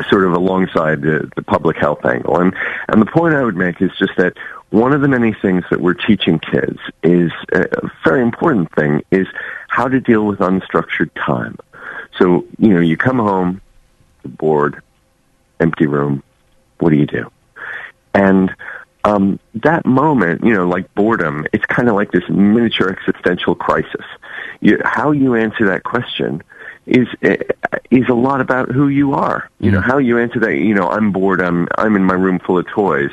[0.10, 2.40] sort of alongside the, the public health angle.
[2.40, 2.56] And,
[2.88, 4.34] and the point I would make is just that
[4.70, 9.28] one of the many things that we're teaching kids is a very important thing is
[9.68, 11.58] how to deal with unstructured time.
[12.18, 13.62] So, you know, you come home,
[14.24, 14.82] bored,
[15.60, 16.24] empty room,
[16.80, 17.32] what do you do?
[18.14, 18.54] And
[19.04, 24.06] um, that moment, you know, like boredom, it's kind of like this miniature existential crisis.
[24.62, 26.44] You, how you answer that question
[26.90, 27.38] is eh,
[27.92, 29.50] is a lot about who you are.
[29.60, 30.56] You know, how you answer that.
[30.58, 31.42] You know, I'm bored.
[31.42, 33.12] I'm I'm in my room full of toys.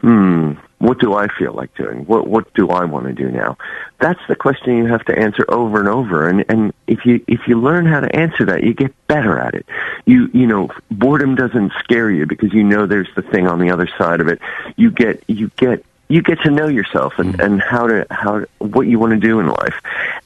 [0.00, 2.04] hmm, what do I feel like doing?
[2.06, 3.58] What what do I want to do now?
[4.00, 6.28] That's the question you have to answer over and over.
[6.28, 9.54] And and if you if you learn how to answer that, you get better at
[9.54, 9.66] it.
[10.06, 13.70] You you know, boredom doesn't scare you because you know there's the thing on the
[13.70, 14.40] other side of it.
[14.76, 18.82] You get you get you get to know yourself and, and how to how what
[18.86, 19.74] you want to do in life,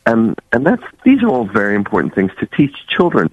[0.06, 3.30] and and that's these are all very important things to teach children.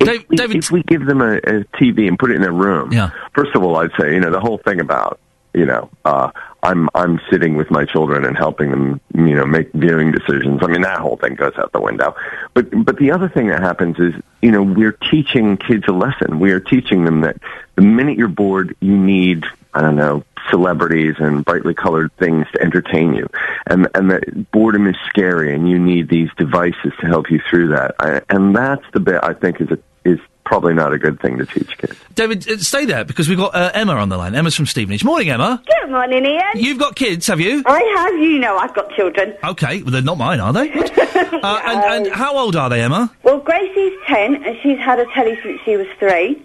[0.00, 2.92] If, we, if we give them a, a TV and put it in a room,
[2.92, 3.10] Yeah.
[3.34, 5.18] first of all, I'd say you know the whole thing about
[5.54, 6.30] you know uh,
[6.66, 10.60] I'm I'm sitting with my children and helping them you know make viewing decisions.
[10.62, 12.16] I mean that whole thing goes out the window.
[12.54, 16.40] But but the other thing that happens is you know we're teaching kids a lesson.
[16.40, 17.36] We are teaching them that
[17.76, 19.44] the minute you're bored, you need
[19.74, 23.28] I don't know celebrities and brightly colored things to entertain you,
[23.68, 27.68] and and that boredom is scary, and you need these devices to help you through
[27.68, 27.94] that.
[28.00, 31.36] I, and that's the bit I think is a, is probably not a good thing
[31.38, 31.98] to teach kids.
[32.14, 34.34] David, uh, stay there because we've got uh, Emma on the line.
[34.34, 35.04] Emma's from Stevenage.
[35.04, 35.62] Morning, Emma.
[35.82, 36.40] Good morning, Iain.
[36.54, 37.62] You've got kids, have you?
[37.66, 38.18] I have.
[38.20, 39.34] You know, I've got children.
[39.44, 40.72] Okay, well, they're not mine, are they?
[40.72, 43.12] uh, and, and how old are they, Emma?
[43.22, 46.42] Well, Gracie's ten, and she's had a telly since she was three.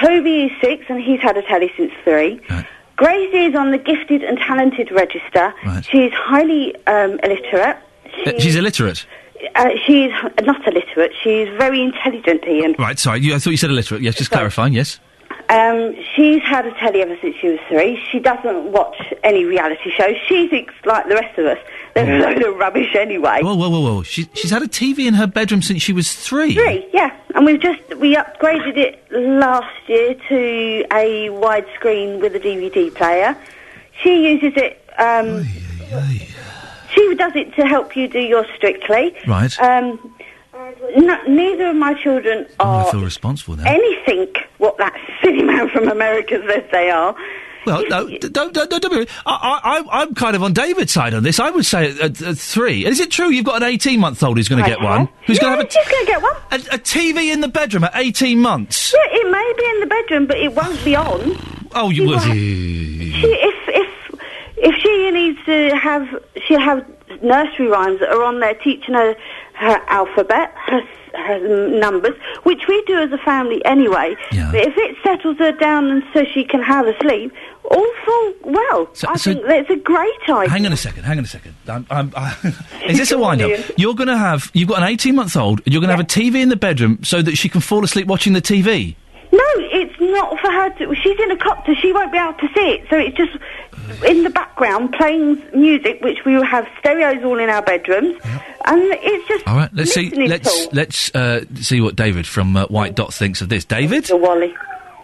[0.00, 2.40] Toby is six, and he's had a telly since three.
[2.96, 5.54] Gracie is on the gifted and talented register.
[5.82, 7.76] She's highly um, illiterate.
[8.26, 9.06] Uh, she's illiterate.
[9.54, 10.10] Uh, she's
[10.42, 11.12] not illiterate.
[11.22, 12.74] She's very intelligent, Iain.
[12.78, 14.02] Right, sorry, you, I thought you said illiterate.
[14.02, 14.98] Yes, just clarifying, yes.
[15.48, 18.02] Um, she's had a telly ever since she was three.
[18.10, 20.16] She doesn't watch any reality shows.
[20.26, 21.58] She thinks, like the rest of us,
[21.94, 23.40] they're a load of rubbish anyway.
[23.42, 24.02] Whoa, whoa, whoa, whoa.
[24.02, 26.54] She, she's had a TV in her bedroom since she was three.
[26.54, 27.14] Three, yeah.
[27.34, 33.36] And we've just, we upgraded it last year to a widescreen with a DVD player.
[34.02, 35.46] She uses it, um,
[36.94, 39.14] she does it to help you do your Strictly.
[39.26, 39.58] Right.
[39.60, 40.14] Um,
[41.28, 42.86] neither of my children are.
[42.86, 43.64] I feel responsible now.
[43.70, 47.14] anything what that silly man from America says they are.
[47.66, 49.08] Well, no, don't, don't, don't, don't be.
[49.26, 51.40] I, I, I- I'm kind of on David's side on this.
[51.40, 52.84] I would say at, at three.
[52.84, 54.88] Is it true you've got an 18 month old who's going to get have.
[54.88, 55.08] one?
[55.26, 56.36] Who's going to have a, She's going to get one.
[56.50, 58.92] a, a TV in the bedroom at 18 months?
[58.94, 61.36] Yeah, it may be in the bedroom, but it won't be on.
[61.76, 62.20] Oh, you will.
[62.20, 63.93] She, if if
[64.64, 66.08] if she needs to have,
[66.46, 66.84] she'll have
[67.22, 69.14] nursery rhymes that are on there teaching her
[69.54, 70.80] her alphabet, her,
[71.14, 74.16] her numbers, which we do as a family anyway.
[74.30, 77.32] But if it settles her down and so she can have a sleep,
[77.70, 78.88] all full well.
[79.06, 80.50] I so- think that's a great idea.
[80.50, 81.04] Hang on a second.
[81.04, 81.54] Hang on a second.
[81.68, 82.34] I'm, I'm, I,
[82.86, 83.50] is this a wind up?
[83.76, 84.50] You're going to have.
[84.54, 85.60] You've got an 18 month old.
[85.64, 87.84] and You're going to have a TV in the bedroom so that she can fall
[87.84, 88.96] asleep watching the TV.
[89.32, 90.94] No, it's not for her to.
[90.94, 91.74] She's in a copter.
[91.74, 92.86] She won't be able to see it.
[92.88, 93.32] So it's just
[94.06, 98.16] in the background playing music, which we have stereos all in our bedrooms,
[98.64, 99.46] and it's just.
[99.46, 99.70] All right.
[99.72, 100.10] Let's see.
[100.10, 100.70] Let's tool.
[100.72, 103.64] let's uh, see what David from uh, White Dot thinks of this.
[103.64, 104.08] David.
[104.10, 104.54] Wally.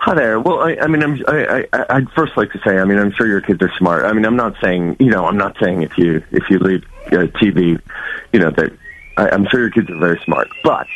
[0.01, 0.41] Hi there.
[0.41, 3.13] Well, I, I mean, I'm, I, I, I'd first like to say, I mean, I'm
[3.13, 4.07] sure your kids are smart.
[4.07, 6.85] I mean, I'm not saying, you know, I'm not saying if you if you leave
[7.09, 7.79] uh, TV,
[8.33, 8.73] you know, that
[9.19, 10.49] I, I'm sure your kids are very smart.
[10.65, 10.87] But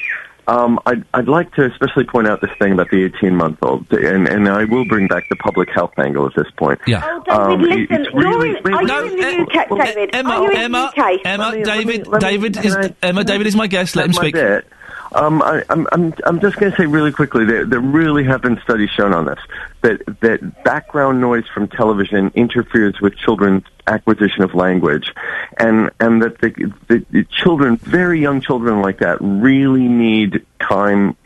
[0.47, 3.91] um, I'd, I'd like to especially point out this thing about the 18 month old,
[3.93, 6.79] and and I will bring back the public health angle at this point.
[6.87, 7.03] Yeah.
[7.05, 9.85] Oh, David, Um, listen, it's really- you're in, are No, you in the UK, well,
[9.85, 10.11] David?
[10.15, 11.21] Emma, are you in Emma, the UK?
[11.25, 13.25] Emma, me- let me- David, me- David is I- Emma.
[13.25, 13.97] David is my guest.
[13.97, 14.35] Let him speak.
[14.35, 14.67] bit.
[15.15, 18.43] Um, I, I'm, I'm, I'm just going to say really quickly that there really have
[18.43, 19.39] been studies shown on this
[19.83, 25.13] that that background noise from television interferes with children's acquisition of language,
[25.59, 31.17] and and that the, the, the children, very young children like that, really need time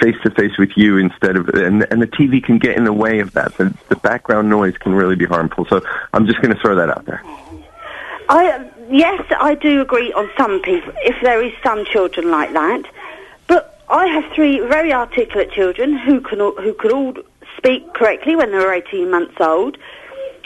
[0.00, 2.92] face to face with you instead of and and the TV can get in the
[2.92, 3.56] way of that.
[3.56, 5.64] The, the background noise can really be harmful.
[5.66, 5.80] So
[6.12, 7.22] I'm just going to throw that out there.
[8.28, 10.92] I yes, I do agree on some people.
[10.96, 12.82] If there is some children like that,
[13.90, 17.14] I have three very articulate children who can all, who could all
[17.56, 19.76] speak correctly when they were eighteen months old.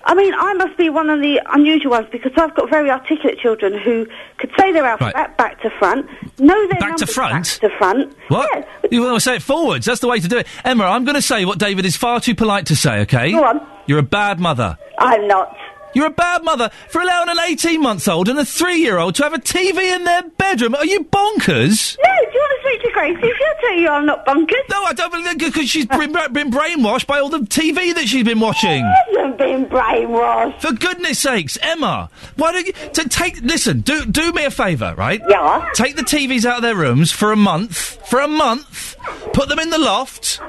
[0.04, 3.38] I mean, I must be one of the unusual ones because I've got very articulate
[3.38, 4.06] children who
[4.38, 6.06] could say their alphabet back to front,
[6.40, 7.60] know their Back to front?
[7.60, 8.16] back to front.
[8.26, 8.68] What?
[8.90, 9.86] You want to say it forwards?
[9.86, 10.48] That's the way to do it.
[10.64, 13.02] Emma, I'm going to say what David is far too polite to say.
[13.02, 13.30] Okay.
[13.30, 13.64] Go on.
[13.86, 14.76] You're a bad mother.
[14.98, 15.56] I'm not.
[15.94, 19.14] You're a bad mother for allowing an 18 month old and a three year old
[19.16, 20.74] to have a TV in their bedroom.
[20.74, 21.98] Are you bonkers?
[22.02, 23.20] No, do you want to speak to Gracie?
[23.20, 24.68] She'll tell you I'm not bonkers.
[24.70, 28.24] No, I don't believe because she's been, been brainwashed by all the TV that she's
[28.24, 28.84] been watching.
[29.10, 30.60] She hasn't been brainwashed.
[30.60, 33.40] For goodness sakes, Emma, why don't you to take?
[33.42, 35.20] Listen, do do me a favour, right?
[35.28, 35.68] Yeah.
[35.74, 37.76] Take the TVs out of their rooms for a month.
[38.08, 38.96] For a month,
[39.32, 40.40] put them in the loft.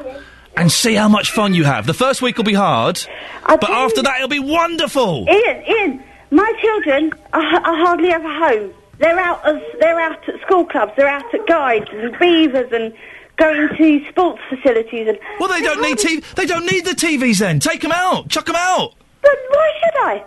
[0.55, 1.87] And see how much fun you have.
[1.87, 3.03] The first week will be hard,
[3.45, 5.25] but after that it'll be wonderful.
[5.27, 8.73] Iain, Iain, my children are, are hardly ever home.
[8.99, 10.93] They're out as they're out at school clubs.
[10.95, 12.93] They're out at guides and beavers and
[13.37, 15.19] going to sports facilities and.
[15.39, 16.23] Well, they don't need TV.
[16.35, 17.59] They don't need the TVs then.
[17.59, 18.29] Take them out.
[18.29, 18.93] Chuck them out.
[19.21, 20.25] But why should I?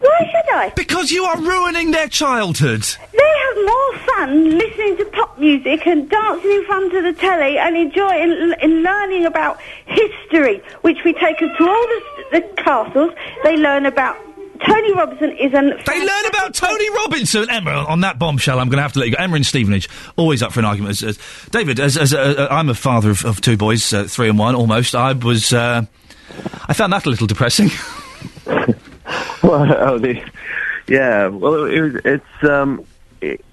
[0.00, 0.72] Why should I?
[0.76, 2.82] Because you are ruining their childhood.
[2.82, 7.76] They more fun listening to pop music and dancing in front of the telly and
[7.76, 12.02] enjoying and learning about history, which we take them to all the,
[12.32, 13.12] the castles.
[13.44, 14.16] They learn about
[14.64, 15.72] Tony Robinson is an.
[15.86, 17.48] They learn about Tony Robinson.
[17.48, 19.22] Emma, on that bombshell, I'm going to have to let you go.
[19.22, 20.90] Emma in Stevenage, always up for an argument.
[21.02, 24.28] As, as, David, as, as uh, I'm a father of, of two boys, uh, three
[24.28, 24.94] and one almost.
[24.94, 25.84] I was, uh,
[26.66, 27.70] I found that a little depressing.
[29.42, 30.22] well, oh, the,
[30.88, 31.28] yeah.
[31.28, 32.84] Well, it, it's um,
[33.20, 33.44] it,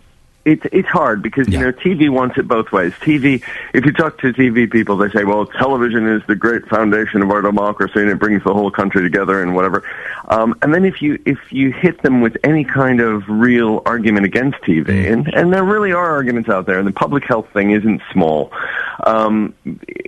[0.45, 2.93] it's it's hard because you know TV wants it both ways.
[3.01, 3.43] TV,
[3.73, 7.31] if you talk to TV people, they say, "Well, television is the great foundation of
[7.31, 9.83] our democracy, and it brings the whole country together, and whatever."
[10.27, 14.25] Um, and then if you if you hit them with any kind of real argument
[14.25, 17.71] against TV, and and there really are arguments out there, and the public health thing
[17.71, 18.51] isn't small.
[19.03, 19.53] Um,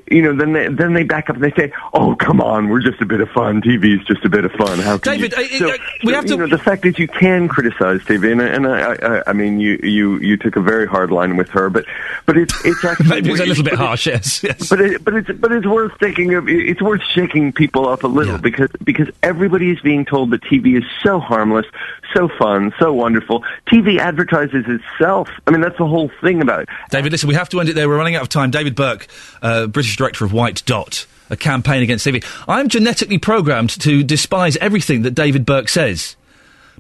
[0.10, 2.82] you know, then they then they back up and they say, "Oh, come on, we're
[2.82, 3.62] just a bit of fun.
[3.62, 5.68] TV is just a bit of fun." How can David, you?
[5.68, 8.42] uh, uh, we have you to- know, the fact is you can criticize TV, and,
[8.42, 11.70] and I, I, I mean, you, you, you took a very hard line with her,
[11.70, 11.86] but,
[12.26, 14.70] but it's, it's actually Maybe it's a little bit but it- harsh, yes, yes.
[14.70, 16.48] But it, but it's, but it's worth thinking of.
[16.50, 20.78] It's worth shaking people up a little because, because everybody is being told that TV
[20.78, 21.66] is so harmless,
[22.14, 23.44] so fun, so wonderful.
[23.68, 25.30] TV advertises itself.
[25.48, 26.70] I mean, that's the whole thing about it.
[26.90, 27.88] David, listen, we have to end it there.
[27.88, 28.52] We're running out of time.
[28.52, 29.08] David Burke,
[29.42, 32.24] uh, British director of White Dot, a campaign against TV.
[32.48, 36.16] I'm genetically programmed to despise everything that David Burke says.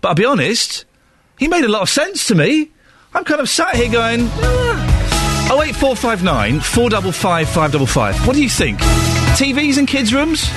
[0.01, 0.85] But I'll be honest,
[1.39, 2.71] he made a lot of sense to me.
[3.17, 5.59] I'm kind of sat here going, ah.
[5.59, 8.27] 08459 455 555.
[8.27, 8.77] What do you think?
[8.77, 10.47] TVs in kids' rooms?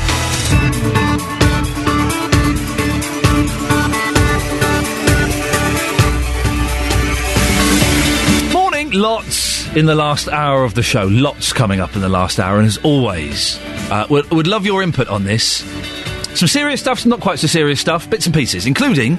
[8.53, 11.05] Morning, lots in the last hour of the show.
[11.07, 13.59] Lots coming up in the last hour, and as always,
[13.91, 15.65] uh, would, would love your input on this.
[16.39, 19.19] Some serious stuff, some not quite so serious stuff, bits and pieces, including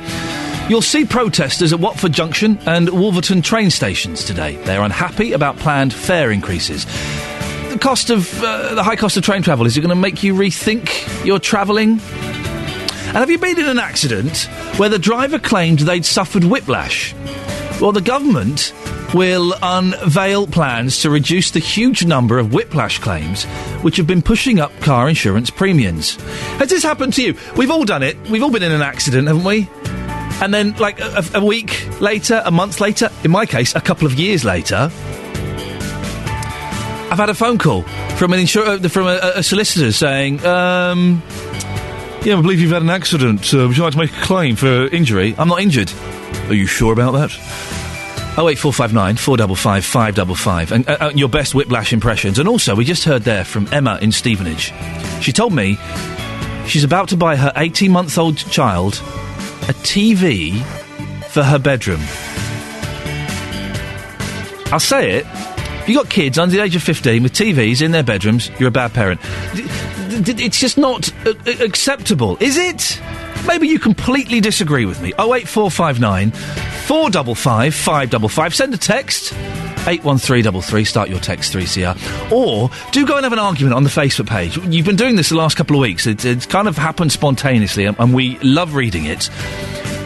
[0.71, 4.55] you'll see protesters at Watford Junction and Wolverton train stations today.
[4.63, 6.85] They're unhappy about planned fare increases.
[6.85, 10.23] The cost of uh, the high cost of train travel is it going to make
[10.23, 11.99] you rethink your travelling?
[11.99, 17.13] And have you been in an accident where the driver claimed they'd suffered whiplash?
[17.81, 18.73] Well, the government
[19.13, 23.43] will unveil plans to reduce the huge number of whiplash claims
[23.83, 26.15] which have been pushing up car insurance premiums.
[26.59, 27.37] Has this happened to you?
[27.57, 28.15] We've all done it.
[28.29, 29.67] We've all been in an accident, haven't we?
[30.41, 34.07] And then, like a, a week later, a month later, in my case, a couple
[34.07, 34.89] of years later,
[37.11, 37.83] I've had a phone call
[38.17, 41.21] from an insur- uh, from a, a solicitor saying, um,
[42.23, 43.53] "Yeah, I believe you've had an accident.
[43.53, 45.35] Uh, would you like to make a claim for injury?
[45.37, 45.91] I'm not injured.
[46.47, 47.31] Are you sure about that?"
[48.37, 51.29] Oh wait, four five nine four double five five double five, and uh, uh, your
[51.29, 52.39] best whiplash impressions.
[52.39, 54.73] And also, we just heard there from Emma in Stevenage.
[55.21, 55.77] She told me
[56.65, 59.03] she's about to buy her eighteen-month-old child
[59.63, 60.61] a TV
[61.25, 62.01] for her bedroom.
[64.71, 65.25] I'll say it.
[65.81, 68.69] If you've got kids under the age of 15 with TVs in their bedrooms, you're
[68.69, 69.19] a bad parent.
[69.53, 71.11] It's just not
[71.59, 72.99] acceptable, is it?
[73.45, 75.09] Maybe you completely disagree with me.
[75.19, 78.55] 08459 455 555.
[78.55, 79.33] Send a text.
[79.87, 82.31] 81333, start your text 3CR.
[82.31, 84.57] Or do go and have an argument on the Facebook page.
[84.57, 86.05] You've been doing this the last couple of weeks.
[86.05, 89.29] It, it's kind of happened spontaneously, and, we love reading it.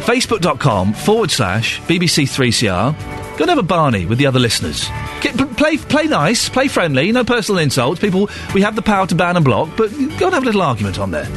[0.06, 3.38] Facebook.com forward slash BBC3CR.
[3.38, 4.88] Go and have a Barney with the other listeners.
[5.22, 7.99] Get, play, play nice, play friendly, no personal insults.
[7.99, 10.62] People, we have the power to ban and block, but go and have a little
[10.62, 11.28] argument on there.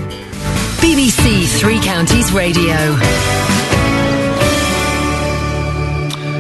[0.89, 2.75] BBC Three Counties Radio.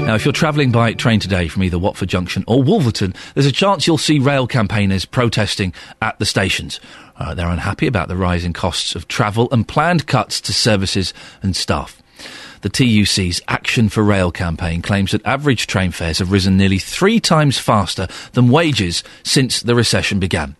[0.06, 3.52] Now, if you're travelling by train today from either Watford Junction or Wolverton, there's a
[3.52, 6.80] chance you'll see rail campaigners protesting at the stations.
[7.18, 11.12] Uh, they're unhappy about the rising costs of travel and planned cuts to services
[11.42, 12.02] and staff.
[12.62, 17.20] The TUC's Action for Rail campaign claims that average train fares have risen nearly three
[17.20, 20.56] times faster than wages since the recession began.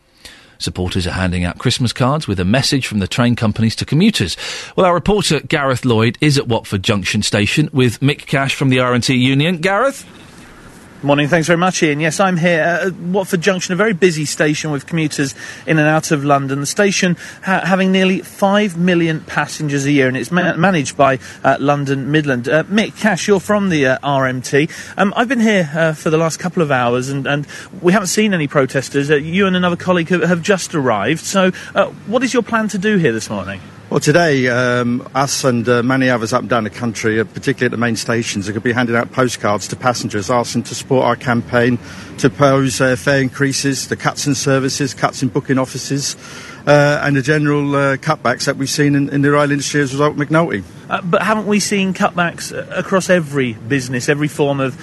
[0.58, 4.36] Supporters are handing out Christmas cards with a message from the train companies to commuters.
[4.76, 8.78] Well, our reporter Gareth Lloyd is at Watford Junction Station with Mick Cash from the
[8.78, 9.58] RMT Union.
[9.58, 10.04] Gareth?
[11.00, 12.00] Morning, thanks very much, Iain.
[12.00, 15.32] Yes, I'm here at Watford Junction, a very busy station with commuters
[15.64, 16.58] in and out of London.
[16.58, 21.20] The station ha- having nearly 5 million passengers a year, and it's ma- managed by
[21.44, 22.48] uh, London Midland.
[22.48, 24.68] Uh, Mick Cash, you're from the uh, RMT.
[24.98, 27.46] Um, I've been here uh, for the last couple of hours, and, and
[27.80, 29.08] we haven't seen any protesters.
[29.08, 31.20] Uh, you and another colleague have, have just arrived.
[31.20, 33.60] So, uh, what is your plan to do here this morning?
[33.90, 37.68] Well, today, um, us and uh, many others up and down the country, uh, particularly
[37.68, 40.74] at the main stations, are going to be handing out postcards to passengers asking to
[40.74, 41.78] support our campaign
[42.18, 46.16] to oppose uh, fare increases, the cuts in services, cuts in booking offices,
[46.66, 49.90] uh, and the general uh, cutbacks that we've seen in, in the rail industry as
[49.92, 50.62] a result of McNulty.
[50.90, 54.74] Uh, but haven't we seen cutbacks across every business, every form of,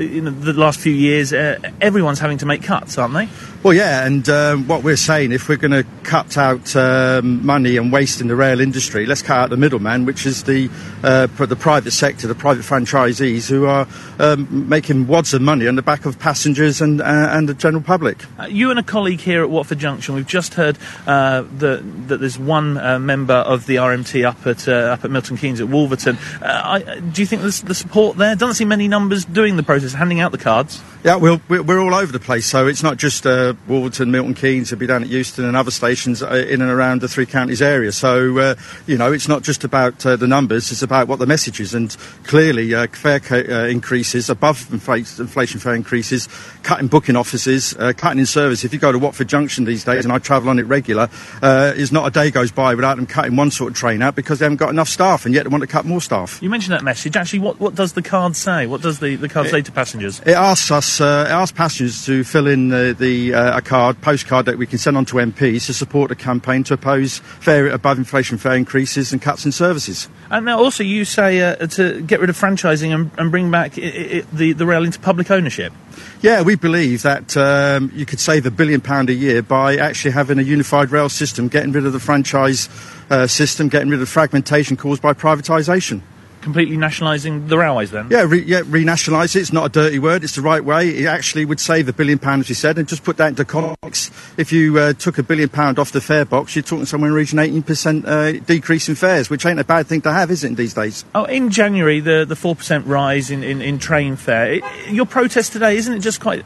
[0.00, 1.34] you the last few years?
[1.34, 3.28] Everyone's having to make cuts, aren't they?
[3.62, 7.76] Well, yeah, and um, what we're saying, if we're going to cut out um, money
[7.76, 10.70] and waste in the rail industry, let's cut out the middleman, which is the
[11.02, 13.88] uh, the private sector, the private franchisees who are
[14.18, 17.82] um, making wads of money on the back of passengers and uh, and the general
[17.82, 18.24] public.
[18.38, 22.38] Uh, you and a colleague here at Watford Junction, we've just heard uh, that, there's
[22.38, 26.18] one uh, member of the RMT up at uh, up at Milton Keynes at Wolverton.
[26.40, 28.36] I, do you think there's the support there?
[28.36, 30.82] Doesn't see many numbers doing the process, handing out the cards.
[31.06, 34.72] Yeah, we're, we're all over the place, so it's not just uh, Wolverton, Milton Keynes,
[34.72, 37.62] it'll be down at Euston and other stations uh, in and around the three counties
[37.62, 37.92] area.
[37.92, 38.54] So, uh,
[38.88, 41.74] you know, it's not just about uh, the numbers, it's about what the message is.
[41.74, 46.28] And clearly, uh, fare uh, increases, above infl- inflation fare increases,
[46.64, 48.64] cutting booking offices, uh, cutting in service.
[48.64, 51.08] If you go to Watford Junction these days, and I travel on it regular,
[51.40, 54.16] uh, is not a day goes by without them cutting one sort of train out
[54.16, 56.42] because they haven't got enough staff, and yet they want to cut more staff.
[56.42, 57.16] You mentioned that message.
[57.16, 58.66] Actually, what, what does the card say?
[58.66, 60.18] What does the, the card say to passengers?
[60.26, 64.00] It asks us, uh, it asks passengers to fill in uh, the uh, a card,
[64.00, 67.68] postcard that we can send on to MPs to support a campaign to oppose fare
[67.68, 70.08] above inflation fare increases and cuts in services.
[70.30, 73.78] And now also you say uh, to get rid of franchising and, and bring back
[73.78, 75.72] i i the, the rail into public ownership.
[76.20, 80.12] Yeah, we believe that um, you could save a billion pound a year by actually
[80.12, 82.68] having a unified rail system, getting rid of the franchise
[83.10, 86.02] uh, system, getting rid of fragmentation caused by privatisation.
[86.46, 88.06] Completely nationalising the railways then?
[88.08, 89.40] Yeah, re- yeah, renationalise it.
[89.40, 90.22] It's not a dirty word.
[90.22, 90.90] It's the right way.
[90.90, 93.44] It actually would save a billion pounds, as you said, and just put that into
[93.44, 94.12] context.
[94.36, 97.14] If you uh, took a billion pound off the fare box, you're talking somewhere in
[97.14, 100.44] the region 18% uh, decrease in fares, which ain't a bad thing to have, is
[100.44, 101.04] it, these days?
[101.16, 104.52] Oh, in January, the, the 4% rise in, in, in train fare.
[104.52, 106.44] It, your protest today, isn't it just quite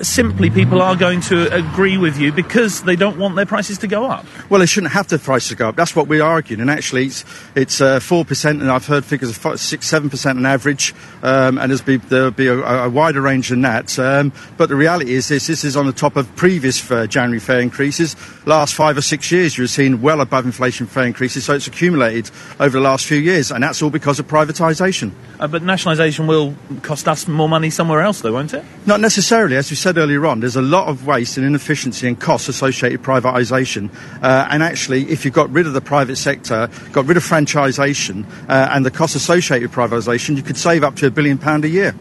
[0.00, 3.86] simply people are going to agree with you because they don't want their prices to
[3.86, 4.24] go up?
[4.48, 5.76] Well, they shouldn't have the prices to go up.
[5.76, 6.62] That's what we're arguing.
[6.62, 10.46] And actually, it's, it's uh, 4%, and I've heard figures of fi- 6 7% on
[10.46, 13.98] average, um, and be, there'll be a, a wider range than that.
[13.98, 17.40] Um, but the reality is this, this is on the top of previous uh, January
[17.40, 18.16] fare increases.
[18.46, 22.30] Last five or six years, you've seen well above inflation fare increases, so it's accumulated
[22.60, 25.12] over the last few years, and that's all because of privatisation.
[25.40, 28.64] Uh, but nationalisation will cost us more money somewhere else, though, won't it?
[28.86, 29.56] Not necessarily.
[29.56, 33.00] As we said earlier on, there's a lot of waste and inefficiency and costs associated
[33.00, 33.90] with privatisation.
[34.22, 38.24] Uh, and actually, if you got rid of the private sector, got rid of franchisation,
[38.48, 41.64] uh, and the costs associated with privatisation, you could save up to a billion pound
[41.64, 41.94] a year.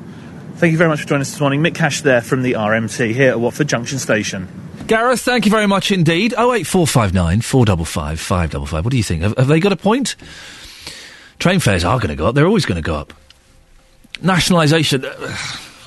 [0.55, 1.61] Thank you very much for joining us this morning.
[1.61, 4.47] Mick Cash there from the RMT here at Watford Junction Station.
[4.87, 6.33] Gareth, thank you very much indeed.
[6.37, 8.83] Oh eight four five nine four double five five double five.
[8.83, 9.21] What do you think?
[9.21, 10.15] Have, have they got a point?
[11.39, 12.35] Train fares are going to go up.
[12.35, 13.13] They're always going to go up.
[14.21, 15.05] Nationalisation.
[15.05, 15.37] Uh,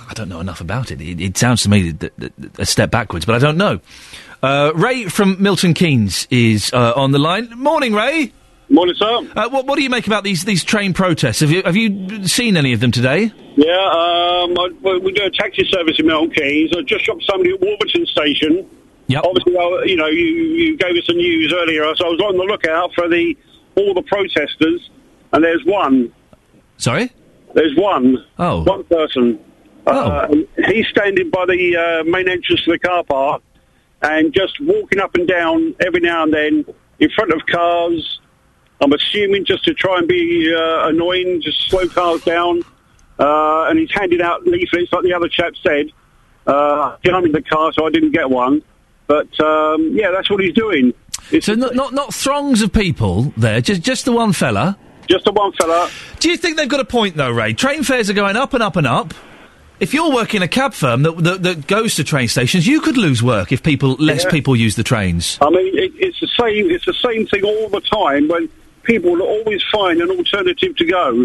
[0.09, 1.01] I don't know enough about it.
[1.01, 3.81] It, it sounds to me that, that, that a step backwards, but I don't know.
[4.43, 7.51] Uh, Ray from Milton Keynes is uh, on the line.
[7.59, 8.33] Morning, Ray.
[8.69, 9.31] Morning, sir.
[9.37, 11.41] Uh, what, what do you make about these these train protests?
[11.41, 13.31] Have you have you seen any of them today?
[13.57, 16.73] Yeah, um, I, well, we do a taxi service in Milton Keynes.
[16.77, 18.69] I just shot somebody at Wolverton Station.
[19.07, 19.23] Yep.
[19.25, 22.37] Obviously, I, you know, you, you gave us the news earlier, so I was on
[22.37, 23.37] the lookout for the
[23.77, 24.91] all the protesters,
[25.33, 26.13] and there's one.
[26.79, 27.13] Sorry.
[27.55, 28.25] There's one.
[28.39, 28.63] Oh.
[28.65, 29.39] One person.
[29.87, 30.29] Uh,
[30.67, 33.43] he's standing by the uh, main entrance to the car park
[34.01, 36.65] and just walking up and down every now and then
[36.99, 38.21] in front of cars.
[38.81, 42.63] I'm assuming just to try and be uh, annoying, just slow cars down.
[43.19, 45.87] Uh, and he's handing out leaflets, like the other chap said.
[46.47, 48.63] Uh, I'm in the car, so I didn't get one.
[49.07, 50.93] But um, yeah, that's what he's doing.
[51.41, 54.77] so not, not not throngs of people there, just just the one fella.
[55.09, 55.91] Just the one fella.
[56.19, 57.53] Do you think they've got a point though, Ray?
[57.53, 59.15] Train fares are going up and up and up.
[59.81, 62.97] If you're working a cab firm that, that, that goes to train stations, you could
[62.97, 64.31] lose work if people less Yeah.
[64.31, 65.37] people use the trains.
[65.43, 66.71] I mean, it, it's the same.
[66.71, 68.29] It's the same thing all the time.
[68.29, 68.49] When
[68.85, 71.25] people will always find an alternative to go,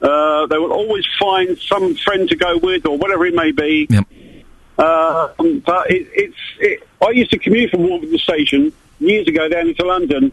[0.00, 3.86] uh, they will always find some friend to go with, or whatever it may be.
[4.78, 5.28] Uh,
[5.66, 6.36] but it, it's.
[6.60, 10.32] It, I used to commute from Wolverton Station years ago down into London.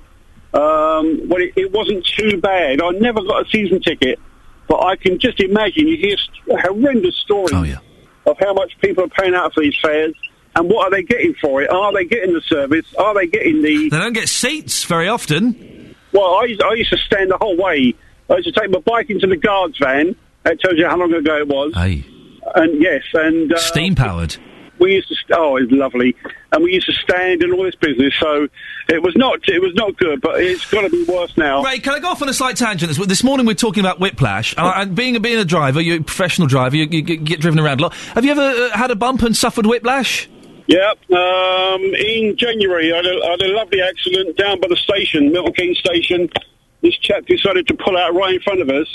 [0.53, 2.81] Um, when it, it wasn't too bad.
[2.81, 4.19] I never got a season ticket,
[4.68, 7.76] but I can just imagine you hear st- horrendous stories
[8.26, 10.14] of how much people are paying out for these fares.
[10.56, 11.69] And what are they getting for it?
[11.69, 12.85] Are they getting the service?
[12.97, 13.89] Are they getting the?
[13.89, 15.74] They don't get seats very often.
[16.15, 17.93] Well, I used, I used to stand the whole way.
[18.29, 20.15] I used to take my bike into the guards van.
[20.43, 21.73] That tells you how long ago it was.
[21.75, 22.05] Hey.
[22.55, 24.37] And yes, and uh, Steam powered.
[24.77, 25.15] We used to.
[25.15, 26.15] St- oh, it was lovely.
[26.51, 28.13] And we used to stand and all this business.
[28.19, 28.47] So
[28.89, 29.39] it was not.
[29.47, 30.21] It was not good.
[30.21, 31.63] But it's got to be worse now.
[31.63, 32.89] Ray, can I go off on a slight tangent?
[32.93, 34.53] This, this morning we're talking about whiplash.
[34.57, 37.23] And, I- and being, a, being a driver, you're a professional driver, you, you get
[37.23, 37.93] get driven around a lot.
[37.93, 40.29] Have you ever uh, had a bump and suffered whiplash?
[40.67, 44.75] Yeah, um, in January, I had, a, I had a lovely accident down by the
[44.75, 46.29] station, Milton Keynes Station.
[46.81, 48.87] This chap decided to pull out right in front of us,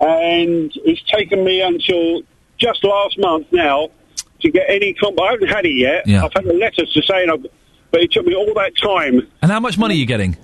[0.00, 2.22] and it's taken me until
[2.58, 3.88] just last month now
[4.40, 5.20] to get any comp.
[5.20, 6.06] I haven't had it yet.
[6.06, 6.24] Yeah.
[6.24, 7.44] I've had the letters to say, I've,
[7.90, 9.26] but it took me all that time.
[9.42, 10.36] And how much money are you getting?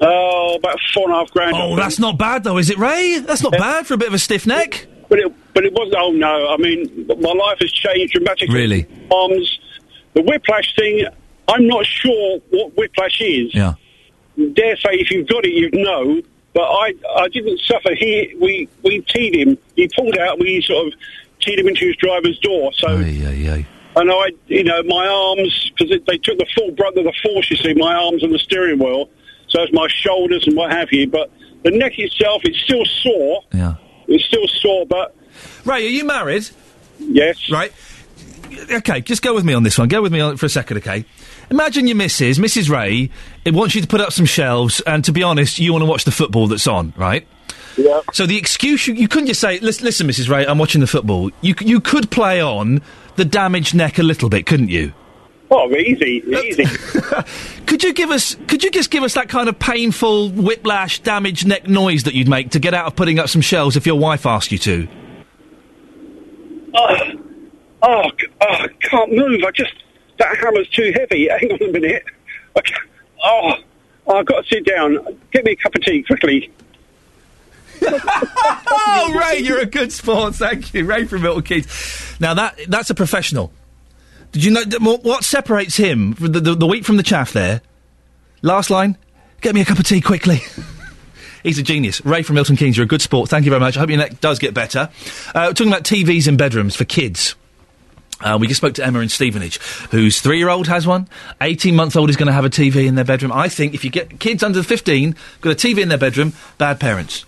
[0.00, 1.54] Oh, about four and a half grand.
[1.54, 3.18] Oh, that's not bad though, is it, Ray?
[3.18, 4.86] That's not bad for a bit of a stiff neck.
[5.08, 5.96] But it, but it wasn't.
[5.98, 6.48] Oh no!
[6.48, 8.54] I mean, my life has changed dramatically.
[8.54, 8.86] Really?
[9.10, 9.58] Arms,
[10.14, 11.06] the whiplash thing.
[11.48, 13.54] I'm not sure what whiplash is.
[13.54, 13.74] Yeah.
[14.54, 16.22] Dare say, if you've got it, you'd know.
[16.52, 17.94] But I, I didn't suffer.
[17.94, 19.58] He, we, we teed him.
[19.76, 20.38] He pulled out.
[20.38, 20.98] We sort of
[21.40, 22.72] teed him into his driver's door.
[22.74, 22.88] So,
[23.96, 27.50] and I, you know, my arms because they took the full brunt of the force.
[27.50, 29.10] You see, my arms on the steering wheel.
[29.48, 31.08] So it's my shoulders and what have you.
[31.08, 31.30] But
[31.64, 33.42] the neck itself, it's still sore.
[33.52, 33.74] Yeah.
[34.06, 35.14] It's still sore, but.
[35.64, 36.48] Ray, are you married?
[36.98, 37.50] Yes.
[37.50, 37.72] Right.
[38.72, 39.88] Okay, just go with me on this one.
[39.88, 41.04] Go with me on it for a second, okay?
[41.50, 42.70] Imagine your missus, Mrs.
[42.70, 43.10] Ray,
[43.44, 45.86] it wants you to put up some shelves, and to be honest, you want to
[45.86, 47.26] watch the football that's on, right?
[47.76, 48.00] Yeah.
[48.12, 50.28] So the excuse you, you couldn't just say, listen, listen, Mrs.
[50.28, 51.30] Ray, I'm watching the football.
[51.40, 52.82] You you could play on
[53.16, 54.92] the damaged neck a little bit, couldn't you?
[55.52, 56.64] Oh, easy, easy.
[57.66, 58.36] Could you give us?
[58.46, 62.28] Could you just give us that kind of painful whiplash, damaged neck noise that you'd
[62.28, 64.88] make to get out of putting up some shelves if your wife asked you to?
[66.72, 66.96] Oh,
[67.82, 69.42] oh, oh, I can't move.
[69.44, 69.72] I just
[70.18, 71.28] that hammer's too heavy.
[71.40, 72.04] Hang on a minute.
[73.24, 73.52] Oh,
[74.08, 74.98] I've got to sit down.
[75.32, 76.50] Get me a cup of tea quickly.
[77.82, 80.34] oh, Ray, you're a good sport.
[80.34, 82.20] Thank you, Ray from Milton Keynes.
[82.20, 83.52] Now that that's a professional.
[84.32, 84.62] Did you know
[85.02, 87.32] what, separates him the, the, the wheat from the chaff?
[87.32, 87.62] There,
[88.42, 88.96] last line.
[89.40, 90.40] Get me a cup of tea quickly.
[91.42, 92.04] He's a genius.
[92.04, 93.30] Ray from Milton Keynes, you're a good sport.
[93.30, 93.76] Thank you very much.
[93.76, 94.90] I hope your neck does get better.
[95.34, 97.34] Uh, talking about TVs in bedrooms for kids.
[98.20, 99.58] Uh, we just spoke to Emma in Stevenage,
[99.90, 101.08] whose three-year-old has one.
[101.40, 103.32] Eighteen-month-old is going to have a TV in their bedroom.
[103.32, 106.80] I think if you get kids under fifteen got a TV in their bedroom, bad
[106.80, 107.24] parents.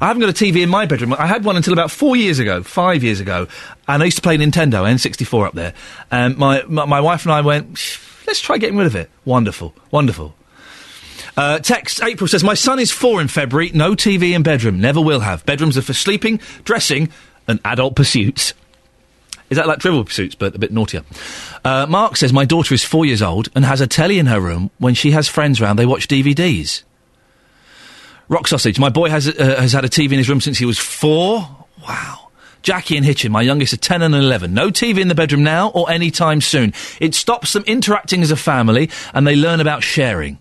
[0.00, 1.14] I haven't got a TV in my bedroom.
[1.14, 3.48] I had one until about four years ago, five years ago,
[3.86, 5.74] and I used to play Nintendo N64 up there.
[6.10, 7.78] And my, my my wife and I went,
[8.26, 9.10] let's try getting rid of it.
[9.24, 10.34] Wonderful, wonderful.
[11.36, 13.70] Uh, text April says my son is four in February.
[13.72, 14.80] No TV in bedroom.
[14.80, 15.44] Never will have.
[15.46, 17.10] Bedrooms are for sleeping, dressing,
[17.46, 18.54] and adult pursuits.
[19.50, 21.02] Is that like trivial pursuits, but a bit naughtier?
[21.64, 24.40] Uh, Mark says my daughter is four years old and has a telly in her
[24.40, 24.70] room.
[24.78, 26.84] When she has friends round, they watch DVDs.
[28.28, 28.78] Rock sausage.
[28.78, 31.66] My boy has uh, has had a TV in his room since he was four.
[31.86, 32.28] Wow.
[32.62, 34.52] Jackie and Hitchin, my youngest, are 10 and 11.
[34.52, 36.74] No TV in the bedroom now or any time soon.
[37.00, 40.38] It stops them interacting as a family and they learn about sharing.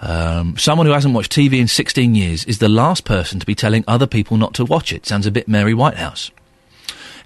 [0.00, 3.54] Um, someone who hasn't watched TV in 16 years is the last person to be
[3.54, 5.06] telling other people not to watch it.
[5.06, 6.30] Sounds a bit Mary Whitehouse.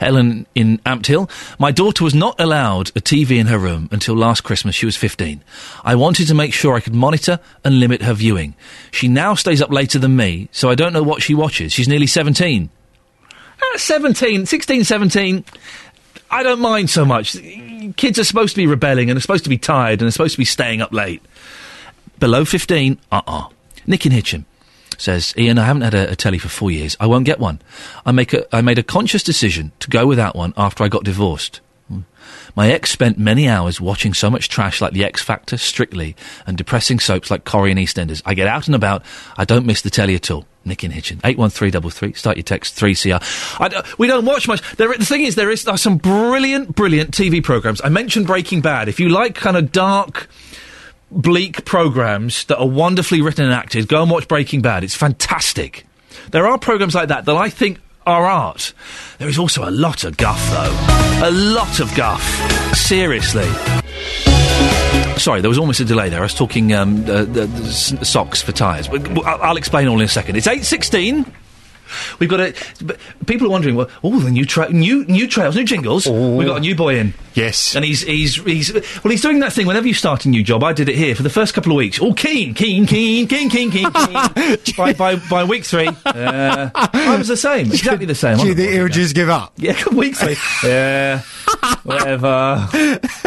[0.01, 1.31] Helen in Ampthill.
[1.59, 4.75] My daughter was not allowed a TV in her room until last Christmas.
[4.75, 5.43] She was 15.
[5.85, 8.55] I wanted to make sure I could monitor and limit her viewing.
[8.91, 11.73] She now stays up later than me, so I don't know what she watches.
[11.73, 12.71] She's nearly 17.
[13.63, 15.45] Ah, 17, 16, 17.
[16.31, 17.37] I don't mind so much.
[17.97, 20.35] Kids are supposed to be rebelling and are supposed to be tired and are supposed
[20.35, 21.23] to be staying up late.
[22.19, 23.49] Below 15, uh-uh.
[23.87, 24.45] Nick in Hitchin
[24.99, 26.97] says, Iain, I haven't had a, a telly for four years.
[27.01, 27.61] I won't get one.
[28.05, 31.05] I, make a, I made a conscious decision to go without one after I got
[31.05, 31.61] divorced.
[32.57, 36.17] My ex spent many hours watching so much trash like The X Factor, Strictly,
[36.47, 38.23] and depressing soaps like Corrie and EastEnders.
[38.25, 39.05] I get out and about.
[39.37, 40.47] I don't miss the telly at all.
[40.65, 41.21] Nick in Hitchin.
[41.23, 42.15] 81333.
[42.15, 43.61] Start your text 3CR.
[43.61, 44.63] I d- we don't watch much.
[44.77, 47.81] There, the thing is, there is are some brilliant, brilliant TV programmes.
[47.85, 48.89] I mentioned Breaking Bad.
[48.89, 50.29] If you like kind of dark,
[51.11, 54.85] bleak programs that are wonderfully written and acted, go and watch Breaking Bad.
[54.85, 55.87] It's fantastic.
[56.31, 58.73] There are programs like that that I think are art.
[59.19, 61.29] There is also a lot of guff, though.
[61.29, 62.23] A lot of guff.
[62.77, 63.49] Seriously.
[65.19, 66.21] Sorry, there was almost a delay there.
[66.21, 68.89] I was talking um, uh, the, the socks for tyres.
[69.25, 70.37] I'll explain all in a second.
[70.37, 71.33] It's 8.16.
[72.19, 72.55] We've got a.
[73.27, 76.07] People are wondering, well, oh, the new tra- new new trails, new jingles.
[76.07, 77.15] We've got a new boy in.
[77.35, 79.67] Yes, and he's he's he's well, he's doing that thing.
[79.67, 81.77] Whenever you start a new job, I did it here for the first couple of
[81.77, 82.01] weeks.
[82.01, 84.59] Oh, keen, keen, keen, keen, keen, keen, keen.
[84.77, 88.39] by, by by week three, uh, I was the same, exactly the same.
[88.39, 89.53] Do you think he'll just give up?
[89.67, 90.37] Yeah, week three.
[90.63, 91.21] yeah,
[91.83, 92.69] whatever,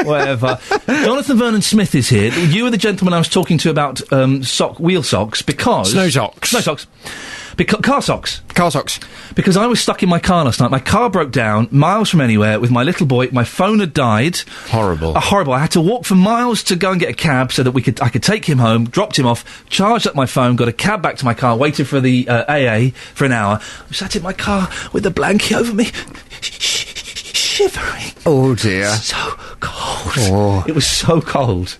[0.03, 0.59] whatever.
[0.87, 2.31] Jonathan Vernon Smith is here.
[2.33, 6.09] You were the gentleman I was talking to about um, sock wheel socks because Snow
[6.09, 6.49] socks.
[6.51, 6.87] Snow socks.
[7.57, 8.41] Because car socks.
[8.49, 8.99] Car socks.
[9.35, 10.71] Because I was stuck in my car last night.
[10.71, 13.29] My car broke down miles from anywhere with my little boy.
[13.31, 14.37] My phone had died.
[14.67, 15.17] Horrible.
[15.17, 15.53] Uh, horrible.
[15.53, 17.81] I had to walk for miles to go and get a cab so that we
[17.81, 18.85] could I could take him home.
[18.85, 19.67] Dropped him off.
[19.69, 20.55] Charged up my phone.
[20.55, 21.55] Got a cab back to my car.
[21.57, 23.59] Waited for the uh, AA for an hour.
[23.89, 25.85] I sat in my car with a blanket over me,
[26.41, 28.13] shivering.
[28.25, 28.89] Oh dear.
[28.89, 29.15] So
[29.59, 30.13] cold.
[30.13, 30.69] cold.
[30.69, 31.77] It was so cold.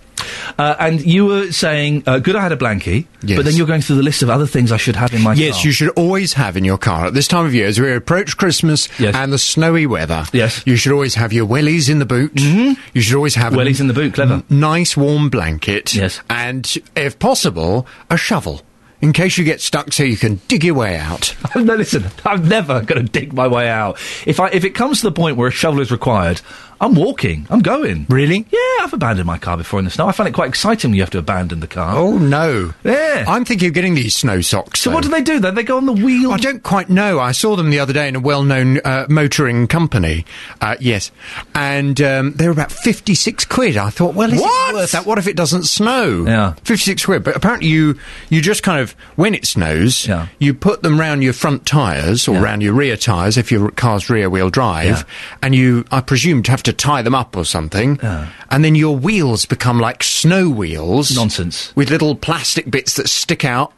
[0.58, 3.36] Uh, and you were saying, uh, good, I had a blankie, Yes.
[3.36, 5.32] but then you're going through the list of other things I should have in my
[5.34, 5.56] yes, car.
[5.58, 7.92] Yes, you should always have in your car at this time of year, as we
[7.92, 10.24] approach Christmas and the snowy weather.
[10.32, 10.62] Yes.
[10.66, 12.34] you should always have your wellies in the boot.
[12.34, 12.80] Mm-hmm.
[12.94, 14.42] You should always have Wellies in the boot, clever.
[14.48, 15.94] nice warm blanket.
[15.94, 18.62] Yes, and if possible, a shovel
[19.00, 21.34] in case you get stuck, so you can dig your way out.
[21.56, 23.98] no, listen, I'm never going to dig my way out.
[24.26, 26.40] If I if it comes to the point where a shovel is required,
[26.80, 27.46] I'm walking.
[27.50, 28.06] I'm going.
[28.08, 28.46] Really?
[28.50, 30.06] Yeah, I've abandoned my car before in the snow.
[30.06, 31.94] I find it quite exciting when you have to abandon the car.
[31.96, 32.72] Oh no!
[32.84, 34.80] Yeah, I'm thinking of getting these snow socks.
[34.80, 35.54] So what do they do then?
[35.54, 36.32] They go on the wheel.
[36.32, 37.20] I don't quite know.
[37.20, 40.24] I saw them the other day in a well-known uh, motoring company.
[40.60, 41.10] Uh, yes,
[41.54, 43.76] and um, they were about fifty-six quid.
[43.76, 44.70] I thought, well, is What?
[44.70, 45.04] it worth that?
[45.04, 46.24] What if it doesn't snow?
[46.26, 46.54] Yeah.
[46.64, 47.24] fifty-six quid.
[47.24, 47.98] But apparently, you
[48.30, 50.08] you just kind of when it snows,
[50.38, 54.08] you put them round your front tyres or round your rear tyres if your car's
[54.08, 55.04] rear-wheel drive,
[55.42, 59.46] and you, I presume, have to tie them up or something, and then your wheels
[59.46, 61.14] become like snow wheels.
[61.14, 61.74] Nonsense.
[61.76, 63.72] With little plastic bits that stick out.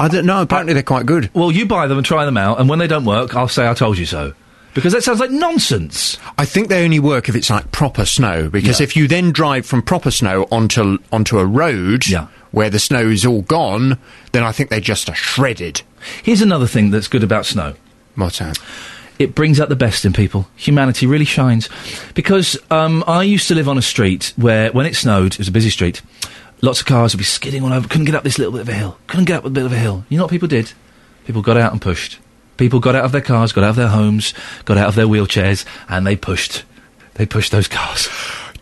[0.00, 0.42] I don't know.
[0.42, 1.30] Apparently, they're quite good.
[1.34, 3.68] Well, you buy them and try them out, and when they don't work, I'll say
[3.68, 4.32] I told you so.
[4.74, 6.18] Because that sounds like nonsense.
[6.36, 8.48] I think they only work if it's like proper snow.
[8.48, 8.84] Because Yeah.
[8.84, 12.02] if you then drive from proper snow onto onto a road
[12.50, 13.98] where the snow is all gone,
[14.32, 15.82] then I think they just are shredded.
[16.24, 17.74] Here's another thing that's good about snow.
[18.16, 18.58] What's that?
[19.18, 20.48] It brings out the best in people.
[20.56, 21.68] Humanity really shines.
[22.14, 25.48] Because um, I used to live on a street where, when it snowed, it was
[25.48, 26.02] a busy street,
[26.62, 28.68] lots of cars would be skidding all over, couldn't get up this little bit of
[28.68, 30.04] a hill, couldn't get up a bit of a hill.
[30.08, 30.72] You know what people did?
[31.26, 32.18] People got out and pushed.
[32.56, 34.34] People got out of their cars, got out of their homes,
[34.64, 36.64] got out of their wheelchairs, and they pushed.
[37.14, 38.08] They pushed those cars.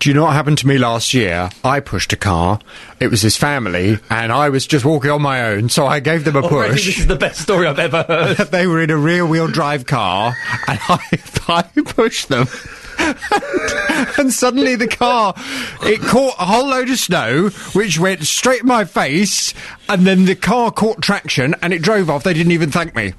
[0.03, 1.49] Do you know what happened to me last year?
[1.63, 2.59] I pushed a car.
[2.99, 6.25] It was his family, and I was just walking on my own, so I gave
[6.25, 6.87] them a Already push.
[6.87, 8.37] this is the best story I've ever heard.
[8.51, 10.35] they were in a rear-wheel drive car,
[10.67, 10.99] and I,
[11.49, 12.49] I pushed them.
[14.19, 15.35] and suddenly the car,
[15.83, 19.55] it caught a whole load of snow, which went straight in my face,
[19.89, 22.25] and then the car caught traction, and it drove off.
[22.25, 23.13] They didn't even thank me.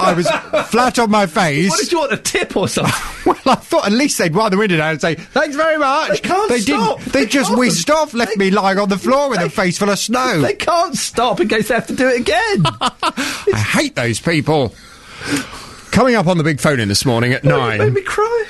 [0.00, 0.28] I was
[0.68, 1.70] flat on my face.
[1.70, 2.92] What did you want, a tip or something?
[3.26, 6.10] well, I thought at least they'd wind the window down and say, thanks very much.
[6.10, 6.98] They can't stop.
[6.98, 7.12] didn't.
[7.12, 9.98] They, just whizzed off, left me lying on the floor with a face full of
[9.98, 10.40] snow.
[10.40, 12.62] They can't stop in case they have to do it again.
[13.52, 14.74] I hate those people.
[15.90, 17.78] Coming up on the big phone in this morning at oh, nine.
[17.78, 18.44] made me cry.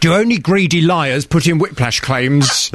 [0.00, 2.70] Do only greedy liars put in whiplash claims?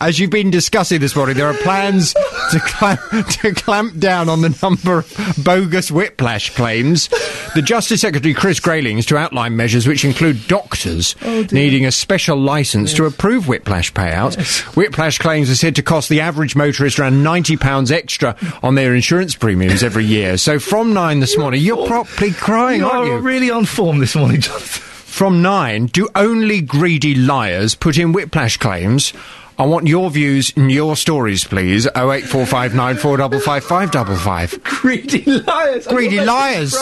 [0.00, 2.12] As you've been discussing this morning, there are plans
[2.50, 3.00] to, clamp,
[3.40, 7.06] to clamp down on the number of bogus whiplash claims.
[7.54, 11.92] The Justice Secretary Chris Grayling is to outline measures which include doctors oh, needing a
[11.92, 14.74] special licence to approve whiplash payouts.
[14.74, 19.36] Whiplash claims are said to cost the average motorist around £90 extra on their insurance
[19.36, 20.36] premiums every year.
[20.36, 23.18] So from nine this morning, you're properly crying, You aren't are you?
[23.18, 24.88] really on form this morning, Jonathan.
[25.12, 29.12] From nine, do only greedy liars put in whiplash claims?
[29.58, 31.86] I want your views and your stories, please.
[31.94, 34.58] Oh eight four five nine four double five five double five.
[34.64, 35.86] Greedy liars.
[35.86, 36.72] Greedy liars.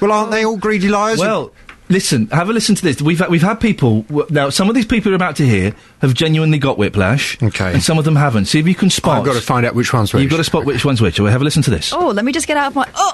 [0.00, 1.20] Well, aren't they all greedy liars?
[1.20, 1.52] Well,
[1.88, 3.00] listen, have a listen to this.
[3.00, 4.50] We've had, we've had people now.
[4.50, 7.40] Some of these people you're about to hear have genuinely got whiplash.
[7.40, 7.72] Okay.
[7.72, 8.46] and some of them haven't.
[8.46, 9.18] See if you can spot.
[9.18, 10.22] I've got to find out which one's which.
[10.22, 11.20] You've got to spot which one's which.
[11.20, 11.92] Well, have a listen to this.
[11.92, 12.90] Oh, let me just get out of my.
[12.96, 13.12] Oh,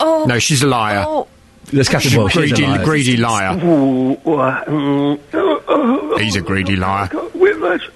[0.00, 0.24] oh.
[0.26, 1.04] No, she's a liar.
[1.06, 1.28] Oh.
[1.72, 2.28] Let's catch a ball.
[2.28, 2.84] Greedy, liar.
[2.84, 3.56] greedy liar.
[3.64, 7.06] Ooh, uh, He's a greedy liar.
[7.34, 7.88] Whiplash.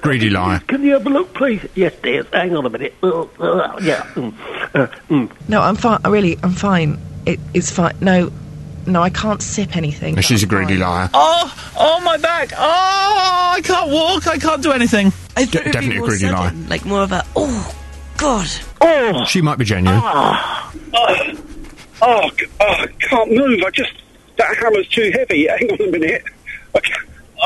[0.00, 0.60] Greedy liar.
[0.68, 1.66] Can you have a look, please?
[1.74, 2.24] Yes, dear.
[2.32, 2.94] Hang on a minute.
[3.02, 4.04] Yeah.
[4.14, 4.34] Mm,
[4.74, 5.30] uh, mm.
[5.48, 6.00] No, I'm fine.
[6.04, 6.98] Really, I'm fine.
[7.26, 7.94] It, it's fine.
[8.00, 8.30] No,
[8.86, 10.20] no, I can't sip anything.
[10.20, 11.08] She's a greedy liar.
[11.14, 12.52] Oh, oh, my back.
[12.56, 12.58] Oh,
[13.56, 14.26] I can't walk.
[14.28, 15.08] I can't do anything.
[15.36, 16.44] I thought definitely a more greedy lie.
[16.48, 17.74] sudden, Like more of a, oh,
[18.18, 18.46] God.
[18.80, 20.00] Oh, She might be genuine.
[20.02, 21.32] oh, oh,
[22.06, 23.62] Oh, c- oh, I can't move.
[23.64, 23.92] I just
[24.36, 25.46] that hammer's too heavy.
[25.48, 26.22] Hang on a minute.
[26.74, 26.80] I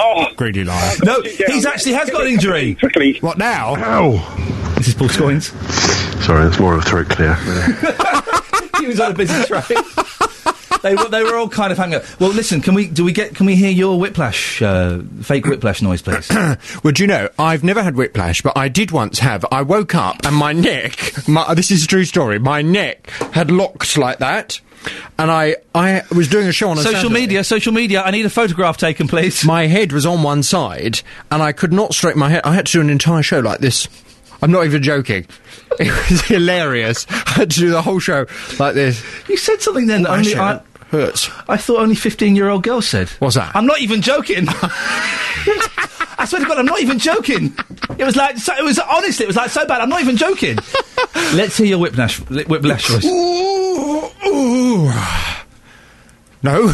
[0.00, 0.94] Oh, Greedy liar.
[1.04, 2.74] No, he's actually has got an injury.
[2.80, 3.18] quickly.
[3.20, 3.74] What now?
[3.76, 4.74] Ow!
[4.76, 5.50] This is Paul Scoins.
[6.22, 7.34] Sorry, that's more of a throat clear.
[8.80, 9.62] he was on a busy train.
[10.82, 11.96] They were they were all kind of hanging.
[11.96, 12.20] up.
[12.20, 15.82] Well, listen, can we do we get can we hear your whiplash uh, fake whiplash
[15.82, 16.28] noise, please?
[16.82, 19.44] Well, do you know, I've never had whiplash, but I did once have.
[19.50, 23.50] I woke up and my neck, my, this is a true story, my neck had
[23.50, 24.60] locked like that.
[25.18, 27.14] And I, I was doing a show on a social Saturday.
[27.14, 28.02] media, social media.
[28.02, 29.44] I need a photograph taken, please.
[29.44, 31.00] My head was on one side,
[31.30, 32.42] and I could not straighten my head.
[32.44, 33.88] I had to do an entire show like this.
[34.40, 35.26] I'm not even joking.
[35.80, 37.06] It was hilarious.
[37.10, 38.26] I had to do the whole show
[38.58, 39.04] like this.
[39.28, 41.30] You said something then that only I, hurts.
[41.48, 43.08] I thought only fifteen-year-old girls said.
[43.20, 43.54] What's that?
[43.54, 44.46] I'm not even joking.
[46.20, 47.56] I swear to God, I'm not even joking.
[47.96, 49.80] It was like so, it was honestly, it was like so bad.
[49.80, 50.58] I'm not even joking.
[51.34, 53.04] Let's hear your whiplash, whiplash voice.
[53.04, 54.92] Ooh, ooh.
[56.42, 56.72] No.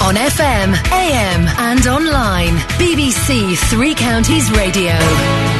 [0.00, 2.56] On FM, AM, and online.
[2.78, 5.57] BBC Three Counties Radio.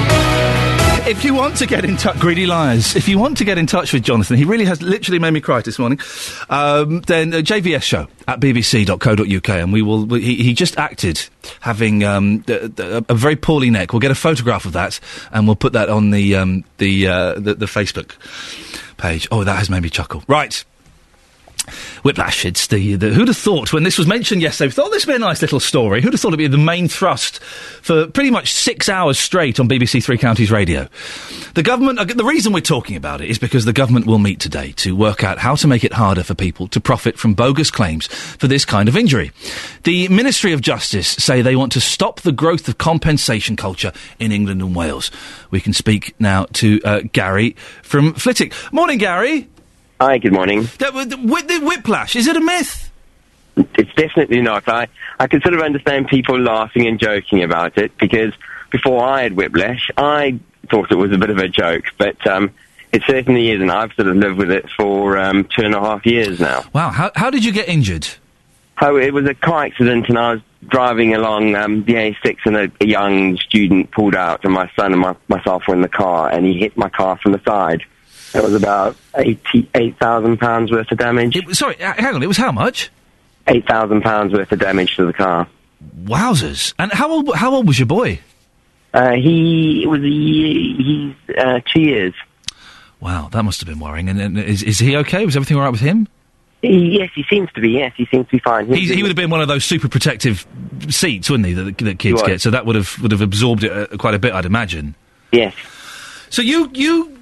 [1.08, 2.94] If you want to get in touch, greedy liars.
[2.94, 5.40] If you want to get in touch with Jonathan, he really has literally made me
[5.40, 5.98] cry this morning.
[6.50, 10.04] Um, then uh, JVS show at bbc.co.uk, and we will.
[10.04, 11.26] we- He, he just acted
[11.60, 13.94] having um, the, a very poorly neck.
[13.94, 15.00] We'll get a photograph of that,
[15.32, 18.14] and we'll put that on the um, the, uh, the the Facebook
[18.98, 19.26] page.
[19.32, 20.22] Oh, that has made me chuckle.
[20.28, 20.62] Right.
[22.02, 22.44] Whiplash.
[22.44, 24.68] It's the, the who'd have thought when this was mentioned yesterday?
[24.68, 26.00] We thought this would be a nice little story.
[26.00, 27.42] Who'd have thought it'd be the main thrust
[27.82, 30.88] for pretty much six hours straight on BBC Three Counties Radio?
[31.54, 31.98] The government.
[31.98, 34.96] uh, The reason we're talking about it is because the government will meet today to
[34.96, 38.46] work out how to make it harder for people to profit from bogus claims for
[38.48, 39.30] this kind of injury.
[39.84, 44.32] The Ministry of Justice say they want to stop the growth of compensation culture in
[44.32, 45.10] England and Wales.
[45.50, 48.54] We can speak now to uh, Gary from Flitwick.
[48.72, 49.48] Morning, Gary.
[50.00, 50.62] Hi, good morning.
[50.78, 52.88] The, the, whiplash, is it a myth?
[53.56, 54.68] It's definitely not.
[54.68, 54.86] I,
[55.18, 58.32] I can sort of understand people laughing and joking about it because
[58.70, 60.38] before I had whiplash, I
[60.70, 62.52] thought it was a bit of a joke, but um,
[62.92, 63.68] it certainly isn't.
[63.68, 66.62] I've sort of lived with it for um, two and a half years now.
[66.72, 68.06] Wow, how, how did you get injured?
[68.80, 72.56] Oh, it was a car accident, and I was driving along um, the A6, and
[72.56, 75.88] a, a young student pulled out, and my son and my, myself were in the
[75.88, 77.82] car, and he hit my car from the side.
[78.34, 81.38] It was about eighty-eight thousand pounds worth of damage.
[81.56, 82.22] sorry, uh, hang on.
[82.22, 82.90] It was how much?
[83.46, 85.48] Eight thousand pounds worth of damage to the car.
[86.04, 86.74] Wowzers!
[86.78, 87.34] And how old?
[87.34, 88.20] How old was your boy?
[88.92, 92.14] Uh, he was he's uh, two years.
[93.00, 94.08] Wow, that must have been worrying.
[94.08, 95.24] And, and is, is he okay?
[95.24, 96.08] Was everything all right with him?
[96.62, 97.70] He, yes, he seems to be.
[97.70, 98.66] Yes, he seems to be fine.
[98.66, 100.44] He, he would have been one of those super protective
[100.88, 101.52] seats, wouldn't he?
[101.52, 102.40] That, that kids get.
[102.40, 104.96] So that would have would have absorbed it uh, quite a bit, I'd imagine.
[105.30, 105.54] Yes.
[106.30, 107.17] So you you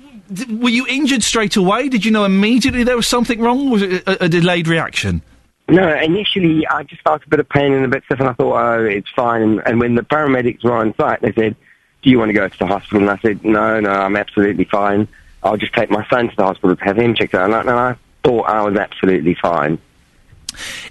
[0.49, 1.89] were you injured straight away?
[1.89, 3.71] Did you know immediately there was something wrong?
[3.71, 5.23] Was it a, a delayed reaction?
[5.69, 8.35] No, initially I just felt a bit of pain and a bit stiff, and I
[8.35, 9.43] thought, oh, it's fine.
[9.43, 11.57] And, and when the paramedics were on site, they said,
[12.03, 14.65] "Do you want to go to the hospital?" And I said, "No, no, I'm absolutely
[14.65, 15.09] fine.
[15.43, 17.61] I'll just take my son to the hospital to have him checked out." And I,
[17.61, 19.79] and I thought I was absolutely fine.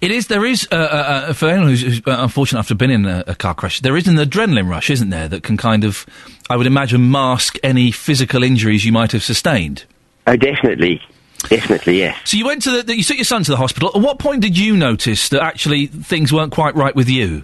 [0.01, 0.27] It is.
[0.27, 2.91] There is uh, uh, uh, for anyone who's, who's uh, unfortunate enough to have been
[2.91, 3.79] in a, a car crash.
[3.79, 6.05] There is an adrenaline rush, isn't there, that can kind of,
[6.49, 9.85] I would imagine, mask any physical injuries you might have sustained.
[10.27, 11.01] Oh, definitely,
[11.49, 12.17] definitely, yes.
[12.25, 13.91] So you went to the, the you took your son to the hospital.
[13.93, 17.43] At what point did you notice that actually things weren't quite right with you?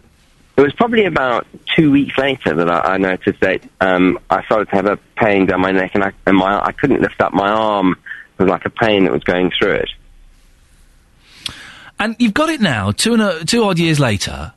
[0.57, 4.69] It was probably about two weeks later that I, I noticed that um, I started
[4.69, 7.33] to have a pain down my neck, and I and my I couldn't lift up
[7.33, 7.95] my arm.
[8.37, 9.89] It was like a pain that was going through it.
[12.01, 14.53] And you've got it now, two and a, two odd years later.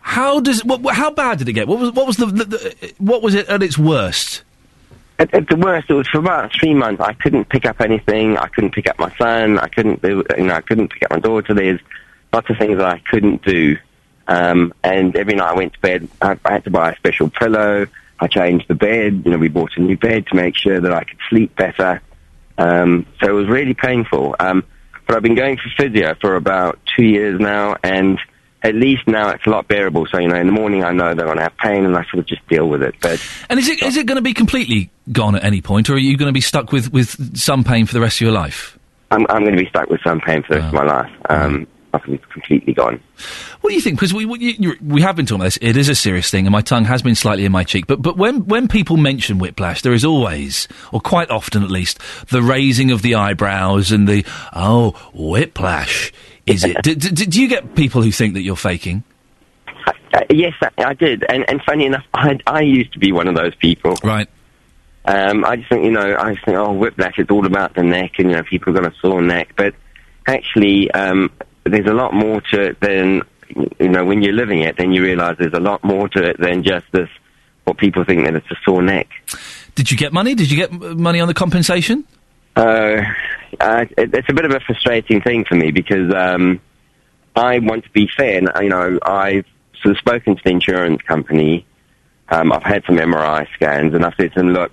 [0.00, 1.66] How does what, how bad did it get?
[1.66, 4.42] What was what was the, the, the what was it at its worst?
[5.18, 7.00] At, at the worst, it was for about three months.
[7.00, 8.36] I couldn't pick up anything.
[8.36, 9.58] I couldn't pick up my son.
[9.58, 11.54] I couldn't, do, you know, I couldn't pick up my daughter.
[11.54, 11.80] There's
[12.30, 13.78] lots of things that I couldn't do.
[14.28, 17.30] Um, and every night I went to bed, I, I had to buy a special
[17.30, 17.86] pillow.
[18.20, 19.22] I changed the bed.
[19.24, 22.02] You know, we bought a new bed to make sure that I could sleep better.
[22.58, 24.36] Um, so it was really painful.
[24.38, 24.64] Um,
[25.06, 28.18] but I've been going for physio for about two years now, and
[28.62, 30.06] at least now it's a lot bearable.
[30.06, 31.96] So you know, in the morning I know that I'm going to have pain, and
[31.96, 32.94] I sort of just deal with it.
[33.00, 35.94] But And is it is it going to be completely gone at any point, or
[35.94, 38.32] are you going to be stuck with, with some pain for the rest of your
[38.32, 38.78] life?
[39.10, 41.10] I'm, I'm going to be stuck with some pain for the rest of my life.
[41.28, 43.00] Um, It's completely gone.
[43.60, 43.96] What do you think?
[43.96, 45.58] Because we we, we have been talking about this.
[45.60, 47.86] It is a serious thing, and my tongue has been slightly in my cheek.
[47.86, 51.98] But but when when people mention whiplash, there is always, or quite often at least,
[52.28, 54.24] the raising of the eyebrows and the
[54.54, 56.12] oh whiplash.
[56.46, 56.76] Is it?
[56.82, 59.04] do, do, do you get people who think that you're faking?
[60.14, 63.28] Uh, yes, I, I did, and and funny enough, I I used to be one
[63.28, 63.96] of those people.
[64.02, 64.28] Right.
[65.04, 67.82] Um, I just think you know, I just think oh whiplash, it's all about the
[67.82, 69.74] neck, and you know, people got a sore neck, but
[70.26, 71.30] actually, um,
[71.64, 73.22] there's a lot more to it than
[73.78, 74.76] you know when you're living it.
[74.76, 77.08] Then you realise there's a lot more to it than just this.
[77.64, 79.08] What people think that it's a sore neck.
[79.76, 80.34] Did you get money?
[80.34, 82.04] Did you get money on the compensation?
[82.56, 83.02] Uh,
[83.60, 86.60] uh, it, it's a bit of a frustrating thing for me because um,
[87.36, 88.38] I want to be fair.
[88.38, 89.46] And, you know, I've
[89.80, 91.64] sort of spoken to the insurance company.
[92.28, 94.72] Um, I've had some MRI scans, and I've said to them, look,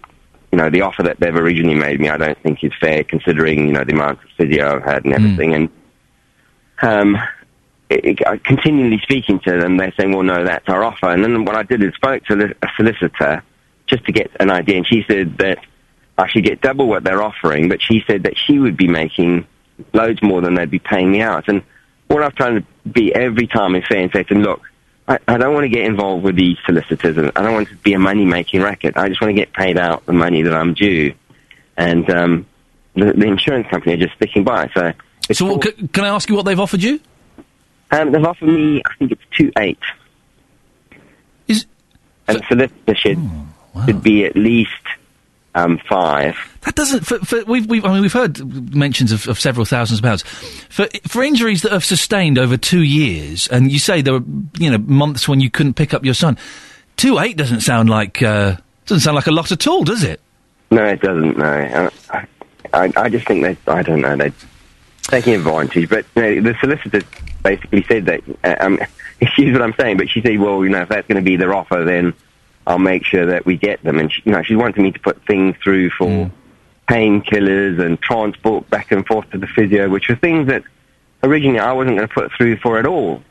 [0.52, 3.68] you know, the offer that they've originally made me, I don't think is fair considering,
[3.68, 5.54] you know, the amount of physio I've had and everything.
[5.54, 5.70] And
[6.82, 7.18] um,
[7.90, 11.10] it, it, continually speaking to them, they're saying, well, no, that's our offer.
[11.10, 13.44] And then what I did is spoke to a solicitor
[13.88, 15.60] just to get an idea, and she said that
[16.18, 19.48] I should get double what they're offering, but she said that she would be making
[19.94, 21.48] loads more than they'd be paying me out.
[21.48, 21.64] And
[22.08, 24.62] what I've tried to be every time is fair and say to them, look,
[25.08, 27.76] I, I don't want to get involved with these solicitors, and I don't want to
[27.78, 28.96] be a money-making racket.
[28.96, 31.14] I just want to get paid out the money that I'm due.
[31.78, 32.46] And um,
[32.94, 34.70] the, the insurance company are just sticking by.
[34.76, 34.94] So,
[35.32, 37.00] So what, c- can I ask you what they've offered you?
[37.92, 39.80] Um, they've offered me, I think it's two eight.
[41.48, 41.66] Is
[42.28, 43.30] and for, this, solicitor should
[43.86, 44.72] should be at least
[45.56, 46.38] um, five.
[46.62, 47.06] That doesn't.
[47.06, 50.22] For, for, we've, we've, I mean, we've heard mentions of, of several thousands of pounds
[50.70, 54.26] for for injuries that have sustained over two years, and you say there were
[54.58, 56.38] you know months when you couldn't pick up your son.
[56.98, 60.20] Two eight doesn't sound like uh, doesn't sound like a lot at all, does it?
[60.72, 61.38] No, it doesn't.
[61.38, 62.28] No, I,
[62.74, 63.72] I, I just think they.
[63.72, 64.34] I don't know they're
[65.10, 65.90] taking advantage.
[65.90, 67.02] But you know, the solicitor
[67.44, 68.22] basically said that.
[68.44, 68.80] Uh, um,
[69.22, 71.36] excuse what I'm saying, but she said, "Well, you know, if that's going to be
[71.36, 72.14] their offer, then
[72.66, 75.00] I'll make sure that we get them." And she, you know, she wanted me to
[75.00, 76.32] put things through for
[76.88, 80.64] painkillers and transport back and forth to the physio, which were things that
[81.24, 83.22] originally I wasn't going to put through for at all.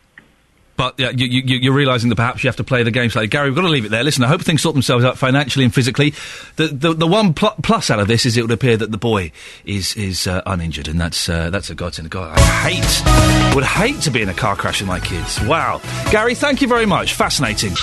[0.78, 3.26] But yeah, you, you, you're realising that perhaps you have to play the game slightly.
[3.26, 4.04] Gary, we've got to leave it there.
[4.04, 6.14] Listen, I hope things sort themselves out financially and physically.
[6.54, 8.96] The the, the one pl- plus out of this is it would appear that the
[8.96, 9.32] boy
[9.64, 12.10] is is uh, uninjured, and that's uh, that's a godsend.
[12.10, 12.40] God, I
[12.70, 15.40] hate would hate to be in a car crash with my kids.
[15.42, 15.80] Wow,
[16.12, 17.14] Gary, thank you very much.
[17.14, 17.74] Fascinating.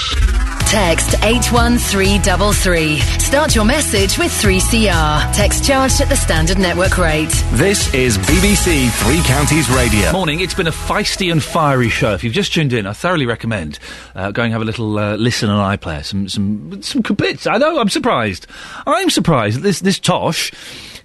[0.67, 2.97] Text 81333.
[3.19, 5.31] Start your message with 3CR.
[5.31, 7.29] Text charged at the standard network rate.
[7.51, 10.11] This is BBC Three Counties Radio.
[10.11, 10.39] Morning.
[10.39, 12.13] It's been a feisty and fiery show.
[12.15, 13.77] If you've just tuned in, I thoroughly recommend
[14.15, 16.03] uh, going have a little uh, listen on iPlayer.
[16.03, 17.45] Some some some good bits.
[17.45, 17.79] I know.
[17.79, 18.47] I'm surprised.
[18.87, 20.51] I'm surprised that this this Tosh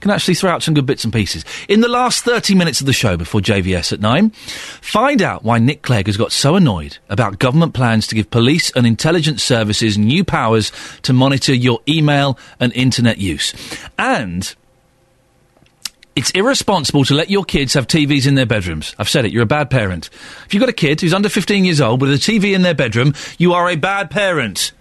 [0.00, 1.44] can actually throw out some good bits and pieces.
[1.68, 5.58] In the last 30 minutes of the show before JVS at 9, find out why
[5.58, 9.98] Nick Clegg has got so annoyed about government plans to give police and intelligence services
[9.98, 10.72] new powers
[11.02, 13.54] to monitor your email and internet use.
[13.98, 14.54] And
[16.16, 18.94] it's irresponsible to let your kids have TVs in their bedrooms.
[18.98, 20.10] I've said it, you're a bad parent.
[20.44, 22.74] If you've got a kid who's under 15 years old with a TV in their
[22.74, 24.72] bedroom, you are a bad parent.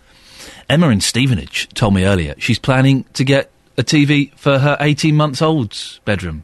[0.69, 5.15] Emma in Stevenage told me earlier she's planning to get a TV for her 18
[5.15, 6.43] months old's bedroom.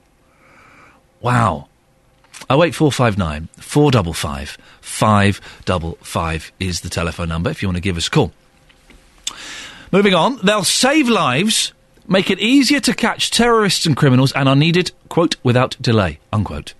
[1.19, 1.67] Wow.
[2.49, 8.31] 08459 455 555 is the telephone number if you want to give us a call.
[9.91, 11.73] Moving on, they'll save lives,
[12.07, 16.73] make it easier to catch terrorists and criminals, and are needed, quote, without delay, unquote.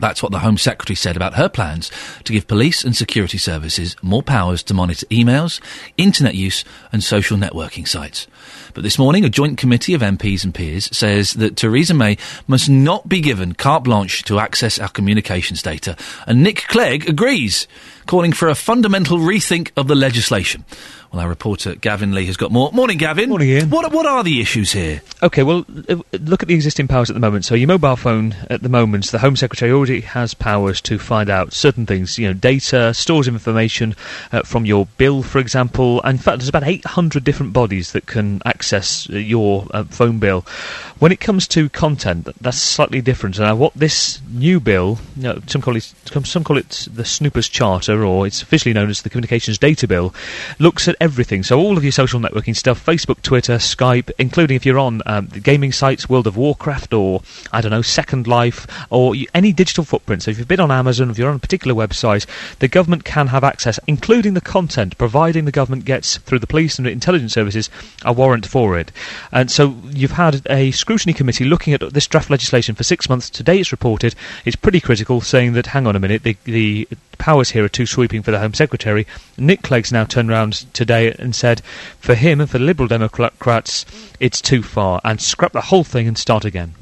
[0.00, 1.90] That's what the Home Secretary said about her plans
[2.24, 5.60] to give police and security services more powers to monitor emails,
[5.96, 8.26] internet use, and social networking sites.
[8.74, 12.16] But this morning, a joint committee of MPs and peers says that Theresa May
[12.46, 15.96] must not be given carte blanche to access our communications data.
[16.26, 17.68] And Nick Clegg agrees,
[18.06, 20.64] calling for a fundamental rethink of the legislation.
[21.12, 22.72] Well, our reporter Gavin Lee has got more.
[22.72, 23.28] Morning, Gavin.
[23.28, 23.68] Morning, Iain.
[23.68, 25.02] What, what are the issues here?
[25.22, 27.44] Okay, well, uh, look at the existing powers at the moment.
[27.44, 31.28] So, your mobile phone at the moment, the Home Secretary already has powers to find
[31.28, 33.94] out certain things, you know, data, stores information
[34.32, 36.00] uh, from your bill, for example.
[36.02, 40.18] And in fact, there's about 800 different bodies that can access uh, your uh, phone
[40.18, 40.46] bill.
[40.98, 43.38] When it comes to content, that's slightly different.
[43.38, 47.50] Now, what this new bill, you know, some call it some call it the Snoopers
[47.50, 50.14] Charter, or it's officially known as the Communications Data Bill,
[50.58, 51.42] looks at everything.
[51.42, 55.26] So all of your social networking stuff, Facebook, Twitter, Skype, including if you're on um,
[55.26, 57.22] the gaming sites, World of Warcraft, or
[57.52, 60.22] I don't know, Second Life, or y- any digital footprint.
[60.22, 62.24] So if you've been on Amazon, if you're on a particular website,
[62.60, 66.78] the government can have access, including the content, providing the government gets through the police
[66.78, 67.68] and the intelligence services
[68.04, 68.92] a warrant for it.
[69.32, 73.28] And so you've had a scrutiny committee looking at this draft legislation for six months.
[73.28, 74.14] Today it's reported
[74.44, 76.86] it's pretty critical, saying that hang on a minute, the, the
[77.18, 79.04] powers here are too sweeping for the Home Secretary.
[79.36, 81.60] Nick Clegg's now turned around today and said,
[81.98, 83.84] for him and for the Liberal Democrats,
[84.20, 86.74] it's too far, and scrap the whole thing and start again.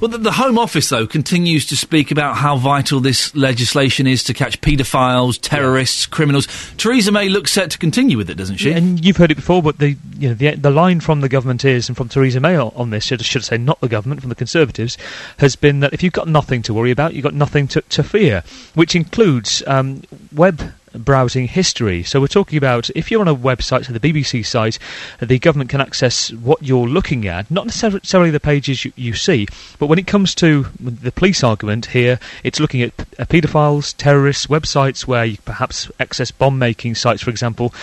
[0.00, 4.22] Well, the, the Home Office, though, continues to speak about how vital this legislation is
[4.24, 6.46] to catch paedophiles, terrorists, criminals.
[6.76, 8.72] Theresa May looks set to continue with it, doesn't she?
[8.72, 11.64] And you've heard it before, but the you know the, the line from the government
[11.64, 14.28] is, and from Theresa May on, on this, should, should say not the government, from
[14.28, 14.98] the Conservatives,
[15.38, 18.02] has been that if you've got nothing to worry about, you've got nothing to, to
[18.02, 18.42] fear,
[18.74, 20.02] which includes um,
[20.32, 22.02] web browsing history.
[22.02, 24.78] So we're talking about if you're on a website, so the BBC site,
[25.20, 29.46] the government can access what you're looking at, not necessarily the pages you, you see,
[29.78, 34.46] but when it comes to the police argument here, it's looking at p- paedophiles, terrorists,
[34.46, 37.74] websites where you perhaps access bomb making sites, for example.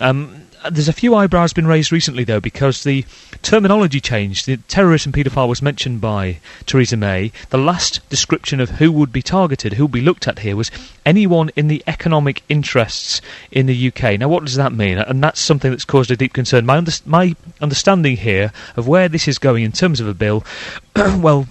[0.00, 3.04] Um, there's a few eyebrows been raised recently, though, because the
[3.42, 4.46] terminology changed.
[4.46, 7.32] The terrorist and paedophile was mentioned by Theresa May.
[7.50, 10.70] The last description of who would be targeted, who would be looked at here, was
[11.04, 13.20] anyone in the economic interests
[13.50, 14.18] in the UK.
[14.18, 14.98] Now, what does that mean?
[14.98, 16.66] And that's something that's caused a deep concern.
[16.66, 20.44] My, under- my understanding here of where this is going in terms of a bill,
[20.96, 21.46] well,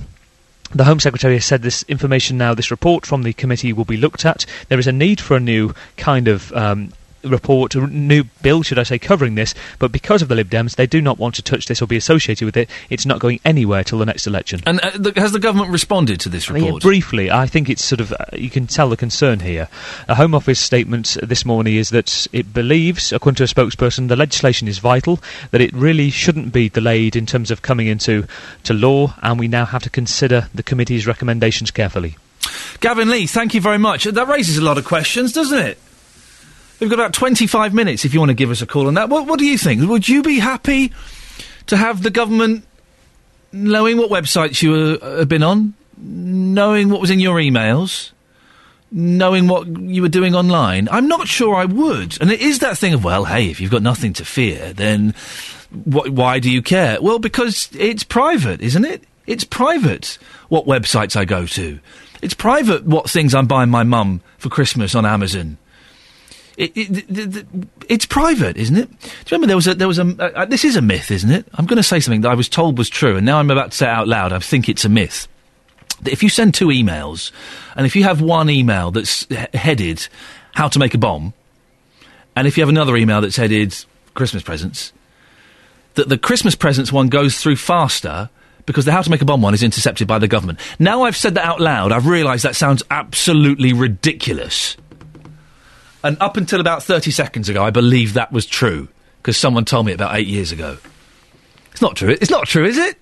[0.73, 3.97] the Home Secretary has said this information now, this report from the committee will be
[3.97, 4.45] looked at.
[4.69, 6.91] There is a need for a new kind of um,
[7.23, 9.53] report, a new bill, should I say, covering this.
[9.79, 11.97] But because of the Lib Dems, they do not want to touch this or be
[11.97, 12.69] associated with it.
[12.89, 14.61] It's not going anywhere till the next election.
[14.65, 16.83] And uh, the, has the government responded to this I mean, report?
[16.83, 19.67] briefly, I think it's sort of uh, you can tell the concern here.
[20.07, 24.15] A Home Office statement this morning is that it believes, according to a spokesperson, the
[24.15, 25.19] legislation is vital,
[25.51, 28.27] that it really shouldn't be delayed in terms of coming into
[28.63, 32.17] to law, and we now have to consider the committee's recommendations carefully.
[32.79, 34.03] Gavin Lee, thank you very much.
[34.03, 35.77] That raises a lot of questions, doesn't it?
[36.83, 39.07] We've got about 25 minutes if you want to give us a call on that.
[39.07, 39.87] What, what do you think?
[39.87, 40.91] Would you be happy
[41.67, 42.65] to have the government
[43.53, 48.11] knowing what websites you uh, have been on, knowing what was in your emails,
[48.91, 50.89] knowing what you were doing online?
[50.91, 52.19] I'm not sure I would.
[52.19, 55.13] And it is that thing of, well, hey, if you've got nothing to fear, then
[55.71, 57.01] wh- why do you care?
[57.01, 59.05] Well, because it's private, isn't it?
[59.25, 60.17] It's private
[60.49, 61.79] what websites I go to.
[62.21, 65.57] It's private what things I'm buying my mum for Christmas on Amazon.
[66.55, 67.47] It, it,
[67.89, 68.89] it's private, isn't it?
[68.89, 71.09] Do you remember there was a there was a uh, uh, this is a myth,
[71.09, 71.47] isn't it?
[71.55, 73.71] I'm going to say something that I was told was true, and now I'm about
[73.71, 74.31] to say out loud.
[74.31, 75.27] I think it's a myth.
[76.03, 77.31] That if you send two emails,
[77.75, 80.07] and if you have one email that's headed
[80.53, 81.33] "How to make a bomb,"
[82.35, 83.75] and if you have another email that's headed
[84.13, 84.93] "Christmas presents,"
[85.95, 88.29] that the Christmas presents one goes through faster
[88.65, 90.59] because the How to Make a Bomb one is intercepted by the government.
[90.79, 94.77] Now I've said that out loud, I've realised that sounds absolutely ridiculous.
[96.03, 99.85] And up until about 30 seconds ago, I believe that was true because someone told
[99.85, 100.77] me about eight years ago.
[101.71, 102.09] It's not true.
[102.09, 102.97] It's not true, is it?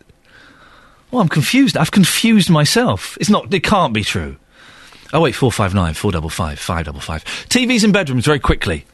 [1.11, 1.75] Oh, I'm confused.
[1.75, 3.17] I've confused myself.
[3.19, 3.53] It's not.
[3.53, 4.37] It can't be true.
[5.13, 7.25] Oh wait, four five nine four double five five double five.
[7.25, 8.85] TVs in bedrooms very quickly.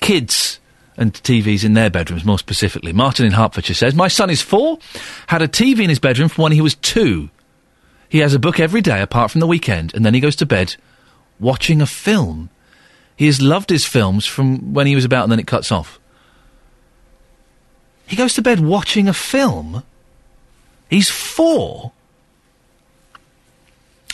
[0.00, 0.58] Kids
[0.96, 2.92] and TVs in their bedrooms, more specifically.
[2.92, 4.78] Martin in Hertfordshire says, My son is four,
[5.26, 7.30] had a TV in his bedroom from when he was two.
[8.08, 10.46] He has a book every day apart from the weekend, and then he goes to
[10.46, 10.76] bed
[11.38, 12.50] watching a film.
[13.16, 15.98] He has loved his films from when he was about, and then it cuts off.
[18.06, 19.82] He goes to bed watching a film?
[20.88, 21.92] He's four?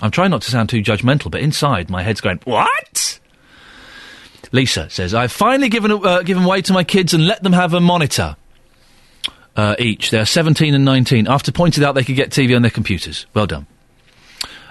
[0.01, 3.19] I'm trying not to sound too judgmental, but inside my head's going, What?
[4.51, 7.73] Lisa says, I've finally given, uh, given way to my kids and let them have
[7.75, 8.37] a monitor
[9.57, 10.11] uh, each.
[10.11, 13.27] They're 17 and 19, after pointed out they could get TV on their computers.
[13.35, 13.67] Well done.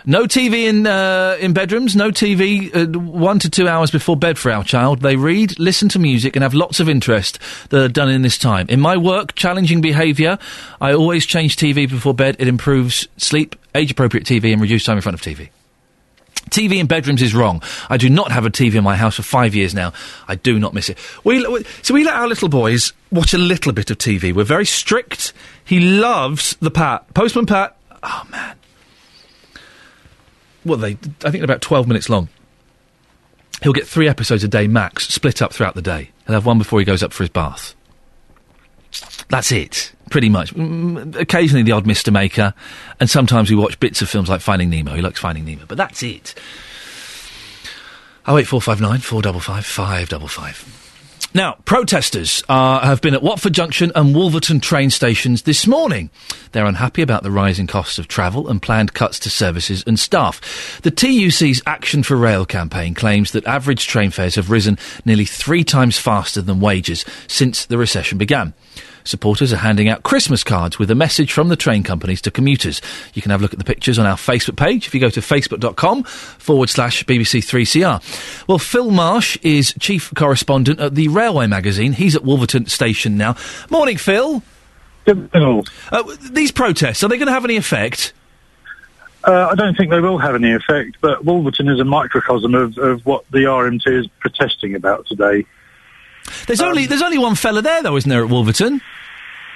[0.05, 1.95] No TV in uh, in bedrooms.
[1.95, 5.01] No TV uh, one to two hours before bed for our child.
[5.01, 8.37] They read, listen to music, and have lots of interest that are done in this
[8.37, 8.65] time.
[8.69, 10.37] In my work, challenging behaviour,
[10.79, 12.35] I always change TV before bed.
[12.39, 15.49] It improves sleep, age appropriate TV, and reduce time in front of TV.
[16.49, 17.61] TV in bedrooms is wrong.
[17.89, 19.93] I do not have a TV in my house for five years now.
[20.27, 20.97] I do not miss it.
[21.23, 24.33] We, we- so we let our little boys watch a little bit of TV.
[24.33, 25.31] We're very strict.
[25.63, 27.13] He loves the Pat.
[27.13, 27.77] Postman Pat.
[28.03, 28.55] Oh man
[30.65, 32.29] well, they, I think they're about 12 minutes long.
[33.61, 36.09] He'll get three episodes a day max, split up throughout the day.
[36.25, 37.75] He'll have one before he goes up for his bath.
[39.29, 40.51] That's it, pretty much.
[40.51, 42.11] Occasionally the odd Mr.
[42.11, 42.53] Maker,
[42.99, 44.93] and sometimes we watch bits of films like Finding Nemo.
[44.95, 46.35] He likes Finding Nemo, but that's it.
[48.27, 50.80] 08459 455 555.
[51.33, 56.09] Now, protesters uh, have been at Watford Junction and Wolverton train stations this morning.
[56.51, 60.81] They're unhappy about the rising costs of travel and planned cuts to services and staff.
[60.81, 65.63] The TUC's Action for Rail campaign claims that average train fares have risen nearly three
[65.63, 68.53] times faster than wages since the recession began.
[69.03, 72.81] Supporters are handing out Christmas cards with a message from the train companies to commuters.
[73.13, 75.09] You can have a look at the pictures on our Facebook page if you go
[75.09, 78.47] to facebook.com forward slash BBC3CR.
[78.47, 81.93] Well, Phil Marsh is chief correspondent at the Railway magazine.
[81.93, 83.35] He's at Wolverton Station now.
[83.69, 84.43] Morning, Phil.
[85.05, 88.13] Good Uh, these protests, are they going to have any effect?
[89.23, 92.77] Uh, I don't think they will have any effect, but Wolverton is a microcosm of,
[92.77, 95.45] of what the RMT is protesting about today.
[96.47, 98.81] There's only there's only one fella there, though, isn't there, at Wolverton?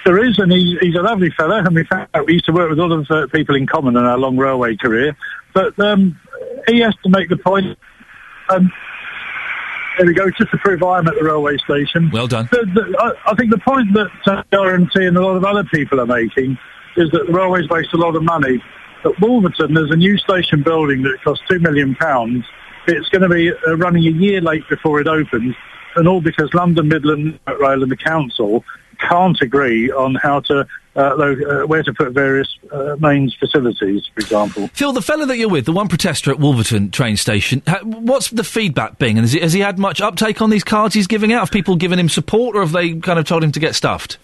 [0.04, 2.52] There is, and he's, he's a lovely fellow, and we found out we used to
[2.52, 5.16] work with other people in common in our long railway career.
[5.52, 6.20] But um,
[6.68, 7.76] he has to make the point.
[8.48, 8.72] Um,
[9.98, 12.10] there we go, just to prove I'm at the railway station.
[12.12, 12.48] Well done.
[12.52, 15.64] The, the, I, I think the point that uh, RMT and a lot of other
[15.64, 16.58] people are making
[16.96, 18.62] is that the railways waste a lot of money.
[19.04, 22.44] At Wolverton, there's a new station building that costs two million pounds.
[22.86, 25.54] It's going to be uh, running a year late before it opens,
[25.96, 28.64] and all because London Midland Rail and the council
[28.98, 30.66] can't agree on how to
[30.96, 34.68] uh, lo- uh, where to put various uh, mains facilities, for example.
[34.68, 38.30] Phil, the fella that you're with, the one protester at Wolverton train station, ha- what's
[38.30, 39.18] the feedback been?
[39.18, 41.40] And has he, has he had much uptake on these cards he's giving out?
[41.40, 44.16] Have people given him support, or have they kind of told him to get stuffed?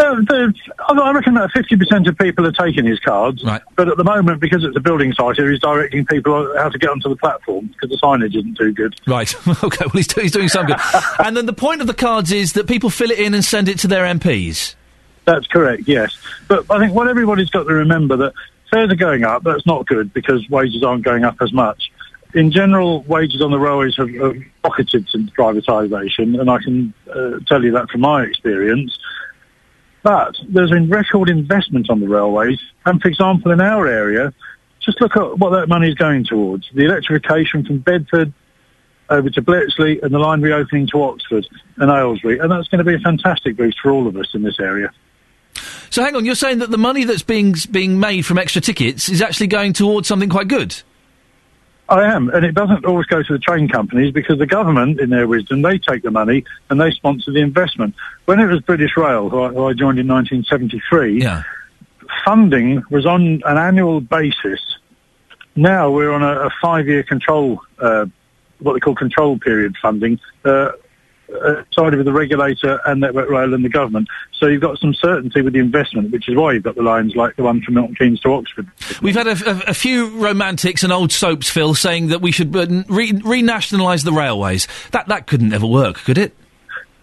[0.00, 0.54] The,
[0.88, 3.44] I I reckon that 50% of people are taking his cards.
[3.44, 3.60] Right.
[3.76, 6.78] But at the moment, because it's a building site here, he's directing people how to
[6.78, 8.98] get onto the platform because the signage isn't too good.
[9.06, 9.34] Right.
[9.64, 9.84] okay.
[9.84, 10.78] Well, he's, do- he's doing some good.
[11.18, 13.68] and then the point of the cards is that people fill it in and send
[13.68, 14.74] it to their MPs.
[15.26, 16.16] That's correct, yes.
[16.48, 18.32] But I think what everybody's got to remember that
[18.70, 19.42] fares are going up.
[19.42, 21.92] That's not good because wages aren't going up as much.
[22.32, 27.40] In general, wages on the railways have, have rocketed since privatisation, and I can uh,
[27.46, 28.96] tell you that from my experience.
[30.02, 34.32] But there's been record investment on the railways, and for example, in our area,
[34.80, 36.68] just look at what that money is going towards.
[36.72, 38.32] The electrification from Bedford
[39.10, 41.46] over to Bletchley and the line reopening to Oxford
[41.76, 44.42] and Aylesbury, and that's going to be a fantastic boost for all of us in
[44.42, 44.90] this area.
[45.90, 49.08] So hang on, you're saying that the money that's being being made from extra tickets
[49.08, 50.80] is actually going towards something quite good.
[51.90, 55.10] I am, and it doesn't always go to the train companies because the government, in
[55.10, 57.96] their wisdom, they take the money and they sponsor the investment.
[58.26, 61.26] When it was British Rail, who I, who I joined in 1973,
[62.24, 64.60] funding was on an annual basis.
[65.56, 68.06] Now we're on a, a five-year control, uh,
[68.60, 70.70] what they call control period funding, uh,
[71.44, 74.08] uh, sided with the regulator and Network Rail and the government.
[74.38, 77.14] So you've got some certainty with the investment, which is why you've got the lines
[77.14, 78.68] like the one from Milton Keynes to Oxford.
[79.02, 82.54] We've had a, a- a few romantics and old soaps, Phil, saying that we should
[82.56, 84.66] uh, re- renationalise the railways.
[84.92, 86.34] That that couldn't ever work, could it?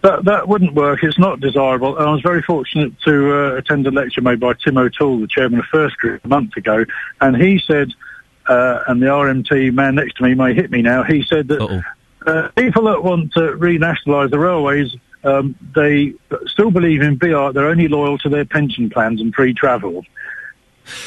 [0.02, 1.02] That that wouldn't work.
[1.02, 1.96] It's not desirable.
[1.98, 5.26] And I was very fortunate to uh, attend a lecture made by Tim O'Toole, the
[5.26, 6.84] chairman of First Group, a month ago,
[7.20, 7.88] and he said,
[8.48, 11.02] uh, and the RMT man next to me may hit me now.
[11.02, 11.60] He said that
[12.28, 14.94] uh, people that want to renationalise the railways,
[15.24, 16.14] um, they
[16.46, 17.52] still believe in BR.
[17.52, 20.04] They're only loyal to their pension plans and free travel.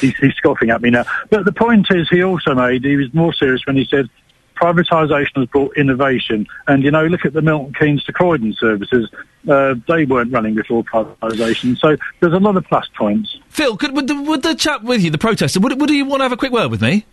[0.00, 1.04] He's, he's scoffing at me now.
[1.30, 4.08] But the point is, he also made, he was more serious when he said,
[4.56, 6.46] privatisation has brought innovation.
[6.68, 9.10] And, you know, look at the Milton Keynes to Croydon services.
[9.48, 11.78] Uh, they weren't running before privatisation.
[11.78, 13.38] So there's a lot of plus points.
[13.48, 16.20] Phil, could, would, the, would the chap with you, the protester, would, would he want
[16.20, 17.06] to have a quick word with me?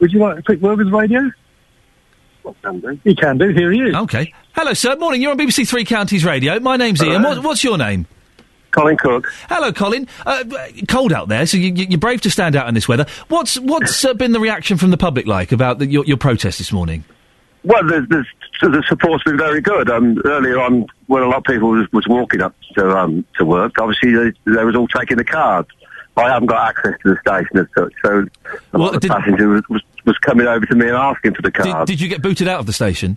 [0.00, 1.30] Would you like a quick word with the radio?
[3.04, 3.48] He can do.
[3.48, 3.94] Here he is.
[3.94, 4.32] Okay.
[4.54, 4.96] Hello, sir.
[4.96, 5.22] Morning.
[5.22, 6.58] You're on BBC Three Counties Radio.
[6.60, 7.22] My name's Iain.
[7.22, 8.06] What, what's your name?
[8.70, 9.26] Colin Cook.
[9.48, 10.06] Hello, Colin.
[10.26, 10.44] Uh,
[10.88, 13.06] cold out there, so you, you- you're brave to stand out in this weather.
[13.28, 16.58] What's what's uh, been the reaction from the public like about the, your, your protest
[16.58, 17.04] this morning?
[17.64, 18.24] Well, the,
[18.60, 19.88] the, the support's been very good.
[19.90, 23.44] Um, earlier on, when a lot of people was, was walking up to um, to
[23.44, 25.68] work, obviously they, they was all taking the cards.
[26.16, 28.26] I haven't got access to the station as such, so
[28.74, 31.42] a lot of the passengers was, was, was coming over to me and asking for
[31.42, 31.86] the Did, card.
[31.86, 33.16] did you get booted out of the station?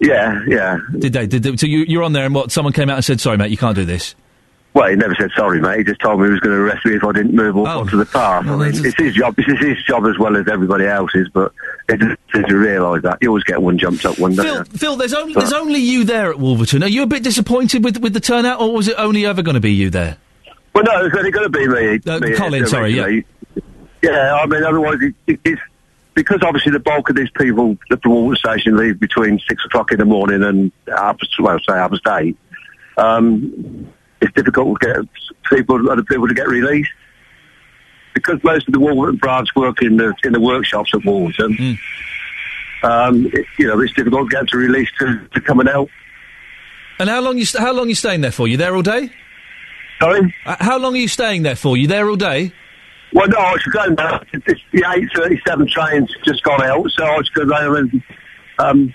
[0.00, 0.78] Yeah, yeah.
[0.98, 1.26] Did they?
[1.28, 2.50] Did they, so you, you're on there, and what?
[2.50, 4.16] Someone came out and said, "Sorry, mate, you can't do this."
[4.74, 5.78] Well, he never said sorry, mate.
[5.78, 7.60] He just told me he was going to arrest me if I didn't move Oh.
[7.64, 8.44] on onto the path.
[8.44, 9.36] I mean, it's his job.
[9.38, 11.52] It's his job as well as everybody else's, but
[11.88, 12.16] seem
[12.48, 13.18] to realise that.
[13.20, 14.42] You always get one jumped up one day.
[14.42, 16.82] Phil, Phil, there's only But- there's only you there at Wolverton.
[16.82, 19.54] Are you a bit disappointed with with the turnout, or was it only ever going
[19.54, 20.16] to be you there?
[20.74, 22.00] Well, no, it's only going to be me.
[22.12, 23.20] Uh, me Colin, sorry, yeah.
[24.02, 25.62] Yeah, I mean, otherwise, it, it, it's
[26.14, 29.92] because obviously the bulk of these people at the water station leave between six o'clock
[29.92, 32.36] in the morning and half past, well, say half past eight.
[32.96, 34.96] Um, it's difficult to get
[35.50, 36.90] people, other people to get released
[38.14, 41.78] because most of the Wolverton branch work in the in the workshops at Wolverton.
[42.82, 45.90] Um, it, you know, it's difficult to get to release to, to come and help.
[46.98, 48.46] And how long you st- how long you staying there for?
[48.46, 49.10] You there all day?
[50.00, 50.34] Sorry.
[50.46, 51.76] Uh, how long are you staying there for?
[51.76, 52.52] You there all day?
[53.14, 54.26] Well, no, I going back.
[54.32, 58.02] It's the eight thirty-seven train's just gone out, so I was going to and
[58.58, 58.94] um,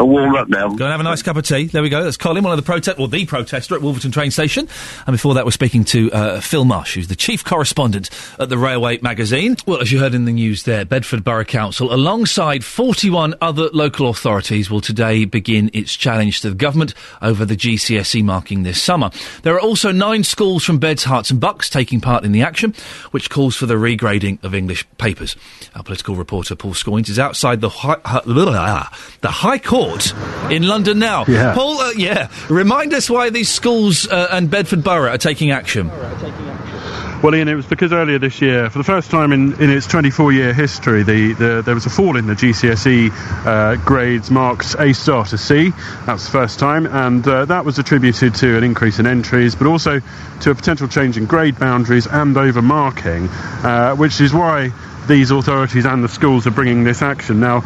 [0.00, 0.68] a warm up now.
[0.68, 1.66] Go and have a nice cup of tea.
[1.66, 2.02] There we go.
[2.02, 4.66] That's Colin, one of the protest, or the protester at Wolverton train station.
[5.06, 8.08] And before that, we're speaking to uh, Phil Marsh, who's the chief correspondent
[8.38, 9.56] at the Railway magazine.
[9.66, 14.08] Well, as you heard in the news there, Bedford Borough Council, alongside 41 other local
[14.08, 19.10] authorities, will today begin its challenge to the government over the GCSE marking this summer.
[19.42, 22.74] There are also nine schools from Beds, Herts and Bucks taking part in the action,
[23.10, 25.36] which calls for the regrading of English papers.
[25.74, 27.96] Our political reporter Paul Scoins is outside the high,
[29.20, 29.89] the High Court
[30.50, 31.24] in London now.
[31.26, 31.54] Yeah.
[31.54, 35.90] Paul, uh, yeah, remind us why these schools uh, and Bedford Borough are taking action.
[37.22, 39.86] Well, Iain, it was because earlier this year, for the first time in, in its
[39.86, 43.10] 24-year history, the, the, there was a fall in the GCSE
[43.44, 45.70] uh, grades marks A star to C.
[46.06, 49.66] That's the first time, and uh, that was attributed to an increase in entries, but
[49.66, 50.00] also
[50.40, 54.72] to a potential change in grade boundaries and over marking, uh, which is why
[55.06, 57.40] these authorities and the schools are bringing this action.
[57.40, 57.62] Now,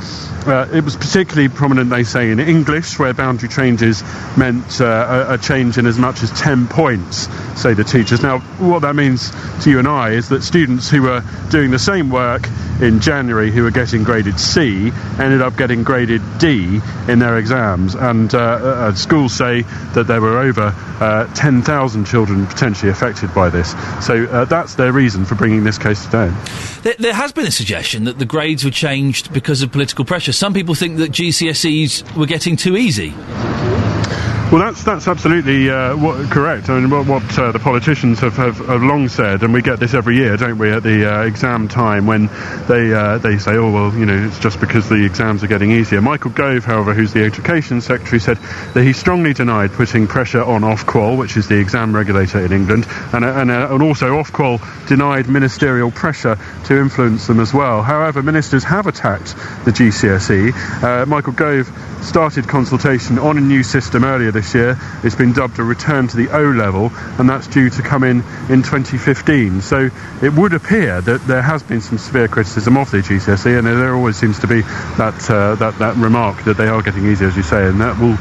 [0.47, 4.03] uh, it was particularly prominent, they say, in English, where boundary changes
[4.37, 7.29] meant uh, a, a change in as much as 10 points,
[7.61, 8.23] say the teachers.
[8.23, 9.33] Now, what that means
[9.65, 12.49] to you and I is that students who were doing the same work
[12.81, 17.95] in January, who were getting graded C, ended up getting graded D in their exams.
[17.95, 19.63] And uh, uh, schools say
[19.95, 23.71] that there were over uh, 10,000 children potentially affected by this.
[24.05, 26.33] So uh, that's their reason for bringing this case today.
[26.83, 30.31] There, there has been a suggestion that the grades were changed because of political pressure.
[30.31, 33.15] Some people think that GCSEs were getting too easy.
[34.55, 36.71] Well, that's that's absolutely uh, what, correct.
[36.71, 39.81] I mean, what, what uh, the politicians have, have, have long said, and we get
[39.81, 40.71] this every year, don't we?
[40.71, 42.29] At the uh, exam time, when
[42.69, 45.73] they uh, they say, "Oh, well, you know, it's just because the exams are getting
[45.73, 48.37] easier." Michael Gove, however, who's the Education Secretary, said
[48.75, 52.87] that he strongly denied putting pressure on Ofqual, which is the exam regulator in England,
[53.13, 57.83] and uh, and, uh, and also Ofqual denied ministerial pressure to influence them as well.
[57.83, 61.09] However, ministers have attacked the GCSE.
[61.09, 61.67] Michael Gove
[62.03, 64.77] started consultation on a new system earlier this year.
[65.05, 68.25] It's been dubbed a return to the O level, and that's due to come in
[68.51, 69.61] in 2015.
[69.61, 69.91] So
[70.21, 73.95] it would appear that there has been some severe criticism of the GCSE, and there
[73.95, 77.37] always seems to be that uh, that that remark that they are getting easier, as
[77.37, 78.17] you say, and that will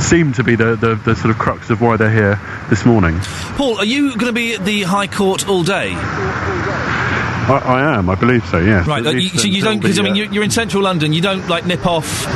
[0.00, 3.18] seem to be the, the, the sort of crux of why they're here this morning.
[3.56, 7.07] Paul, are you going to be at the High Court all day?
[7.48, 8.58] I, I am, I believe so.
[8.58, 8.86] Yes.
[8.86, 10.82] Right, At like, you, so you don't because I mean uh, you're, you're in central
[10.82, 11.12] London.
[11.12, 12.26] You don't like nip off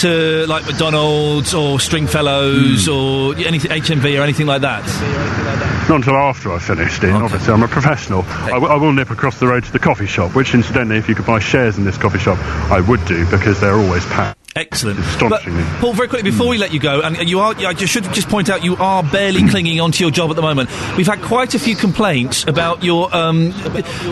[0.00, 2.92] to like McDonald's or Stringfellows Hmm.
[2.92, 4.84] or anything HMV or anything like that.
[5.88, 7.14] Not until after I've finished, Iain.
[7.22, 8.22] Obviously, I'm a professional.
[8.22, 11.08] I, w- I will nip across the road to the coffee shop, which, incidentally, if
[11.08, 12.38] you could buy shares in this coffee shop,
[12.70, 14.37] I would do because they're always packed.
[14.56, 14.98] Excellent.
[14.98, 15.62] Astonishingly.
[15.78, 18.28] Paul, very quickly before we let you go, and you are, I just should just
[18.28, 20.68] point out you are barely clinging onto your job at the moment.
[20.96, 23.52] We've had quite a few complaints about your um,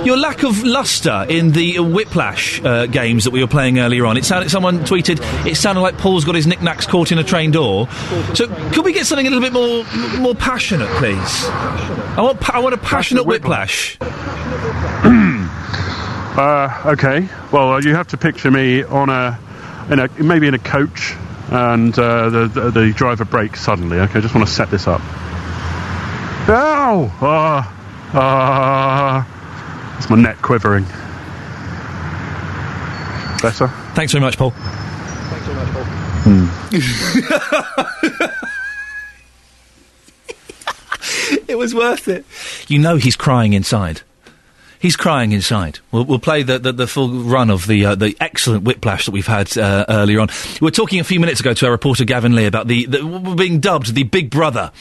[0.05, 4.17] your lack of luster in the Whiplash uh, games that we were playing earlier on.
[4.17, 7.51] It sounded someone tweeted it sounded like Paul's got his knickknacks caught in a train
[7.51, 7.89] door.
[8.35, 9.85] So could we get something a little bit more
[10.21, 11.45] more passionate, please?
[11.49, 13.99] I want pa- I want a passionate Whiplash.
[16.37, 17.27] Uh, okay.
[17.51, 19.39] Well, uh, you have to picture me on a,
[19.91, 21.15] in a maybe in a coach,
[21.51, 23.99] and uh, the, the the driver brakes suddenly.
[23.99, 25.01] Okay, I just want to set this up.
[26.49, 27.11] Ow!
[27.21, 27.73] Ah,
[28.15, 29.27] ah.
[29.95, 30.85] That's my neck quivering.
[33.43, 33.69] Better.
[33.95, 34.51] Thanks very much, Paul.
[34.51, 35.85] Thanks very much, Paul.
[36.29, 36.47] Hmm.
[41.49, 42.25] it was worth it.
[42.69, 44.03] You know he's crying inside.
[44.79, 45.79] He's crying inside.
[45.91, 49.13] We'll, we'll play the, the, the full run of the uh, the excellent whiplash that
[49.13, 50.29] we've had uh, earlier on.
[50.61, 53.35] We were talking a few minutes ago to our reporter Gavin Lee about the, the
[53.37, 54.73] being dubbed the Big Brother,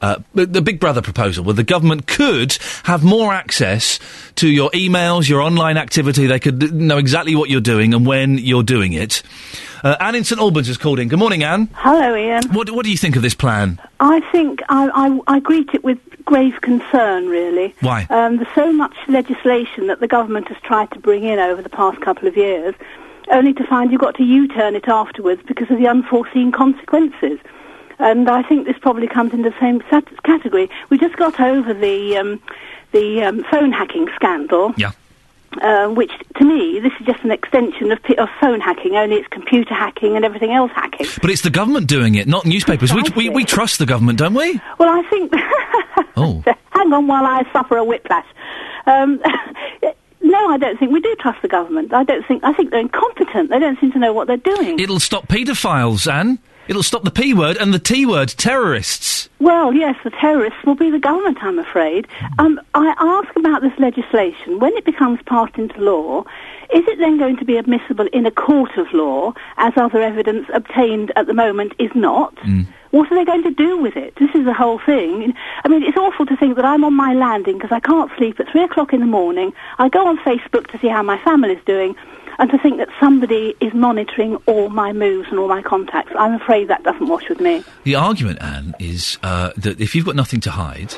[0.00, 3.98] uh, the Big Brother proposal, where the government could have more access
[4.36, 6.26] to your emails, your online activity.
[6.26, 9.22] They could know exactly what you're doing and when you're doing it.
[9.84, 11.08] Uh, Anne in St Albans has called in.
[11.08, 11.68] Good morning, Anne.
[11.74, 12.48] Hello, Iain.
[12.54, 13.78] What, what do you think of this plan?
[14.00, 14.88] I think I,
[15.26, 17.74] I, I greet it with grave concern, really.
[17.80, 18.06] Why?
[18.10, 21.68] Um, there's so much legislation that the government has tried to bring in over the
[21.68, 22.74] past couple of years,
[23.30, 27.38] only to find you've got to U-turn it afterwards because of the unforeseen consequences.
[27.98, 29.80] And I think this probably comes into the same
[30.24, 30.68] category.
[30.90, 32.42] We just got over the um,
[32.92, 34.74] the um, phone hacking scandal.
[34.76, 34.92] Yeah.
[35.62, 39.16] Uh, which, to me, this is just an extension of, p- of phone hacking, only
[39.16, 41.06] it's computer hacking and everything else hacking.
[41.20, 42.92] But it's the government doing it, not newspapers.
[42.92, 44.60] We, we, we trust the government, don't we?
[44.78, 45.32] Well, I think.
[46.16, 46.44] Oh.
[46.70, 48.26] Hang on while I suffer a whiplash.
[48.86, 49.20] Um,
[50.22, 51.92] no, I don't think we do trust the government.
[51.92, 52.44] I don't think.
[52.44, 53.50] I think they're incompetent.
[53.50, 54.78] They don't seem to know what they're doing.
[54.78, 56.38] It'll stop paedophiles, Anne.
[56.66, 59.28] It'll stop the P word and the T word, terrorists.
[59.38, 62.06] Well, yes, the terrorists will be the government, I'm afraid.
[62.38, 64.58] Um, I ask about this legislation.
[64.58, 66.22] When it becomes passed into law,
[66.72, 70.48] is it then going to be admissible in a court of law, as other evidence
[70.54, 72.34] obtained at the moment is not?
[72.92, 74.14] What are they going to do with it?
[74.16, 75.34] This is the whole thing.
[75.64, 78.40] I mean, it's awful to think that I'm on my landing because I can't sleep
[78.40, 79.52] at three o'clock in the morning.
[79.78, 81.96] I go on Facebook to see how my family's doing,
[82.38, 86.12] and to think that somebody is monitoring all my moves and all my contacts.
[86.18, 87.64] I'm afraid that doesn't wash with me.
[87.84, 90.94] The argument, Anne, is uh, that if you've got nothing to hide,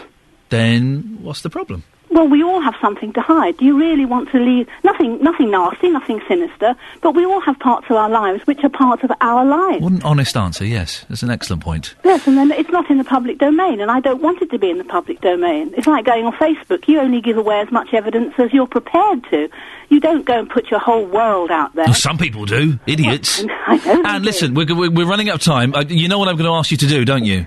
[0.49, 1.85] then what's the problem?
[2.17, 3.59] Well, we all have something to hide.
[3.59, 6.75] Do you really want to leave nothing, nothing nasty, nothing sinister?
[7.03, 9.83] But we all have parts of our lives which are parts of our lives.
[9.83, 11.05] What an honest answer, yes.
[11.11, 11.95] That's an excellent point.
[12.05, 14.59] Yes, and then it's not in the public domain, and I don't want it to
[14.59, 15.75] be in the public domain.
[15.77, 16.89] It's like going on Facebook.
[16.89, 19.51] You only give away as much evidence as you're prepared to.
[19.91, 21.85] You don't go and put your whole world out there.
[21.85, 22.79] Well, some people do.
[22.87, 23.45] Idiots.
[23.67, 25.75] and listen, we're, we're, we're running out of time.
[25.75, 27.47] Uh, you know what I'm going to ask you to do, don't you?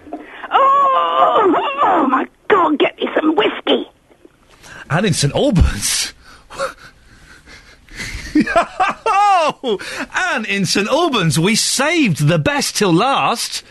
[0.51, 1.69] Oh, oh my
[4.89, 6.13] Anne in St Albans.
[10.15, 13.63] Anne in St Albans, we saved the best till last.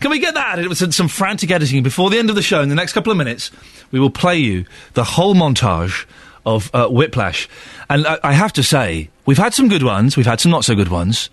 [0.00, 0.58] Can we get that?
[0.58, 2.60] It was some frantic editing before the end of the show.
[2.60, 3.50] In the next couple of minutes,
[3.90, 4.64] we will play you
[4.94, 6.06] the whole montage
[6.44, 7.48] of uh, Whiplash.
[7.88, 10.64] And I, I have to say, we've had some good ones, we've had some not
[10.64, 11.30] so good ones.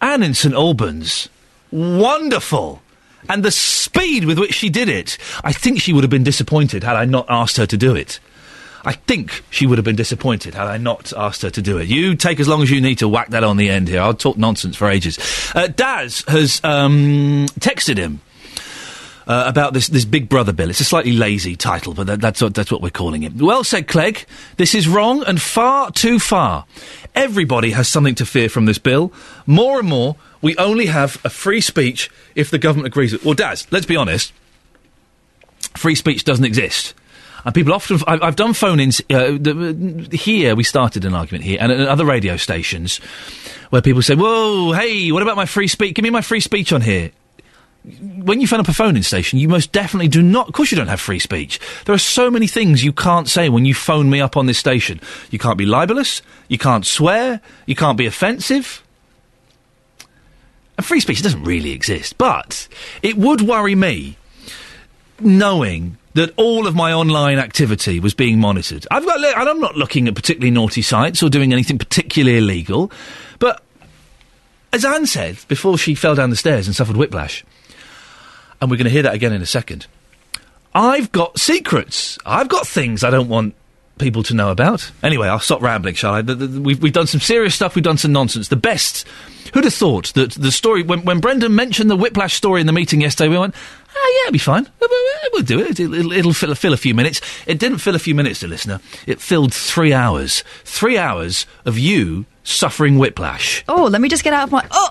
[0.00, 1.28] Anne in St Albans,
[1.70, 2.80] wonderful.
[3.28, 6.84] And the speed with which she did it, I think she would have been disappointed
[6.84, 8.18] had I not asked her to do it.
[8.84, 11.88] I think she would have been disappointed had I not asked her to do it.
[11.88, 14.00] You take as long as you need to whack that on the end here.
[14.00, 15.18] I'll talk nonsense for ages.
[15.54, 18.20] Uh, Daz has um, texted him.
[19.26, 20.70] Uh, about this, this Big Brother bill.
[20.70, 23.34] It's a slightly lazy title, but that, that's, what, that's what we're calling it.
[23.34, 24.26] Well said, Clegg.
[24.56, 26.64] This is wrong and far too far.
[27.14, 29.12] Everybody has something to fear from this bill.
[29.46, 33.34] More and more, we only have a free speech if the government agrees with Well,
[33.34, 34.32] Daz, let's be honest.
[35.76, 36.94] Free speech doesn't exist.
[37.44, 40.54] And people often, I've, I've done phone-ins uh, the, here.
[40.54, 42.98] We started an argument here, and at other radio stations,
[43.70, 45.94] where people say, "Whoa, hey, what about my free speech?
[45.94, 47.12] Give me my free speech on here."
[47.98, 50.48] When you phone up a phone-in station, you most definitely do not.
[50.48, 51.58] Of course, you don't have free speech.
[51.86, 54.58] There are so many things you can't say when you phone me up on this
[54.58, 55.00] station.
[55.30, 56.20] You can't be libelous.
[56.48, 57.40] You can't swear.
[57.64, 58.82] You can't be offensive.
[60.76, 62.68] And free speech doesn't really exist, but
[63.02, 64.16] it would worry me
[65.18, 68.86] knowing that all of my online activity was being monitored.
[68.90, 72.90] I've got, and I'm not looking at particularly naughty sites or doing anything particularly illegal,
[73.38, 73.62] but
[74.72, 77.44] as Anne said before she fell down the stairs and suffered whiplash,
[78.60, 79.86] and we're going to hear that again in a second.
[80.74, 82.18] I've got secrets.
[82.24, 83.54] I've got things I don't want
[83.98, 84.90] people to know about.
[85.02, 86.22] Anyway, I'll stop rambling, shall I?
[86.22, 88.48] We've, we've done some serious stuff, we've done some nonsense.
[88.48, 89.06] The best.
[89.52, 92.72] Who'd have thought that the story, when, when Brendan mentioned the whiplash story in the
[92.72, 93.54] meeting yesterday, we went,
[93.94, 94.68] oh, yeah, it'll be fine.
[95.32, 95.78] We'll do it.
[95.78, 97.20] It'll, it'll, it'll fill, fill a few minutes.
[97.46, 98.80] It didn't fill a few minutes, the listener.
[99.06, 100.42] It filled three hours.
[100.64, 103.64] Three hours of you suffering whiplash.
[103.68, 104.66] Oh, let me just get out of my.
[104.70, 104.90] Oh!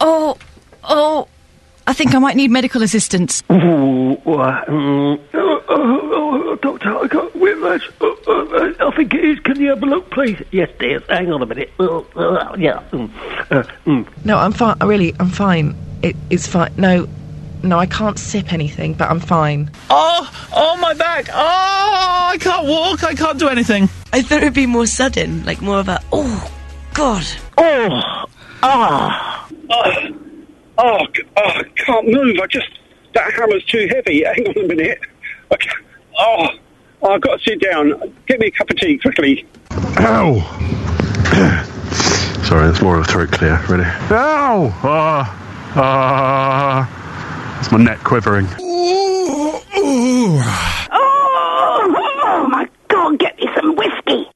[0.00, 0.38] Oh!
[0.84, 1.28] Oh!
[1.86, 3.42] I think I might need medical assistance.
[3.50, 7.88] Ooh, uh, oh, oh, doctor, I got whiplash.
[8.00, 9.40] I think it is.
[9.40, 10.40] Can you have a look, please?
[10.52, 11.02] Yes, dear.
[11.08, 11.70] Hang on a minute.
[11.80, 12.02] Uh,
[12.58, 12.82] yeah.
[12.92, 13.10] Mm,
[13.50, 14.06] uh, mm.
[14.24, 14.76] No, I'm fine.
[14.80, 15.74] Really, I'm fine.
[16.02, 16.72] It, it's fine.
[16.76, 17.08] No,
[17.62, 19.70] no, I can't sip anything, but I'm fine.
[19.88, 21.28] Oh, oh, my back.
[21.30, 21.34] Oh,
[22.32, 23.04] I can't walk.
[23.04, 23.88] I can't do anything.
[24.12, 26.50] I thought it'd be more sudden, like more of a, oh,
[26.94, 27.24] God.
[27.58, 28.26] Oh,
[28.62, 29.92] ah, oh,
[30.78, 31.06] oh,
[31.36, 32.36] oh, I can't move.
[32.42, 32.68] I just
[33.14, 34.24] that hammer's too heavy.
[34.24, 35.00] Hang on a minute.
[35.50, 35.82] I ca-
[36.18, 36.48] oh,
[37.02, 38.14] oh, I've got to sit down.
[38.26, 39.46] Get me a cup of tea quickly.
[39.98, 40.40] Ow!
[42.44, 43.60] Sorry, that's more of a throat clear.
[43.68, 43.84] Ready?
[43.84, 44.72] Ow!
[44.82, 45.72] Ah!
[45.76, 46.99] Ah!
[47.60, 48.46] It's my neck quivering.
[48.58, 54.30] Oh oh, oh, oh my God, get me some whiskey.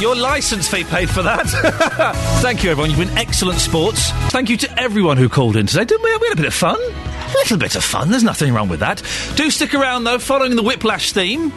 [0.00, 1.46] Your licence fee paid for that.
[2.42, 2.90] Thank you, everyone.
[2.90, 4.10] You've been excellent sports.
[4.30, 5.86] Thank you to everyone who called in today.
[5.86, 6.16] Didn't we?
[6.18, 6.76] We had a bit of fun.
[6.78, 8.10] A little bit of fun.
[8.10, 9.02] There's nothing wrong with that.
[9.34, 11.50] Do stick around, though, following the Whiplash theme.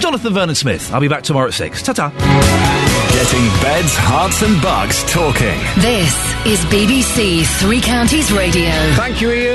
[0.00, 0.92] Jonathan Vernon Smith.
[0.92, 1.82] I'll be back tomorrow at 6.
[1.82, 2.08] Ta ta.
[3.12, 5.58] Getting Beds, Herts, and Bucks talking.
[5.82, 6.14] This
[6.46, 8.70] is BBC Three Counties Radio.
[8.94, 9.48] Thank you, Iain.